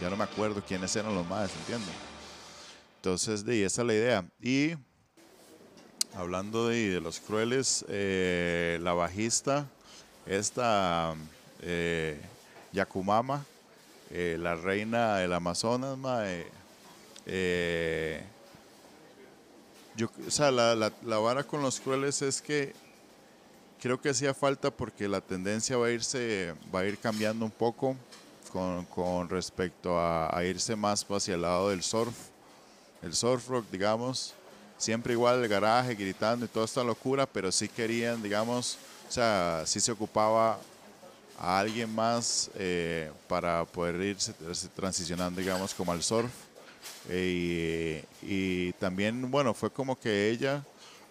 ya 0.00 0.10
no 0.10 0.16
me 0.16 0.24
acuerdo 0.24 0.62
quiénes 0.66 0.94
eran 0.96 1.14
los 1.14 1.26
más, 1.26 1.50
¿entienden? 1.56 1.94
Entonces, 2.96 3.44
di, 3.44 3.62
esa 3.62 3.82
es 3.82 3.86
la 3.86 3.94
idea. 3.94 4.24
Y 4.40 4.74
hablando 6.16 6.68
de, 6.68 6.90
de 6.90 7.00
los 7.00 7.20
crueles, 7.20 7.84
eh, 7.88 8.78
la 8.82 8.92
bajista, 8.92 9.66
esta 10.26 11.14
eh, 11.60 12.20
Yakumama, 12.72 13.44
eh, 14.10 14.36
la 14.40 14.54
reina 14.54 15.16
del 15.16 15.32
Amazonas, 15.32 15.98
eh, 17.26 18.22
yo, 19.96 20.10
o 20.26 20.30
sea, 20.30 20.50
la, 20.50 20.74
la, 20.74 20.92
la 21.02 21.18
vara 21.18 21.44
con 21.44 21.62
los 21.62 21.80
crueles 21.80 22.20
es 22.22 22.42
que 22.42 22.74
creo 23.84 24.00
que 24.00 24.08
hacía 24.08 24.32
falta 24.32 24.70
porque 24.70 25.06
la 25.06 25.20
tendencia 25.20 25.76
va 25.76 25.88
a 25.88 25.90
irse, 25.90 26.54
va 26.74 26.80
a 26.80 26.86
ir 26.86 26.96
cambiando 26.96 27.44
un 27.44 27.50
poco 27.50 27.94
con, 28.50 28.86
con 28.86 29.28
respecto 29.28 30.00
a, 30.00 30.42
irse 30.42 30.74
más 30.74 31.04
hacia 31.06 31.34
el 31.34 31.42
lado 31.42 31.68
del 31.68 31.82
surf, 31.82 32.14
el 33.02 33.12
surf 33.14 33.46
rock, 33.46 33.66
digamos. 33.70 34.32
Siempre 34.78 35.12
igual 35.12 35.42
el 35.42 35.50
garaje, 35.50 35.94
gritando 35.94 36.46
y 36.46 36.48
toda 36.48 36.64
esta 36.64 36.82
locura, 36.82 37.26
pero 37.26 37.52
sí 37.52 37.68
querían, 37.68 38.22
digamos, 38.22 38.78
o 39.06 39.12
sea, 39.12 39.64
sí 39.66 39.80
se 39.80 39.92
ocupaba 39.92 40.58
a 41.38 41.58
alguien 41.58 41.94
más 41.94 42.50
eh, 42.54 43.12
para 43.28 43.66
poder 43.66 43.96
irse 44.00 44.32
transicionando, 44.74 45.42
digamos, 45.42 45.74
como 45.74 45.92
al 45.92 46.02
surf. 46.02 46.30
Eh, 47.10 48.02
y 48.22 48.72
también, 48.72 49.30
bueno, 49.30 49.52
fue 49.52 49.70
como 49.70 50.00
que 50.00 50.30
ella, 50.30 50.64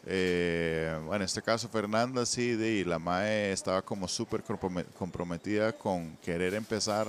eh, 0.06 1.00
en 1.12 1.22
este 1.22 1.42
caso 1.42 1.70
Fernanda, 1.70 2.26
sí, 2.26 2.56
de, 2.56 2.84
la 2.86 3.00
MAE 3.00 3.52
estaba 3.52 3.82
como 3.82 4.08
súper 4.08 4.44
comprome- 4.44 4.86
comprometida 4.98 5.72
con 5.72 6.18
querer 6.18 6.54
empezar 6.54 7.08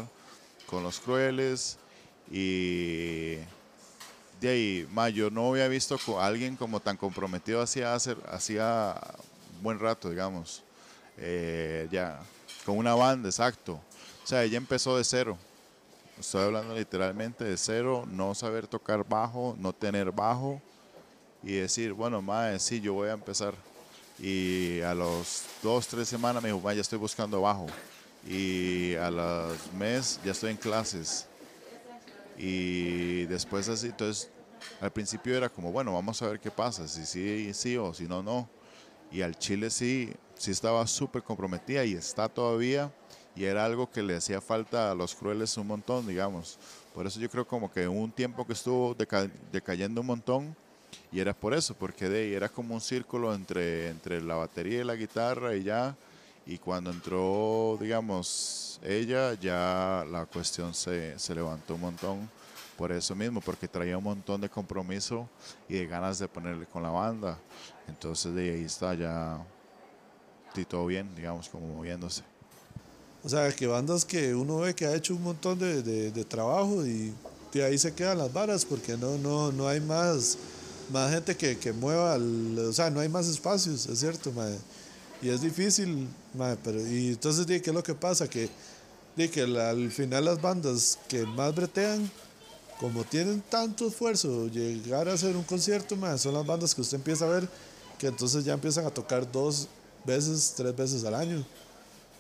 con 0.67 0.83
los 0.83 1.01
crueles 1.01 1.79
y 2.31 3.37
de 4.41 4.49
ahí, 4.49 4.89
ma, 4.93 5.09
yo 5.09 5.31
no 5.31 5.49
había 5.49 5.69
visto 5.69 5.99
a 6.19 6.27
alguien 6.27 6.57
como 6.57 6.81
tan 6.81 6.97
comprometido 6.97 7.63
hacía, 7.63 7.95
hacer, 7.95 8.17
buen 9.63 9.79
rato, 9.79 10.11
digamos, 10.11 10.63
Eh, 11.17 11.87
ya, 11.93 12.19
con 12.67 12.77
una 12.77 12.95
banda, 12.95 13.29
exacto. 13.29 13.75
O 14.25 14.27
sea, 14.27 14.43
ella 14.43 14.59
empezó 14.59 14.97
de 14.97 15.05
cero. 15.05 15.39
Estoy 16.19 16.43
hablando 16.43 16.75
literalmente 16.75 17.45
de 17.45 17.57
cero, 17.57 18.05
no 18.11 18.35
saber 18.35 18.67
tocar 18.67 19.09
bajo, 19.09 19.55
no 19.59 19.73
tener 19.73 20.11
bajo 20.11 20.61
y 21.45 21.53
decir, 21.57 21.93
bueno, 21.93 22.23
mae, 22.23 22.59
sí, 22.59 22.81
yo 22.81 22.95
voy 22.95 23.09
a 23.09 23.13
empezar. 23.13 23.55
Y 24.19 24.81
a 24.81 24.95
los 24.95 25.45
dos, 25.63 25.87
tres 25.87 26.09
semanas 26.09 26.43
me 26.43 26.49
dijo, 26.49 26.61
"Ma, 26.61 26.73
ya 26.73 26.81
estoy 26.81 26.99
buscando 26.99 27.41
bajo. 27.41 27.67
Y 28.27 28.95
a 28.95 29.11
los 29.11 29.73
mes 29.73 30.19
ya 30.25 30.33
estoy 30.33 30.53
en 30.53 30.57
clases. 30.57 31.27
Y 32.37 33.27
después 33.27 33.69
así, 33.69 33.87
entonces 33.89 34.29
al 34.81 34.91
principio 34.91 35.37
era 35.37 35.49
como, 35.49 35.71
bueno, 35.73 35.93
vamos 35.93 36.21
a 36.23 36.29
ver 36.29 36.41
qué 36.41 36.51
pasa, 36.51 36.87
si 36.89 37.05
sí, 37.07 37.53
sí 37.55 37.77
o 37.77 37.93
si 37.95 38.05
no, 38.05 38.23
no. 38.23 38.49
Y 39.11 39.23
al 39.23 39.37
Chile 39.37 39.71
sí, 39.71 40.13
sí 40.37 40.51
estaba 40.51 40.87
súper 40.87 41.23
comprometida 41.23 41.85
y 41.85 41.93
está 41.95 42.29
todavía. 42.29 42.91
Y 43.37 43.45
era 43.45 43.65
algo 43.65 43.91
que 43.91 44.03
le 44.03 44.17
hacía 44.17 44.41
falta 44.41 44.91
a 44.91 44.95
los 44.95 45.15
crueles 45.15 45.57
un 45.57 45.67
montón, 45.67 46.07
digamos. 46.07 46.59
Por 46.93 47.07
eso 47.07 47.19
yo 47.21 47.29
creo 47.29 47.47
como 47.47 47.71
que 47.71 47.87
un 47.89 48.13
tiempo 48.13 48.47
que 48.47 48.53
estuvo 48.53 48.95
deca- 48.95 49.31
decayendo 49.51 50.01
un 50.01 50.07
montón. 50.09 50.57
Y 51.13 51.21
era 51.21 51.33
por 51.35 51.55
eso, 51.55 51.75
porque 51.75 52.09
de 52.09 52.23
ahí 52.25 52.35
era 52.35 52.49
como 52.49 52.75
un 52.75 52.81
círculo 52.81 53.35
entre, 53.35 53.89
entre 53.89 54.21
la 54.21 54.35
batería 54.35 54.81
y 54.81 54.85
la 54.85 54.95
guitarra 54.97 55.55
y 55.55 55.63
ya. 55.63 55.97
Y 56.47 56.59
cuando 56.59 56.91
entró, 56.91 57.79
digamos, 57.81 58.79
ella, 58.83 59.35
ya 59.35 60.05
la 60.11 60.27
cuestión 60.27 60.75
se, 60.75 61.19
se 61.19 61.35
levantó 61.35 61.75
un 61.77 61.81
montón 61.83 62.29
por 62.77 62.91
eso 62.93 63.15
mismo, 63.15 63.41
porque 63.41 63.69
traía 63.69 63.97
un 63.97 64.05
montón 64.05 64.41
de 64.41 64.49
compromiso 64.49 65.29
y 65.69 65.75
de 65.75 65.87
ganas 65.87 66.19
de 66.19 66.27
ponerle 66.29 66.67
con 66.67 66.83
la 66.83 66.91
banda. 66.91 67.39
Entonces 67.89 68.35
de 68.35 68.53
ahí 68.55 68.65
está, 68.65 68.95
ya, 68.95 69.39
sí, 70.55 70.65
todo 70.65 70.87
bien, 70.87 71.09
digamos, 71.15 71.49
como 71.49 71.67
moviéndose. 71.69 72.23
O 73.23 73.29
sea, 73.29 73.51
que 73.53 73.67
bandas 73.67 74.05
que 74.05 74.35
uno 74.35 74.59
ve 74.59 74.75
que 74.75 74.87
ha 74.87 74.95
hecho 74.95 75.15
un 75.15 75.23
montón 75.23 75.59
de, 75.59 75.83
de- 75.83 76.11
de 76.11 76.25
trabajo 76.25 76.85
y 76.85 77.15
de 77.53 77.65
ahí 77.65 77.79
se 77.79 77.95
quedan 77.95 78.19
las 78.19 78.33
varas 78.33 78.65
porque 78.65 78.97
no, 78.99 79.17
no, 79.17 79.51
no 79.53 79.67
hay 79.69 79.81
más, 79.81 80.37
más 80.91 81.13
gente 81.13 81.37
que, 81.37 81.59
que 81.59 81.73
mueva, 81.73 82.17
o 82.17 82.73
sea, 82.73 82.91
no 82.91 83.01
hay 83.01 83.09
más 83.09 83.27
espacios, 83.29 83.87
es 83.87 83.99
cierto, 83.99 84.33
mae. 84.33 84.57
Y 85.23 85.29
es 85.29 85.41
difícil, 85.41 86.09
mae, 86.35 86.57
pero 86.63 86.81
y 86.87 87.09
entonces, 87.09 87.47
¿qué 87.47 87.57
es 87.57 87.75
lo 87.75 87.83
que 87.83 87.95
pasa? 87.95 88.29
Que, 88.29 88.49
que 89.17 89.43
al 89.43 89.91
final 89.91 90.27
las 90.27 90.41
bandas 90.41 90.99
que 91.09 91.25
más 91.25 91.55
bretean, 91.55 92.11
como 92.79 93.05
tienen 93.05 93.43
tanto 93.49 93.89
esfuerzo 93.89 94.49
llegar 94.49 95.09
a 95.09 95.15
hacer 95.15 95.37
un 95.37 95.45
concierto, 95.45 95.97
mae, 95.97 96.19
son 96.19 96.35
las 96.35 96.47
bandas 96.47 96.75
que 96.75 96.81
usted 96.81 96.97
empieza 96.97 97.25
a 97.25 97.29
ver 97.29 97.49
que 97.99 98.09
entonces 98.09 98.45
ya 98.45 98.53
empiezan 98.53 98.87
a 98.87 98.91
tocar 98.91 99.31
dos 99.31 99.69
veces, 100.05 100.53
tres 100.57 100.75
veces 100.77 101.05
al 101.05 101.15
año. 101.15 101.45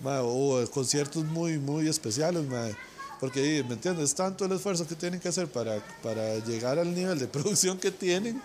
Mae, 0.00 0.20
o 0.22 0.64
conciertos 0.70 1.24
muy, 1.24 1.58
muy 1.58 1.88
especiales, 1.88 2.44
mae. 2.48 2.74
Porque, 3.20 3.64
¿me 3.68 3.74
entiendes? 3.74 4.10
Es 4.10 4.14
tanto 4.14 4.44
el 4.44 4.52
esfuerzo 4.52 4.86
que 4.86 4.94
tienen 4.94 5.20
que 5.20 5.28
hacer 5.28 5.48
para, 5.48 5.82
para 6.02 6.38
llegar 6.38 6.78
al 6.78 6.94
nivel 6.94 7.18
de 7.18 7.26
producción 7.28 7.78
que 7.78 7.90
tienen, 7.90 8.40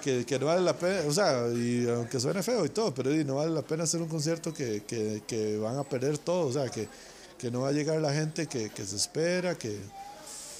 que, 0.00 0.38
no 0.38 0.46
vale 0.46 0.62
la 0.62 0.76
pena, 0.76 1.00
o 1.08 1.12
sea, 1.12 1.48
y 1.48 1.88
aunque 1.88 2.20
suene 2.20 2.42
feo 2.42 2.64
y 2.64 2.68
todo, 2.68 2.94
pero 2.94 3.14
y, 3.14 3.24
no 3.24 3.36
vale 3.36 3.52
la 3.52 3.62
pena 3.62 3.84
hacer 3.84 4.00
un 4.00 4.08
concierto 4.08 4.52
que, 4.52 4.82
que, 4.84 5.22
que 5.26 5.58
van 5.58 5.76
a 5.78 5.84
perder 5.84 6.18
todo, 6.18 6.46
o 6.46 6.52
sea, 6.52 6.68
que, 6.68 6.88
no 7.50 7.60
va 7.60 7.68
a 7.68 7.72
llegar 7.72 8.00
la 8.00 8.12
gente 8.14 8.46
que, 8.46 8.70
se 8.74 8.96
espera, 8.96 9.54
que... 9.54 9.78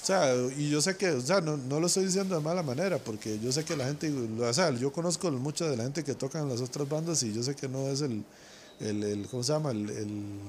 O 0.03 0.05
sea, 0.05 0.35
y 0.55 0.69
yo 0.69 0.81
sé 0.81 0.95
que, 0.95 1.09
o 1.09 1.21
sea, 1.21 1.41
no, 1.41 1.57
no 1.57 1.79
lo 1.79 1.87
estoy 1.87 2.05
diciendo 2.05 2.35
de 2.35 2.41
mala 2.41 2.61
manera, 2.61 2.99
porque 2.99 3.39
yo 3.39 3.51
sé 3.51 3.63
que 3.63 3.75
la 3.75 3.85
gente, 3.85 4.13
o 4.39 4.53
sea, 4.53 4.69
yo 4.69 4.91
conozco 4.93 5.31
mucha 5.31 5.67
de 5.67 5.75
la 5.75 5.83
gente 5.83 6.03
que 6.03 6.13
toca 6.13 6.39
en 6.39 6.47
las 6.47 6.61
otras 6.61 6.87
bandas 6.87 7.23
y 7.23 7.33
yo 7.33 7.41
sé 7.41 7.55
que 7.55 7.67
no 7.67 7.87
es 7.87 8.01
el, 8.01 8.23
el, 8.79 9.27
¿cómo 9.31 9.41
se 9.41 9.53
llama? 9.53 9.71
El, 9.71 10.39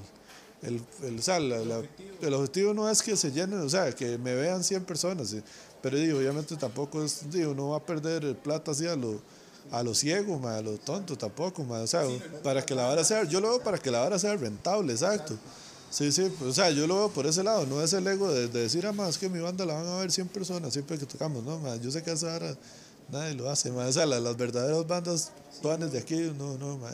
el, 0.63 0.81
el- 1.03 1.19
o 1.19 1.23
sea, 1.23 1.39
la- 1.41 1.59
la- 1.59 1.83
el 2.23 2.35
objetivo 2.35 2.75
no 2.75 2.89
es 2.91 3.03
que 3.03 3.17
se 3.17 3.31
llenen, 3.33 3.61
o 3.61 3.69
sea, 3.69 3.93
que 3.95 4.19
me 4.19 4.35
vean 4.35 4.65
100 4.65 4.85
personas, 4.85 5.29
sí, 5.31 5.43
pero 5.83 5.97
digo, 5.99 6.19
obviamente 6.19 6.57
tampoco 6.57 7.03
es, 7.05 7.31
digo, 7.31 7.55
no 7.55 7.71
va 7.71 7.77
a 7.79 7.85
perder 7.85 8.37
plata 8.37 8.71
así 8.73 8.87
a 8.87 8.97
lo, 8.97 9.21
a 9.71 9.83
lo 9.83 9.95
ciego, 9.95 10.39
ma, 10.39 10.57
a 10.57 10.63
lo 10.63 10.79
tonto 10.79 11.17
tampoco, 11.19 11.65
ma, 11.65 11.81
o 11.81 11.87
sea, 11.87 12.03
para 12.43 12.65
que 12.65 12.75
la 12.75 12.87
vara 12.87 13.05
sea, 13.05 13.25
yo 13.25 13.41
lo 13.41 13.51
veo 13.51 13.61
para 13.63 13.79
que 13.79 13.91
la 13.91 14.01
vara 14.01 14.19
sea 14.19 14.35
rentable, 14.37 14.93
exacto. 14.93 15.37
Sí, 15.91 16.11
sí, 16.11 16.31
o 16.45 16.53
sea, 16.53 16.71
yo 16.71 16.87
lo 16.87 16.97
veo 16.97 17.09
por 17.11 17.27
ese 17.27 17.43
lado, 17.45 17.65
no 17.67 17.81
es 17.81 17.93
el 17.93 18.07
ego 18.07 18.31
de, 18.33 18.49
de 18.49 18.61
decir, 18.63 18.87
ah, 18.87 18.93
ma, 18.93 19.09
es 19.09 19.19
que 19.19 19.29
mi 19.29 19.39
banda 19.39 19.65
la 19.65 19.75
van 19.75 19.87
a 19.87 19.97
ver 19.99 20.11
100 20.11 20.29
personas 20.29 20.73
siempre 20.73 20.99
que 20.99 21.07
tocamos, 21.07 21.45
no, 21.45 21.59
ma, 21.61 21.77
yo 21.77 21.91
sé 21.91 22.03
que 22.03 22.11
esa 22.13 22.27
vara 22.27 22.57
nadie 23.11 23.35
lo 23.35 23.49
hace, 23.49 23.71
ma, 23.71 23.87
o 23.87 23.93
sea, 23.93 24.05
la- 24.07 24.19
las 24.21 24.37
verdaderas 24.37 24.87
bandas 24.87 25.31
tuanes 25.63 25.93
de 25.93 25.99
aquí, 26.01 26.33
no, 26.37 26.59
no, 26.59 26.77
ma. 26.79 26.91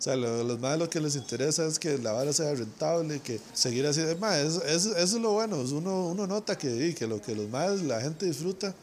O 0.00 0.02
sea, 0.02 0.16
lo- 0.16 0.42
los 0.44 0.58
más 0.58 0.78
lo 0.78 0.88
que 0.88 0.98
les 0.98 1.14
interesa 1.14 1.66
es 1.66 1.78
que 1.78 1.98
la 1.98 2.12
vara 2.12 2.32
sea 2.32 2.54
rentable, 2.54 3.20
que 3.20 3.38
seguir 3.52 3.86
así. 3.86 4.00
Más, 4.18 4.36
eso, 4.38 4.64
eso- 4.64 4.96
eso 4.96 5.16
es 5.16 5.22
lo 5.22 5.32
bueno. 5.32 5.58
Uno, 5.60 6.08
uno 6.08 6.26
nota 6.26 6.56
que, 6.56 6.94
que 6.94 7.06
lo 7.06 7.20
que 7.20 7.34
los 7.34 7.48
más 7.50 7.82
la 7.82 8.00
gente 8.00 8.24
disfruta 8.24 8.74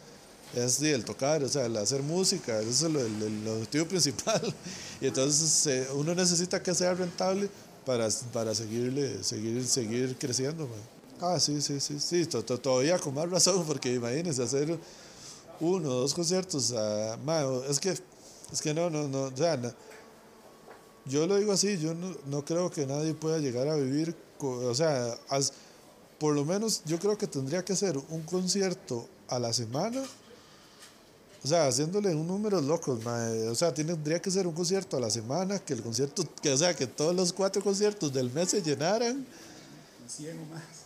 es 0.56 0.74
sí, 0.74 0.88
el 0.90 1.04
tocar, 1.04 1.44
o 1.44 1.50
sea, 1.50 1.66
el 1.66 1.76
hacer 1.78 2.04
música. 2.04 2.60
Eso 2.62 2.86
es 2.88 2.94
lo- 2.94 3.00
el, 3.04 3.22
el 3.24 3.48
objetivo 3.48 3.86
principal. 3.90 4.54
Y 5.02 5.08
entonces 5.08 5.88
uno 5.96 6.14
necesita 6.14 6.62
que 6.62 6.76
sea 6.76 6.94
rentable 6.94 7.50
para, 7.84 8.08
para 8.32 8.54
seguirle, 8.54 9.24
seguir, 9.24 9.66
seguir 9.68 10.16
creciendo. 10.20 10.68
man. 10.68 10.80
Ah, 11.20 11.40
sí, 11.40 11.60
sí, 11.64 11.80
sí, 11.80 12.00
sí. 12.00 12.28
to- 12.28 12.46
to- 12.46 12.60
todavía 12.60 13.00
con 13.00 13.16
más 13.16 13.28
razón, 13.28 13.64
porque 13.66 13.92
imagínense 13.96 14.44
hacer 14.44 14.78
uno 15.60 15.90
dos 15.90 16.14
conciertos. 16.14 16.74
ah, 16.78 17.18
ma, 17.26 17.42
es 17.68 17.80
que, 17.80 17.90
es 17.90 18.62
que 18.62 18.72
no, 18.76 18.92
no, 18.92 19.08
no. 19.08 19.24
O 19.24 19.36
sea, 19.36 19.58
no- 19.58 19.74
yo 21.10 21.28
lo 21.28 21.38
digo 21.38 21.52
así, 21.52 21.78
yo 21.78 21.94
no, 21.94 22.16
no 22.28 22.44
creo 22.46 22.70
que 22.70 22.86
nadie 22.86 23.14
pueda 23.14 23.40
llegar 23.40 23.68
a 23.68 23.76
vivir, 23.76 24.16
o 24.40 24.74
sea, 24.76 25.18
as- 25.30 25.54
por 26.20 26.34
lo 26.34 26.44
menos 26.46 26.82
yo 26.86 27.00
creo 27.00 27.18
que 27.18 27.28
tendría 27.28 27.64
que 27.64 27.76
ser 27.76 27.98
un 28.10 28.22
concierto 28.24 29.08
a 29.28 29.40
la 29.40 29.54
semana, 29.54 30.04
o 31.44 31.48
sea, 31.48 31.68
haciéndole 31.68 32.14
un 32.16 32.28
número 32.28 32.60
locos, 32.60 33.04
mae, 33.06 33.48
o 33.48 33.56
sea, 33.56 33.74
tendría 33.74 34.20
que 34.22 34.32
ser 34.32 34.48
un 34.48 34.54
concierto 34.54 34.98
a 34.98 35.00
la 35.00 35.10
semana, 35.10 35.60
que 35.60 35.74
el 35.74 35.82
concierto, 35.82 36.24
que, 36.42 36.52
o 36.52 36.58
sea, 36.58 36.76
que 36.76 36.88
todos 36.88 37.16
los 37.16 37.32
cuatro 37.32 37.62
conciertos 37.64 38.12
del 38.14 38.32
mes 38.32 38.50
se 38.50 38.62
llenaran. 38.62 39.26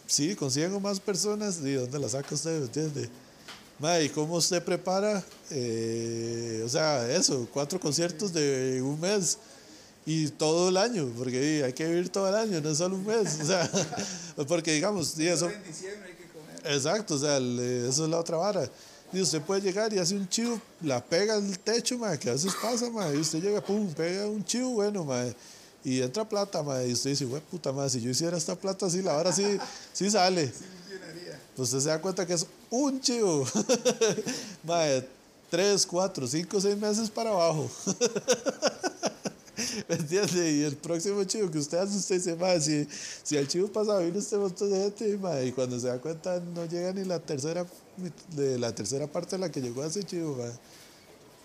Sí, 0.07 0.35
con 0.35 0.51
100 0.51 0.73
o 0.73 0.79
más 0.79 0.99
personas, 0.99 1.59
¿y 1.63 1.73
dónde 1.73 1.97
la 1.99 2.09
saca 2.09 2.35
usted, 2.35 2.59
me 2.59 2.65
entiende? 2.65 3.09
¿y 4.03 4.09
cómo 4.09 4.35
usted 4.35 4.63
prepara, 4.63 5.23
eh, 5.49 6.61
o 6.63 6.69
sea, 6.69 7.09
eso, 7.11 7.47
cuatro 7.51 7.79
conciertos 7.79 8.31
de 8.31 8.79
un 8.83 8.99
mes? 8.99 9.39
Y 10.05 10.27
todo 10.29 10.69
el 10.69 10.77
año, 10.77 11.11
porque 11.17 11.63
hay 11.63 11.73
que 11.73 11.85
vivir 11.87 12.09
todo 12.09 12.27
el 12.29 12.35
año, 12.35 12.59
no 12.61 12.73
solo 12.75 12.95
un 12.95 13.05
mes, 13.05 13.39
o 13.41 13.45
sea, 13.45 13.69
porque 14.47 14.73
digamos, 14.73 15.17
y 15.19 15.27
eso, 15.27 15.47
exacto, 16.65 17.15
o 17.15 17.19
sea, 17.19 17.37
el- 17.37 17.87
eso 17.89 18.03
es 18.05 18.09
la 18.09 18.19
otra 18.19 18.37
vara. 18.37 18.67
Y 19.13 19.19
usted 19.21 19.41
puede 19.41 19.61
llegar 19.61 19.91
y 19.93 19.99
hace 19.99 20.15
un 20.15 20.27
chivo, 20.29 20.59
la 20.81 21.03
pega 21.03 21.33
al 21.35 21.59
techo, 21.59 21.97
ma, 21.97 22.17
que 22.17 22.29
a 22.29 22.33
veces 22.33 22.53
pasa, 22.61 22.89
ma, 22.89 23.09
y 23.13 23.17
usted 23.17 23.41
llega, 23.41 23.61
pum, 23.61 23.91
pega 23.93 24.25
un 24.25 24.43
chivo 24.45 24.69
bueno, 24.71 25.03
ma, 25.03 25.23
y 25.83 26.01
entra 26.01 26.27
plata, 26.27 26.63
ma, 26.63 26.81
y 26.83 26.93
usted 26.93 27.09
dice, 27.09 27.25
güey, 27.25 27.41
puta, 27.51 27.71
ma, 27.73 27.89
si 27.89 27.99
yo 28.01 28.09
hiciera 28.09 28.37
esta 28.37 28.55
plata 28.55 28.85
así, 28.85 29.01
la 29.01 29.13
vara 29.13 29.31
sí, 29.33 29.43
sí 29.93 30.09
sale. 30.09 30.51
Pues 31.55 31.67
usted 31.69 31.79
se 31.81 31.89
da 31.89 31.99
cuenta 32.01 32.25
que 32.25 32.33
es 32.33 32.45
un 32.69 33.01
chivo, 33.01 33.45
ma, 34.63 34.83
tres, 35.49 35.85
cuatro, 35.85 36.25
cinco, 36.25 36.61
seis 36.61 36.77
meses 36.77 37.09
para 37.09 37.31
abajo. 37.31 37.69
¿Me 39.87 39.95
entiende? 39.95 40.51
Y 40.51 40.63
el 40.63 40.75
próximo 40.75 41.23
chivo 41.23 41.49
que 41.49 41.57
usted 41.57 41.77
hace, 41.77 41.97
usted 41.97 42.15
dice, 42.15 42.35
"Mae, 42.35 42.59
si, 42.61 42.87
si 43.23 43.37
el 43.37 43.47
chivo 43.47 43.67
pasado 43.67 43.99
vino 43.99 44.19
este 44.19 44.37
montón 44.37 44.71
de 44.71 44.81
gente, 44.81 45.17
mae", 45.17 45.47
y 45.47 45.51
cuando 45.51 45.79
se 45.79 45.87
da 45.87 45.99
cuenta 45.99 46.39
no 46.39 46.65
llega 46.65 46.93
ni 46.93 47.03
la 47.03 47.19
tercera, 47.19 47.65
de 48.35 48.59
la 48.59 48.73
tercera 48.73 49.07
parte 49.07 49.35
de 49.35 49.39
la 49.39 49.51
que 49.51 49.61
llegó 49.61 49.83
a 49.83 49.87
ese 49.87 50.03
chivo, 50.03 50.35
mae. 50.35 50.51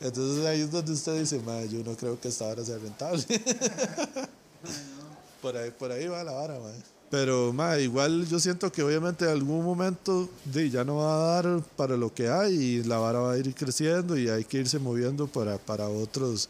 Entonces 0.01 0.45
ahí 0.45 0.61
es 0.61 0.71
donde 0.71 0.93
usted 0.93 1.19
dice, 1.19 1.41
"Mae, 1.41 1.69
yo 1.69 1.83
no 1.85 1.97
creo 1.97 2.21
que 2.21 2.29
esta 2.29 2.47
vara 2.47 2.65
sea 2.65 2.79
rentable. 2.79 3.25
por, 5.43 5.57
ahí, 5.57 5.71
por 5.71 5.93
ahí 5.93 6.07
va 6.07 6.25
la 6.25 6.33
vara, 6.33 6.59
mae. 6.59 6.97
Pero 7.11 7.53
mae, 7.53 7.83
igual 7.83 8.27
yo 8.27 8.41
siento 8.41 8.71
que 8.73 8.83
obviamente 8.83 9.25
en 9.25 9.31
algún 9.31 9.65
momento 9.65 10.29
di, 10.45 10.71
ya 10.71 10.85
no 10.85 10.97
va 10.97 11.15
a 11.15 11.43
dar 11.43 11.63
para 11.77 11.97
lo 11.97 12.13
que 12.13 12.29
hay 12.29 12.55
y 12.55 12.83
la 12.83 12.99
vara 12.99 13.21
va 13.21 13.33
a 13.33 13.39
ir 13.39 13.55
creciendo 13.55 14.19
y 14.19 14.29
hay 14.29 14.45
que 14.45 14.59
irse 14.59 14.81
moviendo 14.81 15.29
para, 15.29 15.57
para 15.57 15.89
otros 15.89 16.49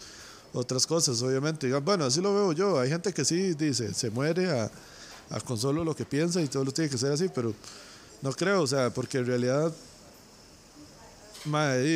otras 0.57 0.87
cosas, 0.87 1.21
obviamente. 1.23 1.73
Bueno, 1.81 2.05
así 2.05 2.21
lo 2.21 2.35
veo 2.35 2.53
yo. 2.53 2.79
Hay 2.81 2.89
gente 2.89 3.13
que 3.13 3.25
sí 3.25 3.55
dice, 3.55 3.93
se 3.95 4.11
muere 4.11 4.51
a, 4.51 4.71
a 5.31 5.41
con 5.41 5.59
solo 5.59 5.85
lo 5.85 5.95
que 5.95 6.05
piensa 6.05 6.41
y 6.41 6.49
todo 6.49 6.65
lo 6.65 6.73
tiene 6.73 6.91
que 6.91 6.99
ser 6.99 7.13
así, 7.13 7.29
pero 7.35 7.55
no 8.23 8.33
creo, 8.33 8.63
o 8.63 8.67
sea, 8.67 8.91
porque 8.91 9.19
en 9.19 9.27
realidad, 9.27 9.73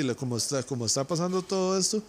lo- 0.04 0.16
como 0.16 0.36
está, 0.36 0.62
como 0.62 0.86
está 0.86 1.04
pasando 1.04 1.42
todo 1.42 1.76
esto, 1.78 2.02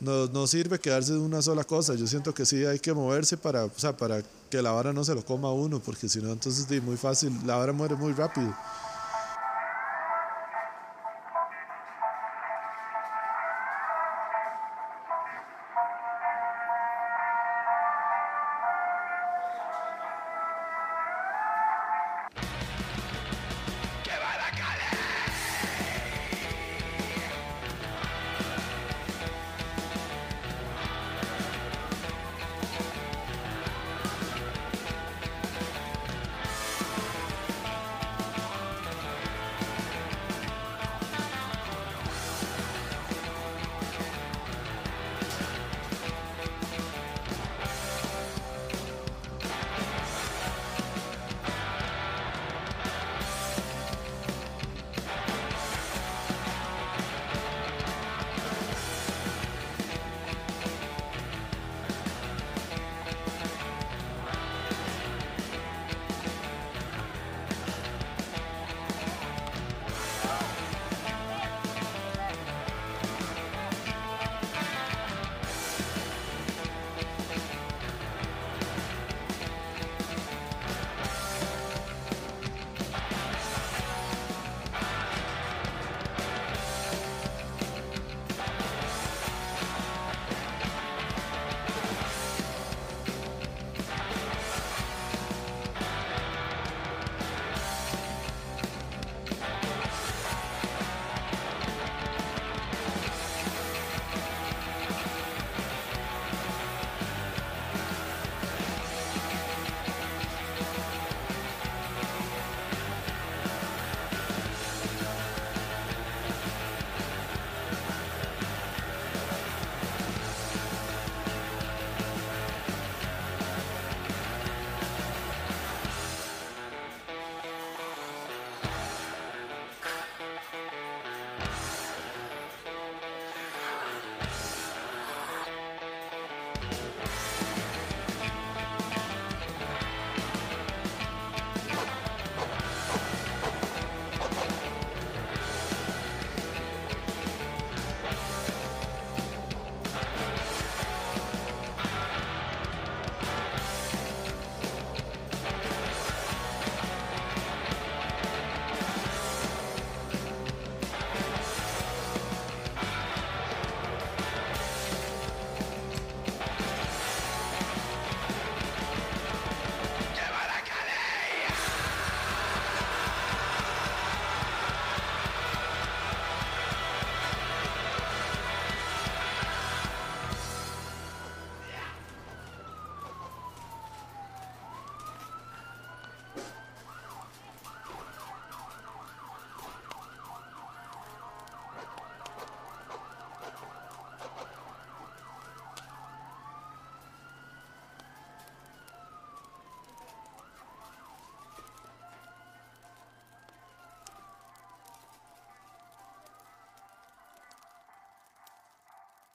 no, 0.00 0.26
no 0.26 0.46
sirve 0.46 0.78
quedarse 0.78 1.12
en 1.12 1.20
una 1.20 1.40
sola 1.40 1.64
cosa. 1.64 1.94
Yo 1.94 2.06
siento 2.06 2.34
que 2.34 2.44
sí 2.44 2.64
hay 2.64 2.78
que 2.78 2.92
moverse 2.92 3.36
para, 3.36 3.64
o 3.66 3.70
sea, 3.76 3.96
para 3.96 4.22
que 4.50 4.60
la 4.60 4.72
vara 4.72 4.92
no 4.92 5.04
se 5.04 5.14
lo 5.14 5.24
coma 5.24 5.52
uno, 5.52 5.80
porque 5.80 6.08
si 6.08 6.20
no, 6.20 6.32
entonces 6.32 6.68
di, 6.68 6.80
muy 6.80 6.96
fácil, 6.96 7.32
la 7.46 7.56
vara 7.56 7.72
muere 7.72 7.94
muy 7.94 8.12
rápido. 8.12 8.52